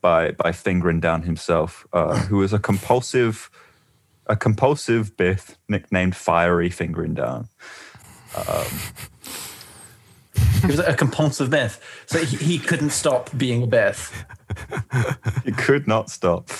by 0.00 0.30
by 0.32 0.52
Fingering 0.52 1.00
Down 1.00 1.22
himself, 1.22 1.86
uh, 1.92 2.16
who 2.28 2.36
was 2.38 2.52
a 2.52 2.58
compulsive 2.58 3.50
a 4.26 4.36
compulsive 4.36 5.16
Bith 5.16 5.56
nicknamed 5.68 6.14
Fiery 6.16 6.70
Fingering 6.70 7.14
Down. 7.14 7.48
He 10.60 10.66
was 10.66 10.78
a 10.78 10.94
compulsive 10.94 11.50
myth, 11.50 11.80
so 12.06 12.18
he, 12.24 12.36
he 12.36 12.58
couldn't 12.58 12.90
stop 12.90 13.30
being 13.36 13.62
a 13.62 13.66
Beth. 13.66 14.24
He 15.44 15.52
could 15.52 15.86
not 15.86 16.10
stop. 16.10 16.50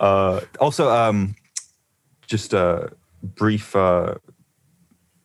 Uh, 0.00 0.40
also, 0.60 0.88
um, 0.90 1.34
just 2.26 2.52
a 2.54 2.90
brief 3.22 3.74
uh, 3.76 4.14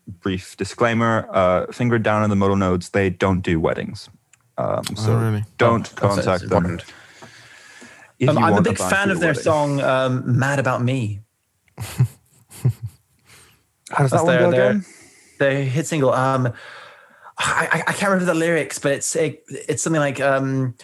brief 0.07 0.57
disclaimer: 0.57 1.27
uh, 1.31 1.65
Fingering 1.71 2.01
Down 2.03 2.23
in 2.23 2.29
the 2.29 2.35
modal 2.35 2.55
nodes, 2.55 2.89
they 2.89 3.09
don't 3.09 3.41
do 3.41 3.59
weddings. 3.59 4.09
Um, 4.57 4.83
so 4.95 5.15
really? 5.17 5.45
don't 5.57 5.89
Oh, 5.93 5.95
contact 6.07 6.25
that's 6.25 6.41
them. 6.43 6.51
important. 6.65 6.83
If 8.19 8.29
Um, 8.29 8.37
I'm 8.39 8.53
a 8.55 8.61
big 8.61 8.77
band 8.77 8.89
fan 8.91 9.07
for 9.07 9.13
of 9.13 9.19
their 9.21 9.29
wedding. 9.29 9.43
song 9.43 9.79
um, 9.81 10.37
"Mad 10.39 10.59
About 10.59 10.83
Me." 10.83 11.21
How 13.91 14.03
does 14.03 14.11
that 14.11 14.17
That's 14.17 14.23
one 14.23 14.25
their- 14.27 14.39
go 14.41 14.51
their- 14.51 14.69
again? 14.71 14.85
Their 15.39 15.63
hit 15.63 15.87
single. 15.87 16.11
Um, 16.13 16.53
I, 17.39 17.83
I, 17.87 17.93
can't 17.93 18.11
remember 18.11 18.25
the 18.25 18.33
lyrics, 18.37 18.79
but 18.79 18.91
it's 18.91 19.15
it, 19.15 19.43
it's 19.47 19.81
something 19.81 20.01
like 20.01 20.19
um, 20.19 20.75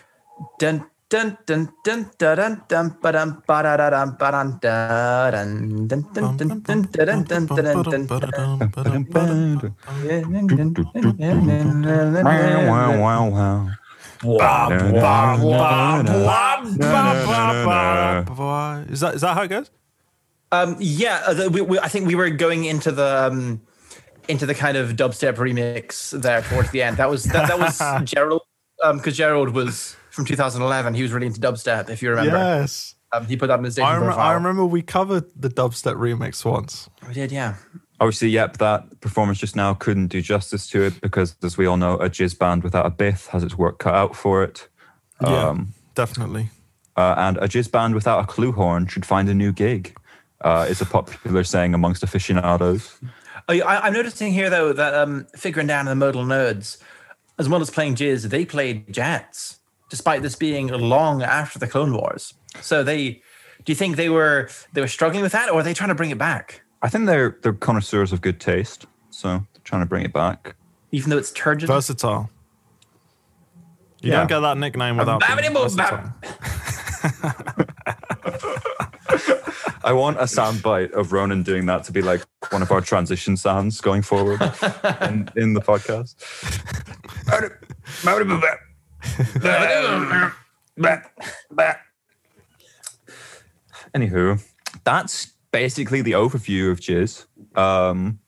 dun 0.58 0.86
dun 1.10 1.38
dun 1.46 1.70
dun 1.84 2.10
dun 2.18 2.36
dun 2.36 2.62
dun 2.70 2.98
ba 3.02 3.12
dum 3.12 3.44
ba 3.46 3.62
da 3.64 3.76
da 3.78 3.90
dum 3.92 4.16
ba 4.18 4.32
dum 4.32 4.60
da 4.62 5.32
dun 5.32 5.88
dun 5.88 6.02
dun 6.14 6.38
dun 6.38 6.48
dun 6.64 6.64
dun 6.64 6.82
dun 7.28 7.30
dun 7.46 7.48
dun 7.48 7.68
dun 7.92 8.08
dun. 8.08 8.24
Wow, 14.24 14.70
wow, 15.44 16.02
wow. 18.32 18.84
Is 18.90 19.02
that 19.02 19.16
is 19.16 19.22
that 19.22 19.34
how 19.36 19.44
it 19.44 19.50
goes? 19.50 19.70
Um, 20.52 20.78
yeah, 20.80 21.22
uh, 21.28 21.34
the- 21.34 21.50
we, 21.50 21.60
we, 21.62 21.80
I 21.80 21.90
think 21.90 22.08
we 22.08 22.16
were 22.16 22.30
going 22.30 22.64
into 22.64 22.92
the 22.92 23.28
um, 23.30 23.62
into 24.28 24.46
the 24.46 24.56
kind 24.56 24.78
of 24.78 24.92
dubstep 24.96 25.36
remix 25.36 26.20
there 26.22 26.42
towards 26.44 26.72
the 26.72 26.82
end. 26.84 26.98
That 26.98 27.10
was 27.10 27.24
that, 27.26 27.48
that 27.48 27.60
was 27.60 27.80
Gerald 28.10 28.42
because 28.94 29.16
Gerald 29.18 29.50
was 29.50 29.96
from 30.12 30.26
2011. 30.26 30.94
He 30.94 31.02
was 31.02 31.12
really 31.12 31.28
into 31.28 31.40
dubstep, 31.40 31.90
if 31.90 32.02
you 32.02 32.10
remember. 32.10 32.38
Yes. 32.38 32.96
Um, 33.12 33.26
he 33.28 33.38
put 33.38 33.48
that 33.48 33.60
in 33.60 33.66
his 33.66 33.80
I, 33.80 33.98
rem- 33.98 34.18
I 34.18 34.34
remember 34.34 34.66
we 34.66 34.82
covered 34.82 35.26
the 35.40 35.50
dubstep 35.50 35.96
remix 35.96 36.44
once. 36.44 36.90
We 37.08 37.14
did, 37.14 37.32
yeah. 37.32 37.56
Obviously, 38.02 38.28
yep, 38.30 38.58
that 38.58 39.00
performance 39.00 39.38
just 39.38 39.56
now 39.56 39.74
couldn't 39.74 40.08
do 40.08 40.22
justice 40.22 40.68
to 40.70 40.84
it 40.84 41.00
because, 41.00 41.36
as 41.44 41.58
we 41.58 41.66
all 41.66 41.78
know, 41.78 41.94
a 41.96 42.10
jizz 42.10 42.38
band 42.38 42.64
without 42.64 42.86
a 42.86 42.92
bith 42.92 43.28
has 43.28 43.42
its 43.44 43.58
work 43.58 43.80
cut 43.80 43.94
out 43.94 44.16
for 44.18 44.44
it. 44.44 44.68
Yeah, 45.22 45.48
Um, 45.50 45.74
definitely. 45.94 46.50
uh, 46.98 47.16
and 47.18 47.38
a 47.38 47.48
jizz 47.48 47.72
band 47.72 47.96
without 47.96 48.20
a 48.22 48.28
kloo 48.28 48.54
horn 48.54 48.88
should 48.88 49.06
find 49.06 49.30
a 49.30 49.34
new 49.34 49.54
gig. 49.54 49.96
Uh, 50.42 50.68
is 50.70 50.82
a 50.82 50.86
popular 50.86 51.46
saying 51.46 51.74
amongst 51.74 52.04
aficionados. 52.04 53.00
Oh, 53.48 53.54
yeah, 53.54 53.66
I, 53.66 53.88
I'm 53.88 53.94
noticing 53.94 54.34
here 54.34 54.50
though 54.50 54.74
that 54.74 54.94
um, 54.94 55.28
figuring 55.36 55.68
down 55.68 55.88
in 55.88 55.98
the 56.00 56.06
modal 56.06 56.24
nerds, 56.26 56.78
as 57.38 57.48
well 57.48 57.62
as 57.62 57.70
playing 57.70 57.96
jizz, 57.96 58.30
they 58.30 58.44
played 58.46 58.92
jazz, 58.92 59.60
despite 59.90 60.22
this 60.24 60.36
being 60.36 60.68
long 60.68 61.22
after 61.22 61.60
the 61.60 61.68
Clone 61.68 61.94
Wars. 61.94 62.34
So 62.62 62.84
they, 62.84 63.22
do 63.64 63.72
you 63.72 63.76
think 63.76 63.96
they 63.98 64.10
were 64.10 64.50
they 64.74 64.82
were 64.82 64.88
struggling 64.88 65.22
with 65.22 65.32
that, 65.34 65.50
or 65.50 65.60
are 65.60 65.64
they 65.64 65.74
trying 65.76 65.90
to 65.90 65.96
bring 65.96 66.10
it 66.12 66.18
back, 66.18 66.62
I 66.82 66.90
think 66.90 67.06
they're 67.06 67.38
they're 67.44 67.54
connoisseurs 67.54 68.12
of 68.12 68.22
good 68.22 68.40
taste, 68.40 68.86
so 69.12 69.28
they're 69.54 69.62
trying 69.64 69.82
to 69.82 69.86
bring 69.88 70.04
it 70.06 70.14
back. 70.14 70.56
even 70.92 71.10
though 71.12 71.18
it's 71.18 71.32
turgid? 71.32 71.68
Versatile. 71.68 72.30
You 74.02 74.12
Yeah. 74.12 74.18
don't 74.20 74.28
get 74.28 74.40
that 74.42 74.58
nickname 74.58 74.98
without 74.98 75.22
being 75.26 75.40
Babbity 75.40 75.54
boop 75.54 75.76
bap. 75.78 76.16
versatile. 76.24 77.66
I 79.86 79.94
want 79.94 80.18
a 80.18 80.24
soundbite 80.24 80.92
of 80.94 81.14
Ronan 81.14 81.44
doing 81.44 81.68
that 81.68 81.84
to 81.86 81.92
be 81.92 82.02
like 82.02 82.22
one 82.50 82.62
of 82.64 82.72
our 82.72 82.82
transition 82.82 83.38
sounds 83.38 83.80
going 83.82 84.02
forward 84.02 84.42
in, 85.02 85.30
in 85.36 85.54
the 85.54 85.62
podcast. 85.62 86.16
Anywho, 93.96 94.44
that's 94.84 95.34
basically 95.52 96.02
the 96.02 96.14
overview 96.14 96.72
of 96.72 96.80
Jizz. 96.80 97.26
Um, 97.58 98.20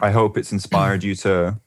I 0.00 0.10
hope 0.10 0.36
it's 0.36 0.52
inspired 0.52 1.02
you 1.04 1.14
to 1.16 1.58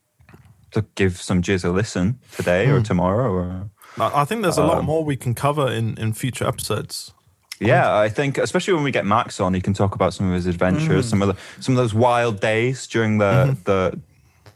to 0.72 0.86
give 0.96 1.22
some 1.22 1.42
Jizz 1.42 1.64
a 1.64 1.70
listen 1.70 2.20
today 2.36 2.70
or 2.70 2.82
tomorrow 2.82 3.32
or 3.32 3.70
I 3.98 4.22
I 4.22 4.26
think 4.26 4.42
there's 4.42 4.58
a 4.58 4.64
lot 4.66 4.80
Um, 4.80 4.86
more 4.86 5.06
we 5.06 5.16
can 5.16 5.34
cover 5.34 5.72
in, 5.72 5.98
in 5.98 6.12
future 6.14 6.46
episodes. 6.46 7.14
Yeah, 7.60 7.96
I 7.98 8.10
think 8.10 8.38
especially 8.38 8.74
when 8.74 8.84
we 8.84 8.92
get 8.92 9.06
Max 9.06 9.40
on, 9.40 9.54
he 9.54 9.62
can 9.62 9.74
talk 9.74 9.96
about 9.96 10.14
some 10.14 10.28
of 10.28 10.34
his 10.34 10.46
adventures, 10.46 11.08
some 11.08 11.22
of 11.22 11.30
the 11.30 11.36
some 11.62 11.74
of 11.74 11.78
those 11.78 11.94
wild 11.94 12.40
days 12.42 12.86
during 12.88 13.18
the 13.18 13.56
the 13.64 14.00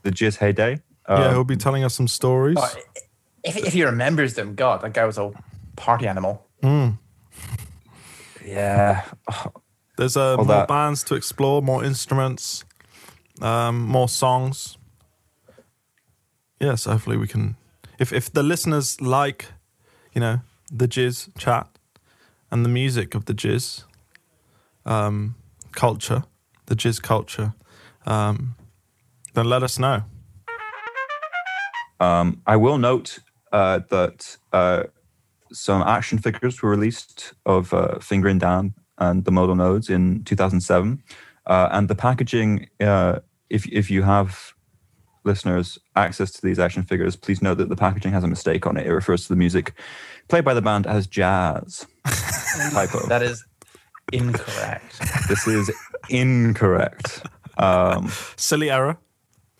the 0.03 0.11
Jizz 0.11 0.37
heyday. 0.37 0.81
yeah, 1.07 1.15
Um, 1.15 1.31
he'll 1.33 1.43
be 1.43 1.55
telling 1.57 1.83
us 1.85 1.93
some 1.95 2.07
stories. 2.07 2.57
Oh, 2.59 2.69
if, 3.43 3.55
if 3.57 3.73
he 3.73 3.83
remembers 3.85 4.33
them, 4.33 4.53
God, 4.55 4.81
that 4.81 4.93
guy 4.93 5.05
was 5.05 5.17
a 5.17 5.31
party 5.77 6.07
animal. 6.07 6.45
yeah. 8.45 9.03
There's 9.97 10.15
uh, 10.17 10.35
more 10.37 10.45
that- 10.45 10.67
bands 10.67 11.03
to 11.05 11.15
explore, 11.15 11.61
more 11.61 11.83
instruments, 11.83 12.63
um, 13.41 13.81
more 13.85 14.07
songs. 14.09 14.77
Yes, 16.59 16.85
hopefully 16.85 17.17
we 17.17 17.27
can. 17.27 17.55
If 17.99 18.11
if 18.13 18.31
the 18.31 18.43
listeners 18.43 18.99
like, 19.01 19.45
you 20.13 20.21
know, 20.21 20.39
the 20.71 20.87
jizz 20.87 21.29
chat 21.37 21.67
and 22.51 22.65
the 22.65 22.69
music 22.69 23.15
of 23.15 23.25
the 23.25 23.33
jizz 23.33 23.83
um, 24.85 25.35
culture, 25.71 26.23
the 26.65 26.75
jizz 26.75 27.01
culture, 27.01 27.53
um, 28.05 28.55
then 29.33 29.45
let 29.45 29.63
us 29.63 29.77
know. 29.77 30.03
Um, 31.99 32.41
I 32.47 32.55
will 32.55 32.77
note 32.77 33.19
uh, 33.51 33.81
that 33.89 34.37
uh, 34.53 34.83
some 35.51 35.81
action 35.81 36.17
figures 36.17 36.61
were 36.61 36.69
released 36.69 37.33
of 37.45 37.73
uh, 37.73 37.99
Fingering 37.99 38.39
Dan 38.39 38.73
and 38.97 39.25
the 39.25 39.31
modal 39.31 39.55
nodes 39.55 39.89
in 39.89 40.23
2007, 40.23 41.03
uh, 41.45 41.69
and 41.71 41.87
the 41.87 41.95
packaging. 41.95 42.67
Uh, 42.79 43.19
if 43.49 43.67
if 43.67 43.89
you 43.89 44.03
have 44.03 44.53
listeners 45.25 45.77
access 45.95 46.31
to 46.31 46.41
these 46.41 46.59
action 46.59 46.83
figures, 46.83 47.15
please 47.15 47.41
note 47.41 47.57
that 47.57 47.69
the 47.69 47.75
packaging 47.75 48.13
has 48.13 48.23
a 48.23 48.27
mistake 48.27 48.65
on 48.65 48.77
it. 48.77 48.85
It 48.85 48.93
refers 48.93 49.23
to 49.23 49.29
the 49.29 49.35
music 49.35 49.73
played 50.27 50.45
by 50.45 50.53
the 50.53 50.61
band 50.61 50.87
as 50.87 51.07
jazz. 51.07 51.85
Typo. 52.71 53.07
That 53.07 53.23
is 53.23 53.43
incorrect. 54.11 54.99
this 55.27 55.47
is 55.47 55.71
incorrect. 56.09 57.25
Um, 57.57 58.11
Silly 58.35 58.69
error, 58.69 58.97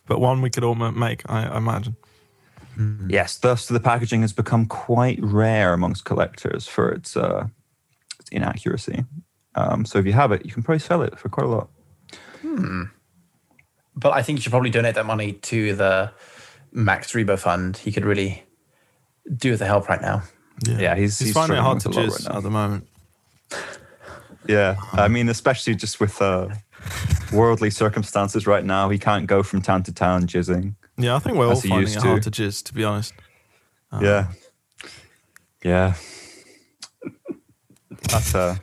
but 0.06 0.20
one 0.20 0.42
we 0.42 0.50
could 0.50 0.64
all 0.64 0.74
make, 0.74 1.22
I, 1.28 1.46
I 1.46 1.56
imagine. 1.56 1.96
yes, 3.08 3.36
thus 3.38 3.66
the 3.68 3.80
packaging 3.80 4.22
has 4.22 4.32
become 4.32 4.66
quite 4.66 5.18
rare 5.22 5.72
amongst 5.72 6.04
collectors 6.04 6.66
for 6.66 6.90
its 6.90 7.16
uh, 7.16 7.46
its 8.18 8.30
inaccuracy. 8.30 9.04
Um, 9.54 9.84
so 9.84 9.98
if 9.98 10.06
you 10.06 10.12
have 10.12 10.32
it, 10.32 10.46
you 10.46 10.52
can 10.52 10.62
probably 10.62 10.78
sell 10.78 11.02
it 11.02 11.18
for 11.18 11.28
quite 11.28 11.46
a 11.46 11.50
lot. 11.50 11.68
But 13.96 14.12
I 14.12 14.22
think 14.22 14.38
you 14.38 14.42
should 14.42 14.52
probably 14.52 14.70
donate 14.70 14.94
that 14.94 15.04
money 15.06 15.32
to 15.32 15.74
the 15.74 16.12
Max 16.72 17.12
Rebo 17.12 17.38
Fund. 17.38 17.76
He 17.76 17.92
could 17.92 18.04
really 18.04 18.44
do 19.36 19.50
with 19.50 19.58
the 19.58 19.66
help 19.66 19.88
right 19.88 20.00
now. 20.00 20.22
Yeah, 20.66 20.94
he's- 20.94 21.18
he's 21.18 21.28
he's 21.28 21.32
finding 21.34 21.56
it 21.58 21.60
hard 21.60 21.80
to 21.80 21.88
jizz 21.88 22.26
right 22.28 22.36
at 22.36 22.42
the 22.42 22.50
moment. 22.50 22.86
Yeah, 24.46 24.76
I 24.92 25.04
um, 25.04 25.12
mean, 25.12 25.28
especially 25.28 25.74
just 25.74 26.00
with 26.00 26.20
uh, 26.20 26.48
worldly 27.32 27.70
circumstances 27.70 28.46
right 28.46 28.64
now, 28.64 28.88
he 28.88 28.98
can't 28.98 29.26
go 29.26 29.42
from 29.42 29.62
town 29.62 29.82
to 29.84 29.92
town 29.92 30.26
jizzing. 30.26 30.74
Yeah, 30.96 31.14
I 31.16 31.18
think 31.18 31.36
we're 31.36 31.48
all 31.48 31.60
finding 31.60 31.92
it 31.92 32.02
hard 32.02 32.22
to. 32.22 32.30
to 32.30 32.42
jizz, 32.42 32.64
to 32.64 32.74
be 32.74 32.84
honest. 32.84 33.12
Um, 33.92 34.04
yeah, 34.04 34.28
yeah. 35.62 35.94
That's 38.08 38.34
a 38.34 38.60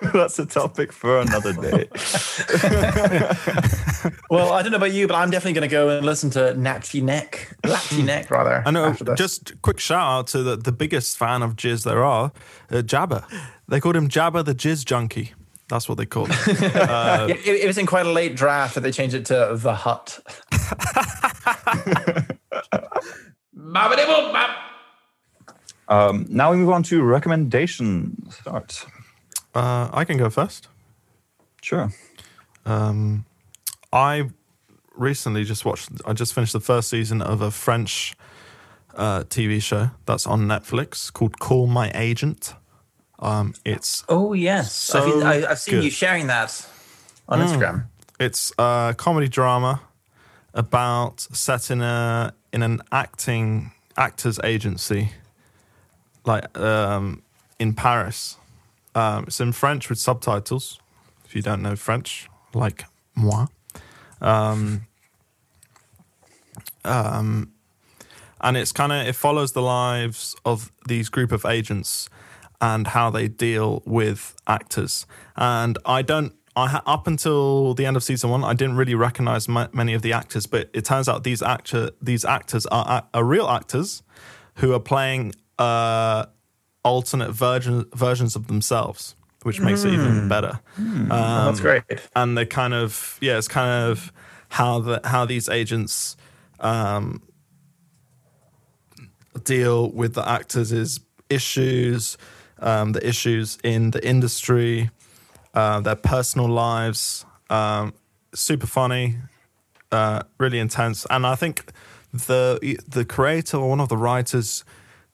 that's 0.12 0.38
a 0.38 0.46
topic 0.46 0.92
for 0.92 1.20
another 1.20 1.52
day. 1.52 1.88
Well, 4.30 4.52
I 4.52 4.62
don't 4.62 4.72
know 4.72 4.76
about 4.76 4.92
you, 4.92 5.06
but 5.06 5.16
I'm 5.16 5.30
definitely 5.30 5.54
going 5.54 5.68
to 5.68 5.74
go 5.74 5.88
and 5.88 6.04
listen 6.04 6.30
to 6.30 6.54
Natchy 6.54 7.00
Neck. 7.00 7.56
Latchy 7.64 8.02
Neck, 8.02 8.30
rather. 8.30 8.62
I 8.66 8.70
know. 8.70 8.92
Just 9.16 9.60
quick 9.62 9.80
shout 9.80 10.06
out 10.06 10.26
to 10.28 10.42
the, 10.42 10.56
the 10.56 10.72
biggest 10.72 11.16
fan 11.16 11.42
of 11.42 11.56
jizz 11.56 11.84
there 11.84 12.04
are, 12.04 12.32
uh, 12.70 12.76
Jabba. 12.76 13.24
They 13.68 13.80
called 13.80 13.96
him 13.96 14.08
Jabba 14.08 14.44
the 14.44 14.54
Jizz 14.54 14.84
Junkie. 14.84 15.32
That's 15.68 15.88
what 15.88 15.98
they 15.98 16.06
called 16.06 16.30
him. 16.30 16.56
Yeah, 16.72 17.26
it, 17.26 17.46
it 17.46 17.66
was 17.66 17.78
in 17.78 17.86
quite 17.86 18.06
a 18.06 18.12
late 18.12 18.36
draft 18.36 18.74
that 18.74 18.82
they 18.82 18.92
changed 18.92 19.14
it 19.14 19.26
to 19.26 19.52
The 19.54 19.74
Hutt. 19.74 20.20
Um, 25.88 26.26
now 26.28 26.50
we 26.50 26.58
move 26.58 26.70
on 26.70 26.82
to 26.84 27.02
recommendations. 27.02 28.36
Start. 28.36 28.84
Uh, 29.58 29.90
I 29.92 30.04
can 30.04 30.16
go 30.16 30.30
first. 30.30 30.68
Sure. 31.62 31.90
Um, 32.64 33.24
I 33.92 34.30
recently 34.94 35.44
just 35.44 35.64
watched. 35.64 35.90
I 36.06 36.12
just 36.12 36.34
finished 36.34 36.52
the 36.52 36.60
first 36.60 36.88
season 36.88 37.22
of 37.22 37.40
a 37.40 37.50
French 37.50 38.14
uh, 38.94 39.20
TV 39.24 39.60
show 39.62 39.90
that's 40.06 40.26
on 40.26 40.46
Netflix 40.46 41.12
called 41.12 41.38
Call 41.38 41.66
My 41.66 41.90
Agent. 41.94 42.54
Um, 43.20 43.54
it's 43.64 44.04
Oh, 44.08 44.32
yes. 44.32 44.94
I've, 44.94 45.02
So 45.02 45.22
I, 45.22 45.50
I've 45.50 45.58
seen 45.58 45.76
good. 45.76 45.84
you 45.84 45.90
sharing 45.90 46.28
that 46.28 46.66
on 47.28 47.40
Instagram. 47.40 47.86
It's 48.20 48.52
a 48.58 48.94
comedy 48.96 49.28
drama 49.28 49.80
about 50.54 51.20
set 51.32 51.70
in 51.70 51.82
a 51.82 52.32
in 52.52 52.62
an 52.62 52.80
acting 52.92 53.72
actors 53.96 54.38
agency, 54.44 55.10
like 56.24 56.56
um, 56.58 57.22
in 57.58 57.74
Paris. 57.74 58.36
Um, 58.98 59.24
it's 59.28 59.40
in 59.40 59.52
French 59.52 59.88
with 59.88 59.98
subtitles. 59.98 60.80
If 61.24 61.36
you 61.36 61.42
don't 61.42 61.62
know 61.62 61.76
French, 61.76 62.28
like 62.52 62.84
moi. 63.14 63.46
Um, 64.20 64.86
um, 66.84 67.52
and 68.40 68.56
it's 68.56 68.72
kind 68.72 68.90
of 68.90 69.06
it 69.06 69.14
follows 69.14 69.52
the 69.52 69.62
lives 69.62 70.34
of 70.44 70.72
these 70.88 71.08
group 71.10 71.30
of 71.30 71.44
agents 71.44 72.08
and 72.60 72.88
how 72.88 73.08
they 73.10 73.28
deal 73.28 73.82
with 73.86 74.34
actors. 74.46 75.06
And 75.36 75.78
I 75.84 76.02
don't. 76.02 76.32
I 76.56 76.80
up 76.86 77.06
until 77.06 77.74
the 77.74 77.86
end 77.86 77.96
of 77.96 78.02
season 78.02 78.30
one, 78.30 78.42
I 78.42 78.52
didn't 78.52 78.76
really 78.76 78.96
recognize 78.96 79.48
ma- 79.48 79.68
many 79.72 79.94
of 79.94 80.02
the 80.02 80.12
actors, 80.12 80.46
but 80.46 80.70
it 80.72 80.84
turns 80.84 81.08
out 81.08 81.22
these 81.22 81.40
actor 81.40 81.92
these 82.02 82.24
actors 82.24 82.66
are, 82.66 82.84
are, 82.84 83.06
are 83.14 83.24
real 83.24 83.46
actors 83.46 84.02
who 84.56 84.72
are 84.72 84.80
playing 84.80 85.34
uh, 85.56 86.26
alternate 86.84 87.32
version, 87.32 87.84
versions 87.94 88.36
of 88.36 88.46
themselves, 88.46 89.14
which 89.42 89.60
makes 89.60 89.84
it 89.84 89.92
even 89.92 90.28
better. 90.28 90.60
Um, 90.76 91.08
Oh, 91.10 91.44
that's 91.46 91.60
great. 91.60 91.82
and 92.16 92.36
they 92.36 92.46
kind 92.46 92.74
of 92.74 93.18
yeah, 93.20 93.38
it's 93.38 93.48
kind 93.48 93.90
of 93.90 94.12
how 94.50 94.80
the 94.80 95.00
how 95.04 95.24
these 95.26 95.48
agents 95.48 96.16
um, 96.60 97.22
deal 99.44 99.90
with 99.90 100.14
the 100.14 100.28
actors' 100.28 101.00
issues, 101.30 102.16
um, 102.58 102.92
the 102.92 103.06
issues 103.06 103.58
in 103.62 103.90
the 103.90 104.06
industry, 104.06 104.90
uh, 105.54 105.80
their 105.80 105.96
personal 105.96 106.48
lives. 106.48 107.24
Um, 107.50 107.94
super 108.34 108.66
funny, 108.66 109.16
uh, 109.90 110.22
really 110.38 110.58
intense, 110.58 111.06
and 111.10 111.26
I 111.26 111.34
think 111.34 111.70
the 112.12 112.78
the 112.86 113.04
creator 113.04 113.56
or 113.58 113.68
one 113.70 113.80
of 113.80 113.88
the 113.88 113.96
writers 113.96 114.64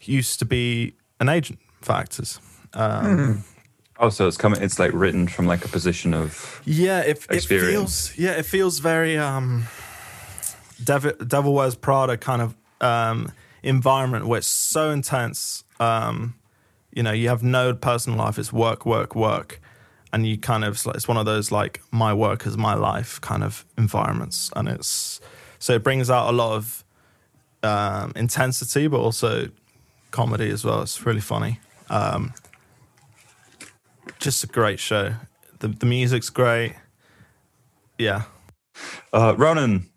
used 0.01 0.39
to 0.41 0.45
be 0.45 0.95
an 1.21 1.29
agent 1.29 1.59
for 1.81 1.93
actors. 1.93 2.41
Um, 2.75 3.45
Oh, 3.97 4.09
so 4.09 4.27
it's 4.27 4.37
coming. 4.37 4.61
It's 4.61 4.79
like 4.81 4.91
written 4.93 5.29
from 5.29 5.47
like 5.47 5.65
a 5.65 5.69
position 5.69 6.15
of 6.15 6.61
Yeah, 6.65 7.01
it, 7.01 7.25
it 7.31 7.45
feels 7.45 8.19
yeah, 8.19 8.33
it 8.33 8.45
feels 8.45 8.81
very 8.81 9.17
um 9.17 9.67
Devil, 10.83 11.13
Devil 11.27 11.55
Wears 11.55 11.77
Prada 11.77 12.17
kind 12.17 12.43
of 12.43 12.57
um 12.81 13.31
environment 13.63 14.27
where 14.27 14.39
it's 14.39 14.49
so 14.49 14.91
intense. 14.91 15.63
Um, 15.79 16.35
you 16.93 17.03
know, 17.03 17.13
you 17.13 17.29
have 17.29 17.43
no 17.43 17.73
personal 17.75 18.19
life, 18.19 18.39
it's 18.39 18.53
work, 18.53 18.85
work, 18.85 19.15
work. 19.15 19.61
And 20.13 20.27
you 20.27 20.39
kind 20.39 20.65
of 20.65 20.85
it's 20.95 21.07
one 21.09 21.17
of 21.17 21.27
those 21.27 21.53
like 21.53 21.81
my 21.93 22.13
work 22.13 22.47
is 22.47 22.57
my 22.57 22.75
life 22.75 23.21
kind 23.21 23.45
of 23.45 23.65
environments. 23.79 24.51
And 24.57 24.69
it's 24.69 25.21
so 25.61 25.75
it 25.75 25.85
brings 25.85 26.11
out 26.11 26.29
a 26.29 26.33
lot 26.33 26.57
of 26.57 26.85
um 27.63 28.13
intensity 28.17 28.89
but 28.89 28.99
also 28.99 29.49
comedy 30.15 30.49
as 30.51 30.65
well. 30.65 30.81
It's 30.83 31.05
really 31.05 31.21
funny. 31.21 31.61
Um 31.91 32.33
just 34.19 34.45
a 34.45 34.47
great 34.47 34.81
show. 34.81 35.15
The 35.59 35.69
the 35.69 35.87
music's 35.87 36.31
great. 36.31 36.75
Yeah. 37.99 38.23
uh, 39.13 39.35
Ronan. 39.37 39.89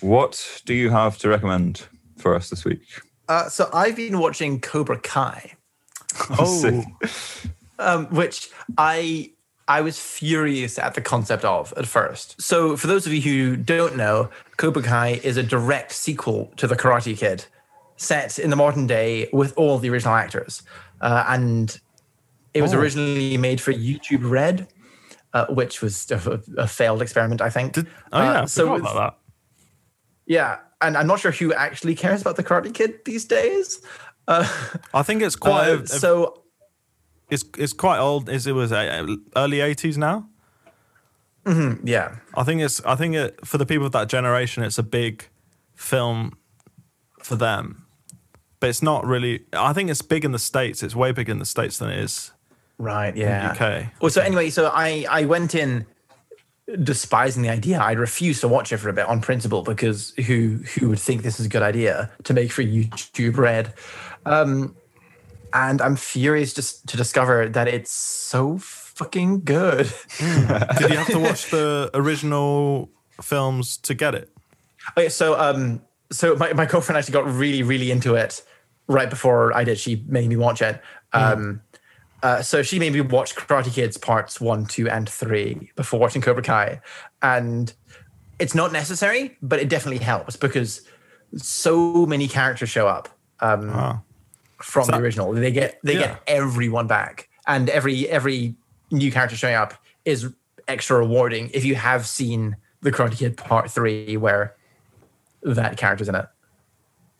What 0.00 0.62
do 0.64 0.74
you 0.74 0.90
have 0.90 1.18
to 1.18 1.28
recommend 1.28 1.86
for 2.16 2.34
us 2.34 2.50
this 2.50 2.64
week? 2.64 2.82
Uh, 3.28 3.48
so 3.48 3.68
I've 3.72 3.94
been 3.96 4.18
watching 4.18 4.60
Cobra 4.60 4.98
Kai, 4.98 5.52
Oh, 6.30 6.82
um, 7.78 8.06
which 8.06 8.50
I 8.76 9.30
I 9.68 9.80
was 9.82 9.98
furious 10.00 10.78
at 10.78 10.94
the 10.94 11.00
concept 11.00 11.44
of 11.44 11.72
at 11.76 11.86
first. 11.86 12.40
So 12.40 12.76
for 12.76 12.88
those 12.88 13.06
of 13.06 13.12
you 13.12 13.20
who 13.22 13.56
don't 13.56 13.96
know, 13.96 14.30
Cobra 14.56 14.82
Kai 14.82 15.20
is 15.22 15.36
a 15.36 15.42
direct 15.42 15.92
sequel 15.92 16.52
to 16.56 16.66
The 16.66 16.74
Karate 16.76 17.16
Kid, 17.16 17.44
set 17.96 18.38
in 18.38 18.50
the 18.50 18.56
modern 18.56 18.86
day 18.86 19.28
with 19.32 19.52
all 19.56 19.78
the 19.78 19.88
original 19.90 20.14
actors, 20.14 20.62
uh, 21.00 21.24
and 21.28 21.78
it 22.54 22.62
was 22.62 22.74
Oh. 22.74 22.78
originally 22.78 23.36
made 23.36 23.60
for 23.60 23.72
YouTube 23.72 24.28
Red. 24.30 24.68
Uh, 25.34 25.46
which 25.46 25.80
was 25.80 26.10
a, 26.10 26.42
a 26.58 26.68
failed 26.68 27.00
experiment, 27.00 27.40
I 27.40 27.48
think. 27.48 27.72
Did, 27.72 27.86
oh 28.12 28.20
yeah, 28.22 28.40
Uh, 28.42 28.46
so 28.46 28.78
that. 28.78 29.14
yeah, 30.26 30.58
and 30.82 30.94
I'm 30.94 31.06
not 31.06 31.20
sure 31.20 31.32
who 31.32 31.54
actually 31.54 31.94
cares 31.94 32.20
about 32.20 32.36
the 32.36 32.44
Karate 32.44 32.74
Kid 32.74 33.02
these 33.06 33.24
days. 33.24 33.80
Uh, 34.28 34.46
I 34.92 35.02
think 35.02 35.22
it's 35.22 35.34
quite 35.34 35.70
uh, 35.70 35.78
a, 35.78 35.82
a- 35.84 35.86
so 35.86 36.42
it's 37.30 37.46
it's 37.56 37.72
quite 37.72 37.98
old. 37.98 38.28
Is 38.28 38.46
it 38.46 38.52
was 38.52 38.72
uh, 38.72 39.06
early 39.34 39.60
eighties 39.60 39.96
now? 39.96 40.28
yeah, 41.46 42.16
I 42.34 42.44
think 42.44 42.60
it's 42.60 42.84
I 42.84 42.94
think 42.94 43.14
it, 43.14 43.46
for 43.46 43.56
the 43.56 43.64
people 43.64 43.86
of 43.86 43.92
that 43.92 44.08
generation, 44.10 44.62
it's 44.62 44.76
a 44.78 44.82
big 44.82 45.28
film 45.74 46.36
for 47.22 47.36
them, 47.36 47.81
but 48.62 48.68
it's 48.68 48.80
not 48.80 49.04
really. 49.04 49.44
I 49.52 49.72
think 49.72 49.90
it's 49.90 50.02
big 50.02 50.24
in 50.24 50.30
the 50.30 50.38
states. 50.38 50.84
It's 50.84 50.94
way 50.94 51.10
bigger 51.10 51.32
in 51.32 51.40
the 51.40 51.44
states 51.44 51.78
than 51.78 51.90
it 51.90 51.98
is. 51.98 52.30
right, 52.78 53.14
yeah. 53.16 53.50
UK. 53.50 53.92
Well, 54.00 54.08
so 54.08 54.22
anyway, 54.22 54.50
so 54.50 54.70
I 54.72 55.04
I 55.10 55.24
went 55.24 55.56
in 55.56 55.84
despising 56.84 57.42
the 57.42 57.48
idea. 57.48 57.80
I 57.80 57.90
refused 57.90 58.40
to 58.42 58.46
watch 58.46 58.72
it 58.72 58.76
for 58.76 58.88
a 58.88 58.92
bit 58.92 59.06
on 59.06 59.20
principle 59.20 59.62
because 59.62 60.14
who 60.28 60.60
who 60.78 60.90
would 60.90 61.00
think 61.00 61.22
this 61.22 61.40
is 61.40 61.46
a 61.46 61.48
good 61.48 61.62
idea 61.62 62.12
to 62.22 62.32
make 62.32 62.52
for 62.52 62.62
YouTube 62.62 63.36
Red? 63.36 63.74
Um, 64.26 64.76
and 65.52 65.82
I'm 65.82 65.96
furious 65.96 66.54
just 66.54 66.86
to 66.86 66.96
discover 66.96 67.48
that 67.48 67.66
it's 67.66 67.90
so 67.90 68.58
fucking 68.58 69.40
good. 69.40 69.92
Did 70.20 70.90
you 70.90 70.98
have 70.98 71.08
to 71.08 71.18
watch 71.28 71.50
the 71.50 71.90
original 71.94 72.90
films 73.20 73.76
to 73.78 73.94
get 73.94 74.14
it? 74.14 74.30
Okay, 74.96 75.08
so 75.08 75.36
um, 75.36 75.82
so 76.12 76.36
my, 76.36 76.52
my 76.52 76.64
girlfriend 76.64 76.96
actually 76.96 77.14
got 77.14 77.26
really, 77.26 77.64
really 77.64 77.90
into 77.90 78.14
it 78.14 78.44
right 78.88 79.08
before 79.10 79.54
I 79.56 79.64
did. 79.64 79.78
She 79.78 80.04
made 80.06 80.28
me 80.28 80.36
watch 80.36 80.62
it. 80.62 80.80
Um, 81.12 81.62
uh, 82.22 82.40
so 82.42 82.62
she 82.62 82.78
made 82.78 82.92
me 82.92 83.00
watch 83.00 83.34
Karate 83.34 83.72
Kids 83.72 83.96
parts 83.96 84.40
one, 84.40 84.64
two, 84.66 84.88
and 84.88 85.08
three 85.08 85.70
before 85.76 85.98
watching 86.00 86.22
Cobra 86.22 86.42
Kai, 86.42 86.80
and 87.20 87.72
it's 88.38 88.54
not 88.54 88.72
necessary, 88.72 89.36
but 89.42 89.58
it 89.60 89.68
definitely 89.68 90.02
helps 90.04 90.36
because 90.36 90.82
so 91.36 92.06
many 92.06 92.28
characters 92.28 92.68
show 92.68 92.86
up 92.86 93.08
um, 93.40 93.70
Ah. 93.72 94.00
from 94.58 94.84
So- 94.84 94.92
the 94.92 94.98
original. 94.98 95.32
They 95.32 95.50
get 95.50 95.78
they 95.82 95.94
Yeah. 95.94 96.00
get 96.00 96.22
everyone 96.28 96.86
back, 96.86 97.28
and 97.46 97.68
every 97.68 98.08
every 98.08 98.54
new 98.90 99.10
character 99.10 99.36
showing 99.36 99.54
up 99.56 99.74
is 100.04 100.28
extra 100.68 100.98
rewarding 100.98 101.50
if 101.54 101.64
you 101.64 101.74
have 101.74 102.06
seen 102.06 102.56
the 102.82 102.92
Karate 102.92 103.16
Kid 103.16 103.36
Part 103.36 103.70
Three, 103.70 104.16
where 104.16 104.54
that 105.42 105.76
character's 105.76 106.08
in 106.08 106.14
it. 106.14 106.26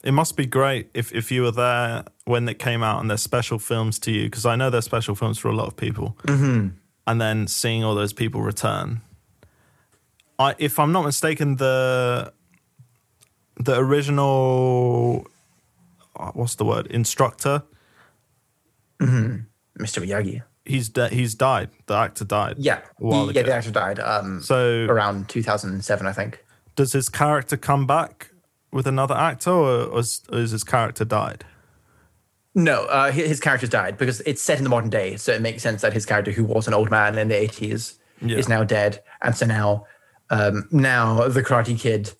It 0.02 0.12
must 0.12 0.36
be 0.36 0.46
great 0.46 0.90
if, 0.94 1.12
if 1.12 1.30
you 1.30 1.42
were 1.42 1.52
there 1.52 2.04
when 2.24 2.48
it 2.48 2.58
came 2.58 2.82
out 2.82 3.00
and 3.00 3.08
there's 3.08 3.22
special 3.22 3.58
films 3.58 3.98
to 4.00 4.10
you, 4.10 4.24
because 4.24 4.44
I 4.44 4.56
know 4.56 4.68
there's 4.68 4.84
special 4.84 5.14
films 5.14 5.38
for 5.38 5.48
a 5.48 5.54
lot 5.54 5.66
of 5.68 5.76
people. 5.76 6.16
Mm-hmm. 6.26 6.68
And 7.06 7.20
then 7.20 7.46
seeing 7.46 7.84
all 7.84 7.94
those 7.94 8.12
people 8.12 8.42
return. 8.42 9.00
I, 10.38 10.54
if 10.58 10.78
I'm 10.78 10.92
not 10.92 11.04
mistaken, 11.04 11.56
the 11.56 12.32
the 13.56 13.76
original, 13.78 15.26
uh, 16.16 16.30
what's 16.32 16.54
the 16.56 16.64
word, 16.64 16.86
instructor, 16.88 17.62
Mr. 19.00 19.44
Miyagi. 19.78 20.42
he's 20.64 20.88
de- 20.88 21.08
he's 21.08 21.34
died. 21.34 21.70
The 21.86 21.94
actor 21.94 22.24
died. 22.24 22.56
Yeah, 22.58 22.80
yeah, 23.00 23.22
ago. 23.30 23.42
the 23.42 23.52
actor 23.54 23.70
died. 23.70 23.98
Um, 24.00 24.40
So 24.42 24.86
around 24.88 25.28
2007, 25.28 26.06
I 26.06 26.12
think. 26.12 26.44
does 26.76 26.92
his 26.92 27.08
character 27.08 27.56
come 27.56 27.86
back 27.86 28.30
with 28.72 28.86
another 28.86 29.14
actor, 29.14 29.50
or, 29.50 29.84
or 29.84 29.98
is, 30.00 30.22
his 30.32 30.64
character 30.64 31.04
died? 31.04 31.44
No, 32.54 32.84
uh, 32.84 33.10
his 33.10 33.40
character's 33.40 33.70
died 33.70 33.96
because 33.96 34.20
it's 34.22 34.42
set 34.42 34.58
in 34.58 34.64
the 34.64 34.70
modern 34.70 34.90
day, 34.90 35.16
so 35.16 35.32
it 35.32 35.40
makes 35.40 35.62
sense 35.62 35.80
that 35.82 35.92
his 35.92 36.04
character, 36.04 36.30
who 36.30 36.44
was 36.44 36.68
an 36.68 36.74
old 36.74 36.90
man 36.90 37.16
in 37.18 37.28
the 37.28 37.34
80s, 37.34 37.98
Yeah. 38.20 38.36
is 38.36 38.48
now 38.48 38.62
dead, 38.62 39.02
and 39.22 39.34
so 39.34 39.46
now, 39.46 39.86
um, 40.30 40.68
now 40.70 41.28
the 41.28 41.42
Karate 41.42 41.78
Kid, 41.78 42.12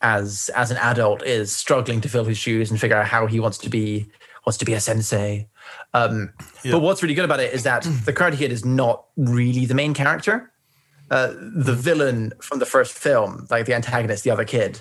as 0.00 0.50
as 0.54 0.70
an 0.70 0.76
adult, 0.78 1.22
is 1.22 1.54
struggling 1.54 2.00
to 2.02 2.08
fill 2.08 2.24
his 2.24 2.38
shoes 2.38 2.70
and 2.70 2.80
figure 2.80 2.96
out 2.96 3.06
how 3.06 3.26
he 3.26 3.40
wants 3.40 3.58
to 3.58 3.68
be 3.70 4.06
wants 4.46 4.58
to 4.58 4.64
be 4.64 4.74
a 4.74 4.80
sensei. 4.80 5.48
Um, 5.94 6.32
Yeah. 6.62 6.72
But 6.72 6.80
what's 6.80 7.02
really 7.02 7.14
good 7.14 7.24
about 7.24 7.40
it 7.40 7.54
is 7.54 7.62
that 7.62 7.82
the 8.04 8.12
Karate 8.12 8.36
Kid 8.36 8.52
is 8.52 8.64
not 8.64 9.04
really 9.16 9.64
the 9.64 9.74
main 9.74 9.94
character. 9.94 10.50
Uh, 11.10 11.28
the 11.38 11.74
villain 11.74 12.32
from 12.42 12.58
the 12.58 12.66
first 12.66 12.92
film, 12.98 13.46
like 13.50 13.64
the 13.66 13.74
antagonist, 13.74 14.24
the 14.24 14.30
other 14.30 14.44
kid, 14.44 14.80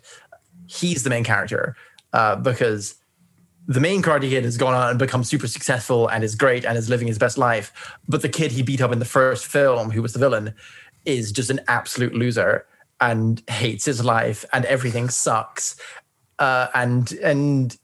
he's 0.68 1.04
the 1.04 1.10
main 1.10 1.24
character 1.24 1.76
uh, 2.14 2.36
because 2.36 2.96
the 3.68 3.80
main 3.80 4.02
Karate 4.02 4.30
Kid 4.30 4.44
has 4.44 4.58
gone 4.58 4.74
on 4.74 4.90
and 4.90 5.00
become 5.00 5.24
super 5.24 5.48
successful 5.48 6.08
and 6.10 6.24
is 6.24 6.36
great 6.36 6.66
and 6.66 6.78
is 6.78 6.90
living 6.90 7.08
his 7.08 7.18
best 7.18 7.38
life. 7.38 7.98
But 8.08 8.22
the 8.22 8.30
kid 8.30 8.52
he 8.52 8.62
beat 8.62 8.82
up 8.82 8.92
in 8.92 9.00
the 9.00 9.06
first 9.06 9.46
film, 9.46 9.92
who 9.92 10.02
was 10.02 10.14
the 10.14 10.20
villain, 10.20 10.54
is 11.06 11.32
just 11.32 11.50
an 11.50 11.62
absolute 11.68 12.14
loser 12.14 12.66
and 13.00 13.42
hates 13.50 13.86
his 13.86 14.04
life 14.04 14.46
and 14.54 14.66
everything 14.66 15.10
sucks. 15.10 15.80
Uh, 16.40 16.68
and 16.74 17.14
and 17.14 17.78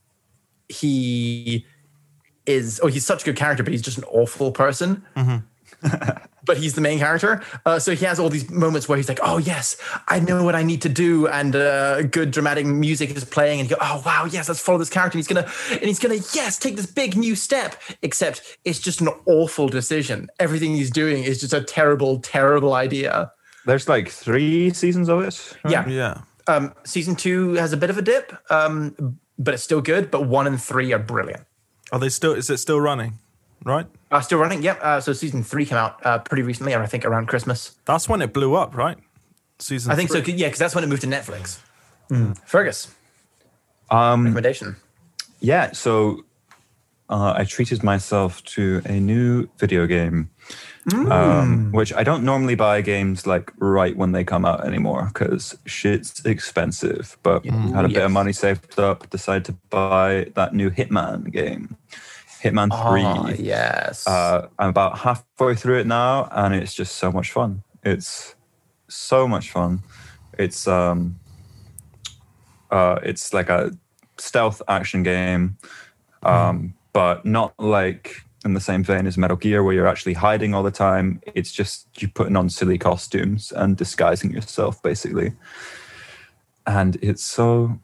he 0.68 1.66
is 2.46 2.80
oh 2.84 2.88
he's 2.88 3.06
such 3.06 3.22
a 3.24 3.26
good 3.26 3.36
character, 3.36 3.64
but 3.64 3.72
he's 3.72 3.82
just 3.82 3.98
an 3.98 4.04
awful 4.06 4.52
person. 4.52 5.06
but 6.46 6.58
he's 6.58 6.74
the 6.74 6.82
main 6.82 7.00
character. 7.00 7.42
Uh, 7.66 7.80
so 7.80 7.94
he 7.96 8.06
has 8.06 8.20
all 8.20 8.30
these 8.30 8.50
moments 8.50 8.90
where 8.90 8.98
he's 8.98 9.08
like, 9.08 9.20
"Oh 9.22 9.38
yes, 9.38 9.78
I 10.08 10.20
know 10.20 10.44
what 10.44 10.56
I 10.56 10.64
need 10.64 10.82
to 10.84 10.90
do," 10.90 11.28
and 11.28 11.56
uh, 11.56 12.02
good 12.04 12.32
dramatic 12.32 12.66
music 12.66 13.12
is 13.12 13.24
playing, 13.24 13.60
and 13.60 13.70
you 13.70 13.76
go, 13.76 13.82
"Oh 13.82 14.02
wow, 14.06 14.26
yes, 14.26 14.48
let's 14.48 14.60
follow 14.60 14.78
this 14.78 14.90
character." 14.90 15.18
And 15.18 15.26
he's 15.26 15.28
gonna, 15.28 15.48
and 15.72 15.84
he's 15.84 16.00
gonna, 16.00 16.20
yes, 16.34 16.58
take 16.58 16.76
this 16.76 16.86
big 16.86 17.16
new 17.16 17.36
step. 17.36 17.76
Except 18.02 18.58
it's 18.66 18.80
just 18.80 19.02
an 19.02 19.10
awful 19.26 19.70
decision. 19.70 20.30
Everything 20.40 20.76
he's 20.76 20.92
doing 20.92 21.24
is 21.24 21.40
just 21.40 21.54
a 21.54 21.62
terrible, 21.62 22.20
terrible 22.20 22.74
idea. 22.74 23.32
There's 23.66 23.88
like 23.88 24.10
three 24.10 24.72
seasons 24.74 25.10
of 25.10 25.22
it. 25.22 25.56
right? 25.64 25.72
Yeah. 25.72 25.88
Yeah. 25.88 26.22
Um, 26.48 26.74
season 26.84 27.16
two 27.16 27.54
has 27.54 27.74
a 27.74 27.78
bit 27.78 27.92
of 27.92 27.98
a 27.98 28.02
dip, 28.02 28.34
um, 28.50 29.20
but 29.38 29.54
it's 29.54 29.64
still 29.64 29.82
good. 29.82 30.10
But 30.10 30.26
one 30.28 30.48
and 30.48 30.62
three 30.62 30.92
are 30.94 31.00
brilliant. 31.00 31.44
Are 31.92 32.00
they 32.00 32.10
still? 32.10 32.34
Is 32.34 32.50
it 32.50 32.58
still 32.58 32.82
running? 32.82 33.20
Right. 33.66 33.86
Uh, 34.12 34.22
still 34.22 34.40
running. 34.40 34.62
Yep. 34.64 34.80
Uh, 34.82 35.02
so 35.02 35.14
season 35.14 35.44
three 35.44 35.66
came 35.66 35.78
out 35.78 36.04
uh, 36.06 36.20
pretty 36.20 36.44
recently, 36.44 36.74
I 36.76 36.86
think 36.86 37.06
around 37.06 37.28
Christmas. 37.28 37.76
That's 37.86 38.08
when 38.10 38.22
it 38.22 38.34
blew 38.34 38.56
up, 38.56 38.76
right? 38.76 38.98
Season. 39.60 39.92
I 39.92 39.96
think 39.96 40.10
three. 40.10 40.24
so. 40.24 40.32
Yeah, 40.32 40.48
because 40.48 40.60
that's 40.60 40.74
when 40.76 40.84
it 40.84 40.88
moved 40.88 41.02
to 41.02 41.08
Netflix. 41.08 41.60
Fergus, 42.46 42.88
Um, 43.92 44.24
recommendation. 44.24 44.78
yeah, 45.42 45.74
so 45.74 46.24
uh, 47.10 47.34
I 47.38 47.44
treated 47.44 47.84
myself 47.84 48.44
to 48.56 48.82
a 48.86 48.94
new 49.00 49.48
video 49.60 49.86
game, 49.86 50.30
um, 51.12 51.72
which 51.72 51.94
I 51.94 52.04
don't 52.04 52.24
normally 52.24 52.56
buy 52.56 52.82
games 52.82 53.28
like 53.28 53.52
right 53.60 53.96
when 53.96 54.12
they 54.12 54.24
come 54.24 54.44
out 54.46 54.66
anymore 54.66 55.12
because 55.14 55.56
shit's 55.66 56.26
expensive. 56.26 57.18
But 57.22 57.46
had 57.46 57.86
a 57.86 57.90
bit 57.90 58.04
of 58.04 58.12
money 58.12 58.34
saved 58.34 58.80
up, 58.80 59.10
decided 59.12 59.46
to 59.46 59.54
buy 59.70 60.32
that 60.36 60.54
new 60.56 60.70
Hitman 60.72 61.32
game, 61.32 61.76
Hitman 62.42 62.70
Three. 62.70 63.04
Oh, 63.04 63.36
yes. 63.38 64.08
Uh, 64.08 64.48
I'm 64.58 64.70
about 64.70 65.00
halfway 65.00 65.56
through 65.56 65.80
it 65.80 65.88
now, 65.88 66.28
and 66.32 66.54
it's 66.56 66.74
just 66.74 66.96
so 66.96 67.12
much 67.12 67.32
fun. 67.32 67.64
It's 67.84 68.36
so 68.88 69.28
much 69.28 69.52
fun. 69.52 69.82
It's 70.38 70.68
um, 70.68 71.20
uh, 72.72 73.00
it's 73.04 73.34
like 73.34 73.50
a 73.50 73.72
stealth 74.18 74.62
action 74.68 75.04
game, 75.04 75.58
um, 76.24 76.74
but 76.94 77.26
not 77.26 77.54
like 77.60 78.22
in 78.46 78.54
the 78.54 78.62
same 78.62 78.84
vein 78.84 79.06
as 79.06 79.18
Metal 79.18 79.36
Gear, 79.36 79.64
where 79.64 79.74
you're 79.74 79.88
actually 79.88 80.14
hiding 80.14 80.54
all 80.54 80.64
the 80.64 80.72
time. 80.72 81.22
It's 81.36 81.52
just 81.52 81.88
you 82.02 82.08
putting 82.08 82.38
on 82.38 82.50
silly 82.50 82.78
costumes 82.78 83.52
and 83.52 83.76
disguising 83.76 84.32
yourself, 84.32 84.82
basically. 84.82 85.34
And 86.66 86.98
it's 87.02 87.24
so 87.24 87.80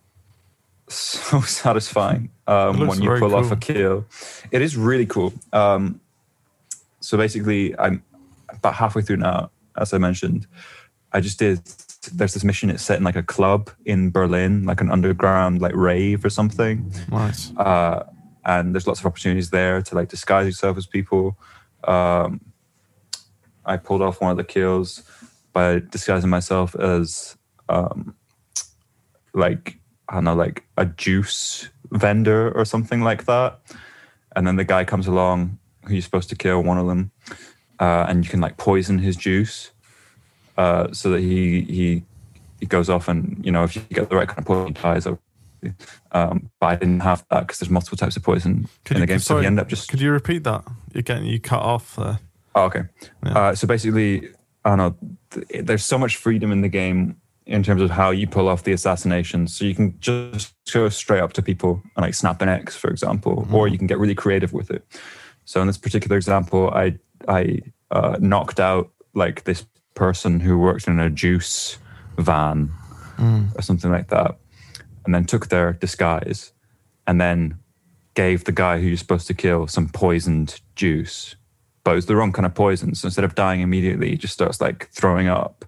so 0.88 1.42
satisfying 1.42 2.30
um, 2.48 2.88
when 2.88 3.02
you 3.02 3.18
pull 3.18 3.36
off 3.36 3.52
a 3.52 3.56
kill. 3.56 4.06
It 4.52 4.62
is 4.62 4.78
really 4.78 5.06
cool. 5.06 5.34
Um, 5.54 6.00
so 7.00 7.18
basically, 7.18 7.78
I'm 7.78 8.04
about 8.50 8.76
halfway 8.76 9.02
through 9.02 9.18
now. 9.18 9.52
As 9.78 9.94
I 9.94 9.98
mentioned, 9.98 10.48
I 11.12 11.20
just 11.20 11.40
did. 11.40 11.62
There's 12.14 12.34
this 12.34 12.44
mission. 12.44 12.70
It's 12.70 12.84
set 12.84 12.98
in 12.98 13.04
like 13.04 13.16
a 13.16 13.24
club 13.24 13.70
in 13.86 14.12
Berlin, 14.12 14.66
like 14.66 14.80
an 14.80 14.92
underground 14.92 15.60
like 15.60 15.76
rave 15.76 16.24
or 16.24 16.30
something 16.30 16.92
nice. 17.10 17.52
uh, 17.58 18.06
and 18.46 18.76
there's 18.76 18.86
lots 18.86 19.00
of 19.00 19.08
opportunities 19.08 19.50
there 19.50 19.82
to 19.82 19.96
like 19.96 20.08
disguise 20.08 20.46
yourself 20.46 20.78
as 20.78 20.86
people. 20.86 21.38
Um, 21.84 22.42
I 23.66 23.78
pulled 23.78 24.04
off 24.04 24.22
one 24.22 24.32
of 24.32 24.38
the 24.38 24.44
kills 24.44 25.04
by 25.52 25.80
disguising 25.80 26.30
myself 26.30 26.76
as 26.76 27.36
um, 27.70 28.16
like 29.34 29.80
I 30.10 30.16
don't 30.16 30.24
know, 30.24 30.36
like 30.36 30.64
a 30.78 30.86
juice 30.86 31.70
vendor 31.92 32.52
or 32.52 32.66
something 32.66 33.02
like 33.02 33.26
that. 33.26 33.60
And 34.36 34.46
then 34.46 34.56
the 34.58 34.64
guy 34.64 34.84
comes 34.84 35.08
along 35.08 35.58
who 35.86 35.94
you're 35.94 36.02
supposed 36.02 36.30
to 36.30 36.36
kill, 36.36 36.62
one 36.62 36.78
of 36.78 36.88
them, 36.88 37.12
uh, 37.80 38.06
and 38.08 38.24
you 38.24 38.30
can 38.30 38.42
like 38.42 38.58
poison 38.58 38.98
his 39.00 39.16
juice 39.16 39.72
uh, 40.58 40.92
so 40.92 41.10
that 41.12 41.22
he 41.22 41.62
he 41.62 42.04
he 42.60 42.66
goes 42.66 42.90
off 42.90 43.08
and 43.08 43.44
you 43.46 43.52
know 43.52 43.64
if 43.64 43.76
you 43.76 43.82
get 43.92 44.10
the 44.10 44.16
right 44.16 44.28
kind 44.28 44.40
of 44.40 44.46
poison, 44.46 44.68
he 44.68 44.74
dies. 44.74 45.08
Um, 46.12 46.50
but 46.60 46.68
I 46.68 46.76
didn't 46.76 47.00
have 47.00 47.26
that 47.30 47.42
because 47.42 47.60
there's 47.60 47.70
multiple 47.70 47.98
types 47.98 48.16
of 48.18 48.24
poison 48.24 48.68
in 48.92 49.00
the 49.00 49.08
game, 49.08 49.20
so 49.20 49.34
sorry, 49.34 49.42
you 49.44 49.48
end 49.48 49.60
up 49.60 49.68
just 49.68 49.90
Could 49.90 50.02
you 50.02 50.12
repeat 50.12 50.44
that? 50.44 50.64
You're 50.94 51.02
getting 51.02 51.26
you 51.26 51.40
cut 51.40 51.62
off 51.62 51.96
there. 51.96 52.20
Oh, 52.54 52.64
okay. 52.66 52.84
Yeah. 53.26 53.38
Uh, 53.38 53.56
so 53.56 53.68
basically, 53.68 54.30
I 54.64 54.76
don't 54.76 54.78
know. 54.78 54.96
th- 55.32 55.66
There's 55.66 55.84
so 55.84 55.98
much 55.98 56.18
freedom 56.18 56.52
in 56.52 56.62
the 56.62 56.70
game 56.70 57.18
in 57.46 57.62
terms 57.62 57.82
of 57.82 57.92
how 57.92 58.10
you 58.10 58.28
pull 58.28 58.48
off 58.48 58.64
the 58.64 58.72
assassinations. 58.72 59.56
So 59.56 59.66
you 59.66 59.76
can 59.76 60.00
just 60.00 60.54
go 60.72 60.90
straight 60.90 61.22
up 61.22 61.34
to 61.34 61.42
people 61.42 61.82
and 61.96 62.04
like 62.04 62.14
snap 62.14 62.42
an 62.42 62.50
X, 62.50 62.76
for 62.76 62.90
example, 62.90 63.48
or 63.52 63.68
you 63.68 63.78
can 63.78 63.88
get 63.88 64.00
really 64.00 64.16
creative 64.16 64.52
with 64.52 64.72
it. 64.72 64.84
So 65.46 65.62
in 65.62 65.68
this 65.68 65.78
particular 65.78 66.18
example, 66.18 66.72
I 66.72 66.98
I 67.28 67.60
uh, 67.92 68.18
knocked 68.20 68.60
out 68.60 68.92
like 69.14 69.44
this 69.44 69.66
person 69.94 70.40
who 70.40 70.58
worked 70.58 70.88
in 70.88 71.00
a 71.00 71.10
juice 71.10 71.78
van 72.18 72.72
or 73.56 73.62
something 73.62 73.92
like 73.92 74.10
that, 74.10 74.38
and 75.06 75.14
then 75.14 75.26
took 75.26 75.48
their 75.50 75.74
disguise, 75.74 76.52
and 77.06 77.22
then 77.22 77.60
gave 78.16 78.46
the 78.46 78.52
guy 78.52 78.80
who 78.80 78.88
you're 78.88 78.98
supposed 78.98 79.28
to 79.28 79.34
kill 79.34 79.68
some 79.68 79.90
poisoned 79.90 80.62
juice 80.76 81.36
but 81.84 81.92
it 81.92 81.96
was 81.96 82.08
the 82.08 82.16
wrong 82.16 82.34
kind 82.34 82.48
of 82.48 82.56
poison. 82.56 82.96
So 82.96 83.06
instead 83.06 83.24
of 83.24 83.36
dying 83.36 83.62
immediately, 83.62 84.10
he 84.10 84.18
just 84.18 84.34
starts 84.34 84.60
like 84.60 84.90
throwing 84.90 85.28
up 85.28 85.66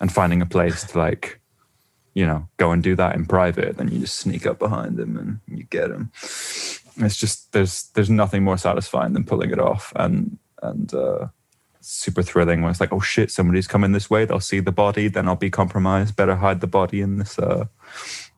and 0.00 0.12
finding 0.12 0.42
a 0.42 0.46
place 0.46 0.84
to 0.84 0.98
like, 0.98 1.40
you 2.14 2.26
know, 2.26 2.48
go 2.56 2.72
and 2.72 2.82
do 2.82 2.96
that 2.96 3.14
in 3.14 3.26
private. 3.26 3.76
Then 3.76 3.88
you 3.88 4.00
just 4.00 4.18
sneak 4.18 4.46
up 4.46 4.58
behind 4.58 4.96
them 4.96 5.16
and 5.16 5.40
you 5.46 5.64
get 5.64 5.88
them. 5.88 6.10
It's 6.96 7.16
just 7.16 7.52
there's 7.52 7.84
there's 7.94 8.10
nothing 8.10 8.42
more 8.42 8.58
satisfying 8.58 9.12
than 9.12 9.24
pulling 9.24 9.50
it 9.50 9.60
off 9.60 9.92
and 9.96 10.38
and 10.62 10.92
uh, 10.92 11.28
super 11.80 12.22
thrilling 12.22 12.62
when 12.62 12.70
it's 12.70 12.80
like, 12.80 12.92
oh 12.92 13.00
shit, 13.00 13.30
somebody's 13.30 13.66
coming 13.66 13.92
this 13.92 14.10
way. 14.10 14.24
They'll 14.24 14.40
see 14.40 14.60
the 14.60 14.72
body, 14.72 15.08
then 15.08 15.28
I'll 15.28 15.36
be 15.36 15.50
compromised. 15.50 16.16
Better 16.16 16.36
hide 16.36 16.60
the 16.60 16.66
body 16.66 17.00
in 17.00 17.18
this 17.18 17.38
uh, 17.38 17.66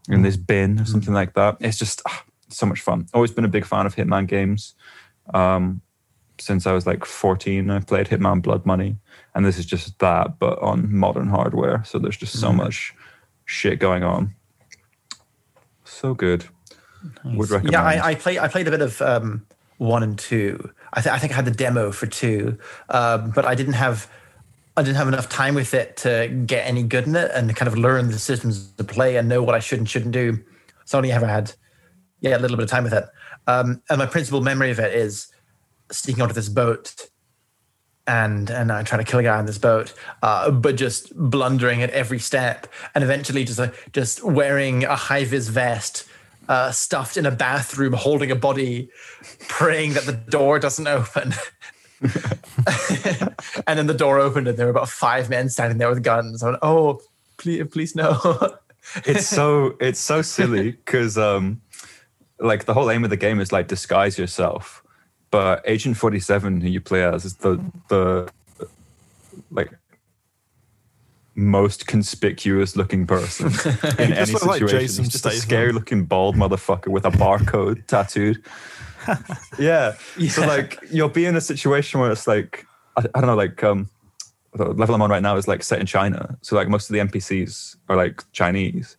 in 0.08 0.22
this 0.22 0.36
bin 0.36 0.80
or 0.80 0.84
something 0.84 1.14
like 1.14 1.34
that. 1.34 1.56
It's 1.60 1.78
just 1.78 2.02
ah, 2.06 2.24
so 2.48 2.66
much 2.66 2.80
fun. 2.80 3.06
Always 3.14 3.30
been 3.32 3.44
a 3.44 3.48
big 3.48 3.64
fan 3.64 3.86
of 3.86 3.96
Hitman 3.96 4.26
games. 4.26 4.74
Um, 5.32 5.82
since 6.38 6.66
I 6.66 6.72
was 6.72 6.86
like 6.86 7.04
14, 7.04 7.70
I 7.70 7.80
played 7.80 8.08
Hitman 8.08 8.42
Blood 8.42 8.66
Money, 8.66 8.96
and 9.34 9.44
this 9.44 9.58
is 9.58 9.66
just 9.66 9.98
that, 9.98 10.38
but 10.38 10.60
on 10.60 10.94
modern 10.94 11.28
hardware. 11.28 11.82
So 11.84 11.98
there's 11.98 12.16
just 12.16 12.38
so 12.38 12.52
much 12.52 12.94
shit 13.44 13.78
going 13.78 14.02
on. 14.02 14.34
So 15.84 16.14
good. 16.14 16.46
Would 17.24 17.50
recommend. 17.50 17.72
Yeah, 17.72 17.82
I, 17.82 18.10
I 18.10 18.14
played. 18.14 18.38
I 18.38 18.48
played 18.48 18.68
a 18.68 18.70
bit 18.70 18.80
of 18.80 19.00
um, 19.02 19.46
one 19.78 20.02
and 20.02 20.18
two. 20.18 20.70
I, 20.92 21.00
th- 21.00 21.12
I 21.12 21.18
think 21.18 21.32
I 21.32 21.36
had 21.36 21.44
the 21.44 21.50
demo 21.50 21.90
for 21.90 22.06
two, 22.06 22.58
um, 22.90 23.30
but 23.34 23.44
I 23.44 23.54
didn't 23.54 23.74
have. 23.74 24.08
I 24.76 24.82
didn't 24.82 24.96
have 24.96 25.08
enough 25.08 25.28
time 25.28 25.54
with 25.54 25.74
it 25.74 25.98
to 25.98 26.28
get 26.46 26.66
any 26.66 26.82
good 26.82 27.06
in 27.06 27.14
it 27.14 27.30
and 27.34 27.54
kind 27.54 27.68
of 27.68 27.76
learn 27.76 28.08
the 28.08 28.18
systems 28.18 28.72
to 28.72 28.84
play 28.84 29.16
and 29.16 29.28
know 29.28 29.42
what 29.42 29.54
I 29.54 29.58
should 29.58 29.78
and 29.78 29.88
shouldn't 29.88 30.12
do. 30.12 30.38
So 30.86 30.96
I 30.96 31.00
only 31.00 31.12
ever 31.12 31.26
had, 31.26 31.52
yeah, 32.20 32.38
a 32.38 32.40
little 32.40 32.56
bit 32.56 32.64
of 32.64 32.70
time 32.70 32.84
with 32.84 32.94
it. 32.94 33.04
Um, 33.46 33.82
and 33.90 33.98
my 33.98 34.06
principal 34.06 34.40
memory 34.40 34.70
of 34.70 34.78
it 34.78 34.94
is 34.94 35.28
sneaking 35.90 36.22
onto 36.22 36.32
this 36.32 36.48
boat 36.48 37.10
and 38.12 38.50
and 38.50 38.70
I 38.70 38.82
try 38.82 38.98
to 38.98 39.04
kill 39.04 39.20
a 39.20 39.22
guy 39.22 39.38
on 39.38 39.46
this 39.46 39.56
boat, 39.56 39.94
uh, 40.22 40.50
but 40.50 40.76
just 40.76 41.16
blundering 41.16 41.82
at 41.82 41.90
every 41.90 42.18
step, 42.18 42.66
and 42.94 43.02
eventually 43.02 43.44
just 43.44 43.58
uh, 43.58 43.70
just 43.92 44.22
wearing 44.22 44.84
a 44.84 44.96
high 44.96 45.24
vis 45.24 45.48
vest, 45.48 46.04
uh, 46.46 46.70
stuffed 46.72 47.16
in 47.16 47.24
a 47.24 47.30
bathroom, 47.30 47.94
holding 47.94 48.30
a 48.30 48.36
body, 48.36 48.90
praying 49.48 49.94
that 49.94 50.04
the 50.04 50.12
door 50.12 50.58
doesn't 50.58 50.86
open. 50.86 51.32
and 53.66 53.78
then 53.78 53.86
the 53.86 53.96
door 53.96 54.18
opened, 54.18 54.46
and 54.46 54.58
there 54.58 54.66
were 54.66 54.72
about 54.72 54.90
five 54.90 55.30
men 55.30 55.48
standing 55.48 55.78
there 55.78 55.88
with 55.88 56.02
guns. 56.02 56.42
I 56.42 56.50
went, 56.50 56.58
"Oh, 56.60 57.00
please, 57.38 57.66
please 57.70 57.96
no!" 57.96 58.20
it's 59.06 59.26
so 59.26 59.74
it's 59.80 60.00
so 60.00 60.20
silly 60.20 60.72
because 60.72 61.16
um 61.16 61.62
like 62.38 62.66
the 62.66 62.74
whole 62.74 62.90
aim 62.90 63.04
of 63.04 63.10
the 63.10 63.16
game 63.16 63.40
is 63.40 63.52
like 63.52 63.68
disguise 63.68 64.18
yourself 64.18 64.81
but 65.32 65.60
agent 65.64 65.96
47 65.96 66.60
who 66.60 66.68
you 66.68 66.80
play 66.80 67.02
as 67.02 67.24
is 67.24 67.34
the 67.36 67.60
the 67.88 68.30
like 69.50 69.72
most 71.34 71.88
conspicuous 71.88 72.76
looking 72.76 73.06
person 73.06 73.46
in 73.98 74.12
any 74.12 74.32
look 74.32 74.46
like 74.46 74.60
situation 74.60 74.78
Jason 74.78 75.04
He's 75.04 75.12
just 75.12 75.26
a 75.26 75.30
scary 75.32 75.72
looking 75.72 76.04
bald 76.04 76.36
motherfucker 76.36 76.88
with 76.88 77.04
a 77.04 77.10
barcode 77.10 77.84
tattooed 77.88 78.44
yeah. 79.58 79.94
so 80.28 80.46
like 80.46 80.78
you'll 80.90 81.08
be 81.08 81.26
in 81.26 81.34
a 81.34 81.40
situation 81.40 81.98
where 81.98 82.12
it's 82.12 82.28
like 82.28 82.64
I, 82.96 83.06
I 83.14 83.20
don't 83.20 83.26
know 83.26 83.34
like 83.34 83.64
um 83.64 83.88
the 84.54 84.66
level 84.66 84.94
I'm 84.94 85.02
on 85.02 85.10
right 85.10 85.22
now 85.22 85.36
is 85.36 85.48
like 85.48 85.62
set 85.62 85.80
in 85.80 85.86
China. 85.86 86.36
So 86.42 86.56
like 86.56 86.68
most 86.68 86.90
of 86.90 86.94
the 86.94 87.00
NPCs 87.00 87.76
are 87.88 87.96
like 87.96 88.22
Chinese. 88.32 88.96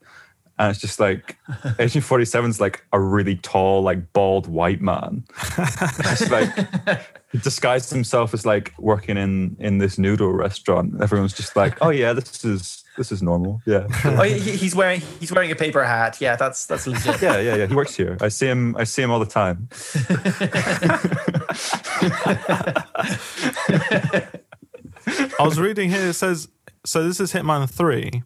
And 0.60 0.70
it's 0.70 0.80
just 0.80 1.00
like 1.00 1.38
Agent 1.80 2.06
47's 2.06 2.62
like 2.62 2.86
a 2.94 3.00
really 3.00 3.38
tall, 3.38 3.82
like 3.82 4.14
bald 4.14 4.48
white 4.48 4.82
man. 4.82 5.24
just 5.58 6.30
like 6.30 6.54
he 7.32 7.40
disguised 7.40 7.92
himself 7.92 8.36
as 8.36 8.46
like 8.46 8.72
working 8.78 9.18
in 9.18 9.58
in 9.60 9.80
this 9.80 9.98
noodle 9.98 10.32
restaurant. 10.32 11.02
Everyone's 11.02 11.34
just 11.34 11.56
like, 11.56 11.80
oh 11.82 11.90
yeah, 11.90 12.14
this 12.14 12.46
is 12.46 12.84
this 12.98 13.12
is 13.12 13.24
normal. 13.24 13.62
Yeah. 13.66 13.88
oh, 14.06 14.22
he's 14.24 14.76
wearing 14.76 15.02
he's 15.20 15.32
wearing 15.32 15.52
a 15.52 15.56
paper 15.56 15.84
hat. 15.84 16.22
Yeah, 16.22 16.36
that's 16.36 16.68
that's 16.68 16.86
legit. 16.86 17.20
Yeah, 17.22 17.40
yeah, 17.40 17.56
yeah. 17.56 17.66
He 17.66 17.74
works 17.74 17.96
here. 17.96 18.18
I 18.22 18.28
see 18.28 18.48
him 18.48 18.76
I 18.78 18.84
see 18.84 19.02
him 19.02 19.10
all 19.10 19.20
the 19.20 19.26
time. 19.26 19.70
I 25.40 25.44
was 25.44 25.60
reading 25.60 25.90
here. 25.90 26.10
It 26.10 26.14
says 26.14 26.48
so. 26.86 27.08
This 27.08 27.20
is 27.20 27.34
Hitman 27.34 27.68
Three, 27.70 28.24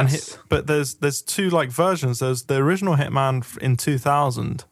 and 0.00 0.08
hit, 0.10 0.38
but 0.48 0.66
there's 0.66 0.94
there's 0.96 1.22
two 1.22 1.50
like 1.50 1.70
versions. 1.70 2.18
There's 2.20 2.44
the 2.44 2.56
original 2.56 2.96
Hitman 2.96 3.58
in 3.58 3.76
2000, 3.76 4.64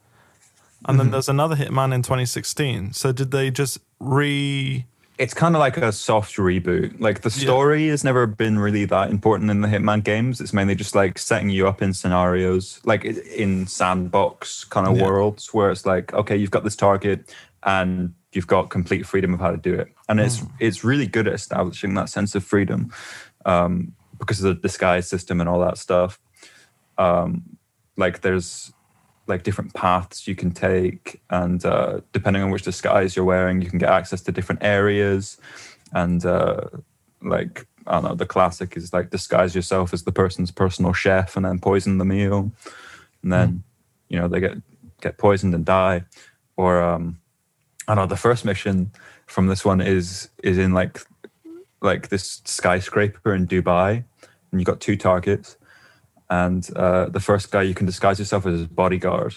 and 0.87 1.01
then 1.01 1.11
there's 1.11 1.29
another 1.29 1.57
Hitman 1.57 1.95
in 1.95 2.03
2016. 2.03 2.93
So 2.93 3.13
did 3.13 3.31
they 3.31 3.51
just 3.51 3.79
re 4.01 4.87
it's 5.19 5.33
kind 5.33 5.57
of 5.57 5.61
like 5.61 5.79
a 5.79 5.93
soft 5.93 6.37
reboot. 6.37 7.01
Like 7.01 7.23
the 7.23 7.31
story 7.31 7.89
has 7.89 8.05
never 8.05 8.27
been 8.27 8.59
really 8.59 8.85
that 8.85 9.09
important 9.11 9.51
in 9.51 9.63
the 9.63 9.69
Hitman 9.69 10.05
games. 10.05 10.43
It's 10.43 10.53
mainly 10.53 10.75
just 10.75 10.95
like 10.95 11.19
setting 11.19 11.49
you 11.49 11.67
up 11.67 11.81
in 11.81 11.95
scenarios, 11.95 12.81
like 12.85 13.05
in 13.05 13.67
sandbox 13.67 14.65
kind 14.65 14.87
of 14.87 14.97
Yeah. 14.97 15.05
worlds 15.05 15.55
where 15.55 15.71
it's 15.71 15.87
like, 15.87 16.13
okay, 16.13 16.37
you've 16.37 16.51
got 16.51 16.65
this 16.65 16.77
target 16.77 17.35
and 17.63 18.13
you've 18.33 18.47
got 18.47 18.69
complete 18.69 19.07
freedom 19.07 19.33
of 19.33 19.41
how 19.41 19.51
to 19.51 19.57
do 19.57 19.73
it. 19.73 19.89
And 20.09 20.21
it's 20.21 20.43
it's 20.61 20.85
really 20.85 21.07
good 21.07 21.27
at 21.27 21.33
establishing 21.33 21.95
that 21.95 22.11
sense 22.11 22.35
of 22.35 22.45
freedom 22.45 22.93
um, 23.47 23.95
because 24.19 24.43
of 24.43 24.57
the 24.57 24.63
disguise 24.63 25.09
system 25.09 25.41
and 25.41 25.49
all 25.49 25.61
that 25.61 25.79
stuff. 25.79 26.19
Um, 26.99 27.57
like 27.97 28.21
there's 28.21 28.73
like 29.27 29.43
different 29.43 29.75
paths 29.75 30.27
you 30.27 30.35
can 30.35 30.51
take 30.51 31.21
and 31.31 31.65
uh, 31.65 32.01
depending 32.13 32.43
on 32.43 32.51
which 32.51 32.63
disguise 32.63 33.17
you're 33.17 33.25
wearing 33.25 33.61
you 33.61 33.69
can 33.69 33.79
get 33.79 33.91
access 33.91 34.21
to 34.23 34.33
different 34.33 34.63
areas 34.63 35.39
and 35.93 36.25
uh, 36.25 36.61
like 37.23 37.67
i 37.87 37.93
don't 37.93 38.05
know 38.05 38.15
the 38.15 38.27
classic 38.27 38.77
is 38.77 38.93
like 38.93 39.11
disguise 39.11 39.55
yourself 39.55 39.93
as 39.93 40.05
the 40.05 40.13
person's 40.13 40.51
personal 40.51 40.93
chef 40.93 41.37
and 41.37 41.45
then 41.45 41.59
poison 41.59 41.99
the 41.99 42.05
meal 42.05 42.53
and 43.23 43.33
then 43.33 43.63
you 44.09 44.19
know 44.19 44.29
they 44.29 44.41
get 44.41 44.57
get 45.01 45.19
poisoned 45.19 45.55
and 45.55 45.65
die 45.65 46.05
or 46.57 46.83
um 46.83 47.19
i 47.89 47.95
don't 47.95 48.05
know 48.05 48.09
the 48.09 48.17
first 48.17 48.45
mission 48.45 48.91
from 49.27 49.49
this 49.49 49.65
one 49.65 49.81
is 49.81 50.29
is 50.43 50.59
in 50.59 50.73
like 50.73 51.01
like 51.83 52.09
this 52.09 52.43
skyscraper 52.45 53.35
in 53.35 53.47
dubai 53.47 54.05
and 54.51 54.61
you've 54.61 54.67
got 54.67 54.81
two 54.81 54.97
targets 54.97 55.57
and 56.29 56.69
uh, 56.77 57.07
the 57.07 57.21
first 57.21 57.51
guy 57.51 57.63
you 57.63 57.75
can 57.75 57.87
disguise 57.87 58.19
yourself 58.19 58.47
as 58.47 58.61
his 58.61 58.67
bodyguard, 58.67 59.37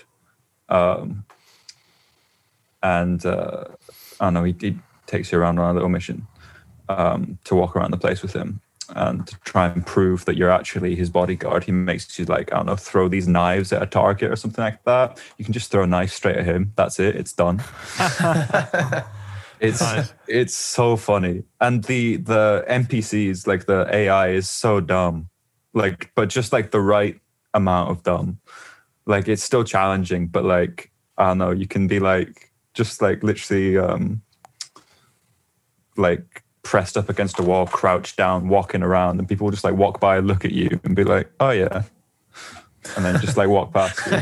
um, 0.69 1.25
and 2.81 3.25
uh, 3.25 3.65
I 4.19 4.25
don't 4.25 4.33
know 4.33 4.43
he, 4.43 4.55
he 4.59 4.79
takes 5.05 5.31
you 5.31 5.39
around 5.39 5.59
on 5.59 5.69
a 5.69 5.73
little 5.73 5.89
mission 5.89 6.27
um, 6.87 7.37
to 7.43 7.55
walk 7.55 7.75
around 7.75 7.91
the 7.91 7.97
place 7.97 8.21
with 8.21 8.33
him 8.33 8.61
and 8.95 9.27
to 9.27 9.37
try 9.41 9.67
and 9.67 9.85
prove 9.85 10.25
that 10.25 10.35
you're 10.35 10.49
actually 10.49 10.95
his 10.95 11.11
bodyguard. 11.11 11.63
He 11.63 11.71
makes 11.71 12.17
you 12.17 12.25
like 12.25 12.51
I 12.51 12.57
don't 12.57 12.65
know 12.65 12.75
throw 12.75 13.07
these 13.07 13.27
knives 13.27 13.71
at 13.71 13.83
a 13.83 13.85
target 13.85 14.31
or 14.31 14.35
something 14.35 14.63
like 14.63 14.83
that. 14.85 15.21
You 15.37 15.45
can 15.45 15.53
just 15.53 15.69
throw 15.71 15.83
a 15.83 15.87
knife 15.87 16.11
straight 16.11 16.37
at 16.37 16.45
him. 16.45 16.73
That's 16.75 16.99
it. 16.99 17.15
It's 17.15 17.33
done. 17.33 17.61
It's 19.59 19.81
Nice. 19.81 20.13
it's 20.27 20.55
so 20.55 20.95
funny, 20.95 21.43
and 21.59 21.83
the 21.83 22.17
the 22.17 22.65
NPCs 22.69 23.45
like 23.47 23.65
the 23.65 23.87
AI 23.93 24.29
is 24.29 24.49
so 24.49 24.79
dumb, 24.79 25.29
like 25.73 26.11
but 26.15 26.29
just 26.29 26.53
like 26.53 26.71
the 26.71 26.79
right 26.81 27.19
amount 27.53 27.91
of 27.91 28.03
dumb. 28.03 28.39
Like 29.05 29.27
it's 29.27 29.43
still 29.43 29.63
challenging, 29.63 30.27
but 30.27 30.45
like 30.45 30.91
I 31.17 31.27
don't 31.27 31.39
know, 31.39 31.51
you 31.51 31.67
can 31.67 31.87
be 31.87 31.99
like 31.99 32.51
just 32.73 33.01
like 33.01 33.21
literally 33.23 33.77
um 33.77 34.21
like 35.97 36.43
pressed 36.63 36.95
up 36.97 37.09
against 37.09 37.39
a 37.39 37.43
wall, 37.43 37.65
crouched 37.65 38.15
down, 38.17 38.47
walking 38.47 38.83
around, 38.83 39.19
and 39.19 39.27
people 39.27 39.45
will 39.45 39.51
just 39.51 39.63
like 39.63 39.75
walk 39.75 39.99
by, 39.99 40.19
look 40.19 40.45
at 40.45 40.51
you, 40.51 40.79
and 40.83 40.95
be 40.95 41.03
like, 41.03 41.29
"Oh 41.39 41.49
yeah," 41.49 41.83
and 42.95 43.03
then 43.03 43.19
just 43.19 43.35
like 43.37 43.49
walk 43.49 43.73
past 43.73 43.99
you. 44.05 44.17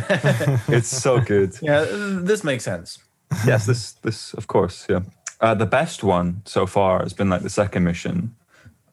it's 0.76 0.88
so 0.88 1.20
good 1.20 1.56
Yeah, 1.62 1.86
this 1.90 2.44
makes 2.44 2.64
sense. 2.64 3.00
yes, 3.46 3.66
this 3.66 3.92
this 4.04 4.34
of 4.34 4.48
course, 4.48 4.86
yeah. 4.90 5.02
Uh, 5.40 5.54
the 5.54 5.66
best 5.66 6.04
one 6.04 6.42
so 6.46 6.66
far 6.66 7.04
has 7.04 7.14
been 7.14 7.30
like 7.30 7.44
the 7.44 7.50
second 7.50 7.84
mission, 7.84 8.36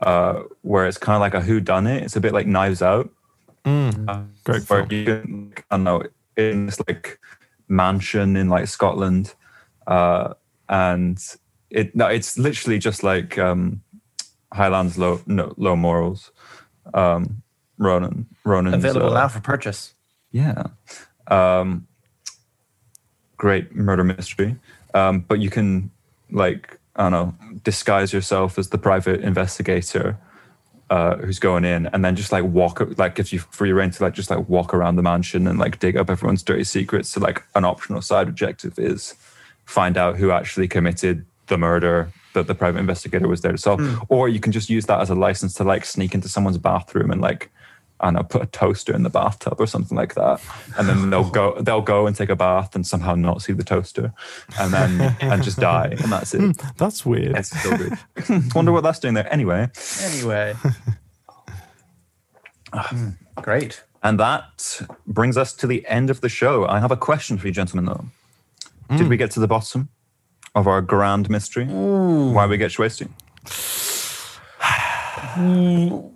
uh, 0.01 0.43
where 0.63 0.87
it's 0.87 0.99
kind 0.99 1.17
of 1.17 1.21
like 1.21 1.35
a 1.35 1.41
who 1.41 1.61
done 1.61 1.87
it. 1.87 2.03
It's 2.03 2.17
a 2.17 2.21
bit 2.21 2.33
like 2.33 2.47
Knives 2.47 2.83
Out, 2.83 3.11
Mm, 3.65 4.29
great 4.45 4.69
where 4.69 4.87
film. 4.87 4.93
you 4.93 5.05
can 5.05 5.55
I 5.71 5.77
don't 5.77 5.85
know 5.85 6.03
in 6.37 6.67
this 6.67 6.79
like 6.87 7.19
mansion 7.69 8.37
in 8.37 8.51
like 8.51 8.69
Scotland, 8.69 9.35
uh, 9.87 10.35
and 10.69 11.19
it 11.71 11.97
no, 11.97 12.07
it's 12.07 12.37
literally 12.37 12.79
just 12.79 13.03
like 13.03 13.39
um, 13.39 13.83
Highlands 14.53 14.99
low 14.99 15.23
no, 15.27 15.55
low 15.57 15.77
morals. 15.77 16.31
Um, 16.93 17.43
Ronan 17.79 18.27
Ronan 18.45 18.75
Available 18.75 19.13
now 19.13 19.29
for 19.29 19.41
purchase. 19.41 19.95
yeah. 20.31 20.65
Um, 21.29 21.87
great 23.39 23.75
murder 23.75 24.05
mystery. 24.05 24.57
Um, 24.93 25.21
but 25.21 25.41
you 25.41 25.51
can, 25.51 25.91
like, 26.35 26.79
I 26.97 27.09
don't 27.09 27.13
know, 27.13 27.35
disguise 27.63 28.13
yourself 28.13 28.59
as 28.59 28.69
the 28.69 28.79
private 28.79 29.23
investigator 29.23 30.19
uh, 30.91 31.17
who's 31.17 31.39
going 31.39 31.65
in 31.65 31.87
and 31.87 32.05
then 32.05 32.15
just 32.15 32.31
like 32.31 32.45
walk, 32.45 32.83
like, 32.99 33.15
gives 33.15 33.33
you 33.33 33.39
free 33.39 33.73
reign 33.73 33.91
to 33.91 34.03
like 34.03 34.13
just 34.13 34.29
like 34.29 34.49
walk 34.49 34.75
around 34.75 34.97
the 34.97 35.03
mansion 35.03 35.47
and 35.47 35.59
like 35.59 35.79
dig 35.79 35.97
up 35.97 36.11
everyone's 36.11 36.43
dirty 36.43 36.65
secrets. 36.65 37.09
So, 37.09 37.21
like, 37.21 37.43
an 37.55 37.65
optional 37.65 38.03
side 38.03 38.29
objective 38.29 38.79
is 38.79 39.15
find 39.65 39.97
out 39.97 40.17
who 40.17 40.31
actually 40.31 40.69
committed 40.69 41.25
the 41.47 41.57
murder 41.57 42.13
that 42.35 42.47
the 42.47 42.55
private 42.55 42.81
investigator 42.81 43.29
was 43.29 43.41
there 43.41 43.53
to 43.53 43.59
solve. 43.59 43.81
Or 44.09 44.29
you 44.29 44.41
can 44.41 44.53
just 44.53 44.69
use 44.69 44.87
that 44.87 45.01
as 45.01 45.09
a 45.09 45.15
license 45.15 45.55
to 45.55 45.65
like 45.65 45.85
sneak 45.85 46.15
into 46.15 46.29
someone's 46.29 46.59
bathroom 46.59 47.11
and 47.11 47.21
like, 47.21 47.51
I 48.05 48.09
don't 48.09 48.15
know, 48.17 48.23
put 48.23 48.43
a 48.43 48.47
toaster 48.47 48.95
in 48.95 49.03
the 49.03 49.09
bathtub 49.09 49.57
or 49.59 49.67
something 49.67 49.97
like 49.97 50.15
that. 50.15 50.39
And 50.77 50.87
then 50.87 51.09
they'll 51.09 51.31
go 51.31 51.59
they'll 51.59 51.81
go 51.81 52.07
and 52.07 52.15
take 52.15 52.29
a 52.29 52.37
bath 52.37 52.75
and 52.75 52.87
somehow 52.87 53.15
not 53.15 53.41
see 53.41 53.55
the 53.55 53.65
toaster 53.65 54.13
and 54.59 54.75
then 54.75 55.17
and 55.23 55.43
just 55.43 55.59
die. 55.59 55.97
And 56.03 56.13
that's 56.13 56.35
it. 56.35 56.55
That's 56.77 57.07
weird. 57.07 57.35
It's 57.35 57.63
so 57.63 57.75
good. 57.77 57.95
Wonder 58.55 58.73
what 58.73 58.83
that's 58.83 58.99
doing 58.99 59.15
there. 59.15 59.33
Anyway. 59.33 59.71
Anyway. 60.03 60.55
Mm, 62.75 63.17
Great. 63.37 63.85
And 64.03 64.19
that 64.19 64.81
brings 65.07 65.37
us 65.37 65.53
to 65.55 65.69
the 65.69 65.87
end 65.87 66.11
of 66.11 66.21
the 66.21 66.29
show. 66.29 66.67
I 66.67 66.81
have 66.81 66.91
a 66.91 66.97
question 66.97 67.39
for 67.39 67.47
you, 67.47 67.53
gentlemen, 67.53 67.85
though. 67.85 68.97
Did 68.97 69.09
we 69.09 69.17
get 69.17 69.31
to 69.33 69.41
the 69.41 69.47
bottom 69.47 69.91
of 70.57 70.67
our 70.67 70.83
grand 70.83 71.31
mystery? 71.31 71.67
Why 71.67 72.47
we 72.47 72.57
get 72.59 72.73
Schwesty? 72.73 73.09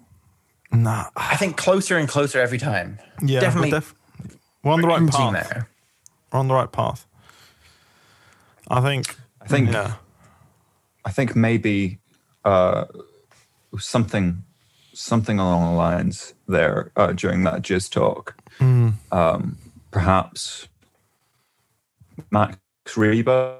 Nah. 0.72 1.06
I 1.16 1.36
think 1.36 1.56
closer 1.56 1.96
and 1.96 2.08
closer 2.08 2.40
every 2.40 2.58
time. 2.58 2.98
Yeah, 3.22 3.40
Definitely 3.40 3.72
We're, 3.72 3.80
def- 3.80 3.94
we're 4.62 4.72
on 4.72 4.80
the 4.82 4.88
right 4.88 5.10
path. 5.10 5.32
there. 5.50 5.68
We're 6.32 6.38
on 6.40 6.48
the 6.48 6.54
right 6.54 6.70
path. 6.70 7.06
I 8.68 8.80
think. 8.80 9.16
I 9.40 9.46
think 9.46 9.70
Yeah. 9.72 9.94
I 11.04 11.10
think 11.10 11.34
maybe 11.34 11.98
uh, 12.44 12.84
something 13.78 14.44
something 14.92 15.38
along 15.38 15.72
the 15.72 15.76
lines 15.78 16.34
there 16.48 16.90
uh, 16.96 17.12
during 17.12 17.44
that 17.44 17.62
jizz 17.62 17.90
talk. 17.90 18.34
Um, 18.60 19.56
perhaps 19.90 20.68
Max 22.30 22.58
Rebo 22.88 23.58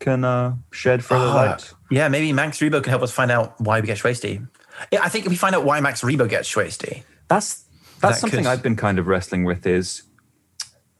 can 0.00 0.24
uh, 0.24 0.54
shed 0.72 1.04
further 1.04 1.26
Ah, 1.26 1.34
light. 1.34 1.72
Yeah, 1.90 2.08
maybe 2.08 2.32
Max 2.32 2.58
Rebo 2.58 2.82
can 2.82 2.90
help 2.90 3.02
us 3.02 3.12
find 3.12 3.30
out 3.30 3.60
why 3.60 3.80
we 3.80 3.86
get 3.86 3.98
Schwasty. 3.98 4.46
Yeah, 4.90 5.02
I 5.02 5.08
think 5.08 5.24
if 5.26 5.30
we 5.30 5.36
find 5.36 5.54
out 5.54 5.64
why 5.64 5.80
Max 5.80 6.02
Rebo 6.02 6.28
gets 6.28 6.52
Schwasty, 6.52 7.02
That's 7.28 7.64
that's 8.00 8.16
That 8.16 8.20
something 8.20 8.44
could- 8.44 8.50
I've 8.50 8.62
been 8.62 8.76
kind 8.76 8.98
of 8.98 9.06
wrestling 9.06 9.44
with. 9.44 9.66
Is 9.66 10.02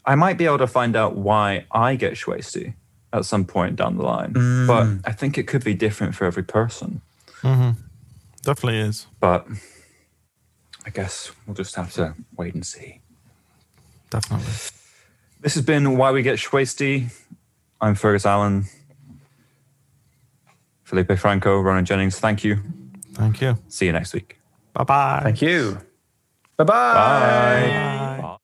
I 0.05 0.15
might 0.15 0.39
be 0.39 0.47
able 0.47 0.59
to 0.59 0.67
find 0.67 0.97
out 0.97 1.17
why 1.17 1.67
I 1.71 1.97
get 1.97 2.15
Schwasty 2.15 2.75
at 3.13 3.25
some 3.25 3.45
point 3.45 3.77
down 3.77 3.97
the 3.97 4.03
line, 4.03 4.33
but 4.33 4.85
mm. 4.85 5.01
I 5.05 5.13
think 5.13 5.39
it 5.39 5.47
could 5.47 5.65
be 5.65 5.75
different 5.75 6.15
for 6.15 6.25
every 6.25 6.43
person. 6.43 7.01
Mm-hmm. 7.43 7.81
Definitely 8.43 8.81
is. 8.81 9.07
But 9.21 9.47
I 10.85 10.91
guess 10.91 11.31
we'll 11.47 11.55
just 11.55 11.75
have 11.77 11.93
to 11.95 12.15
wait 12.37 12.55
and 12.55 12.67
see. 12.67 13.01
Definitely. 14.11 14.47
This 15.41 15.55
has 15.55 15.63
been 15.63 15.97
Why 15.97 16.11
We 16.11 16.23
Get 16.23 16.39
Schwasty. 16.39 17.11
I'm 17.81 17.95
Fergus 17.95 18.27
Allen. 18.27 18.65
Felipe 20.83 21.19
Franco, 21.19 21.61
Ronan 21.61 21.85
Jennings, 21.85 22.19
thank 22.19 22.43
you. 22.43 22.61
Thank 23.19 23.41
you. 23.41 23.59
See 23.69 23.87
you 23.87 23.93
next 23.93 24.15
week. 24.15 24.39
Bye 24.73 24.85
bye. 24.85 25.21
thank 25.25 25.43
you. 25.43 25.79
Bye-bye. 26.57 26.95
Bye. 26.95 28.19
Bye. 28.23 28.38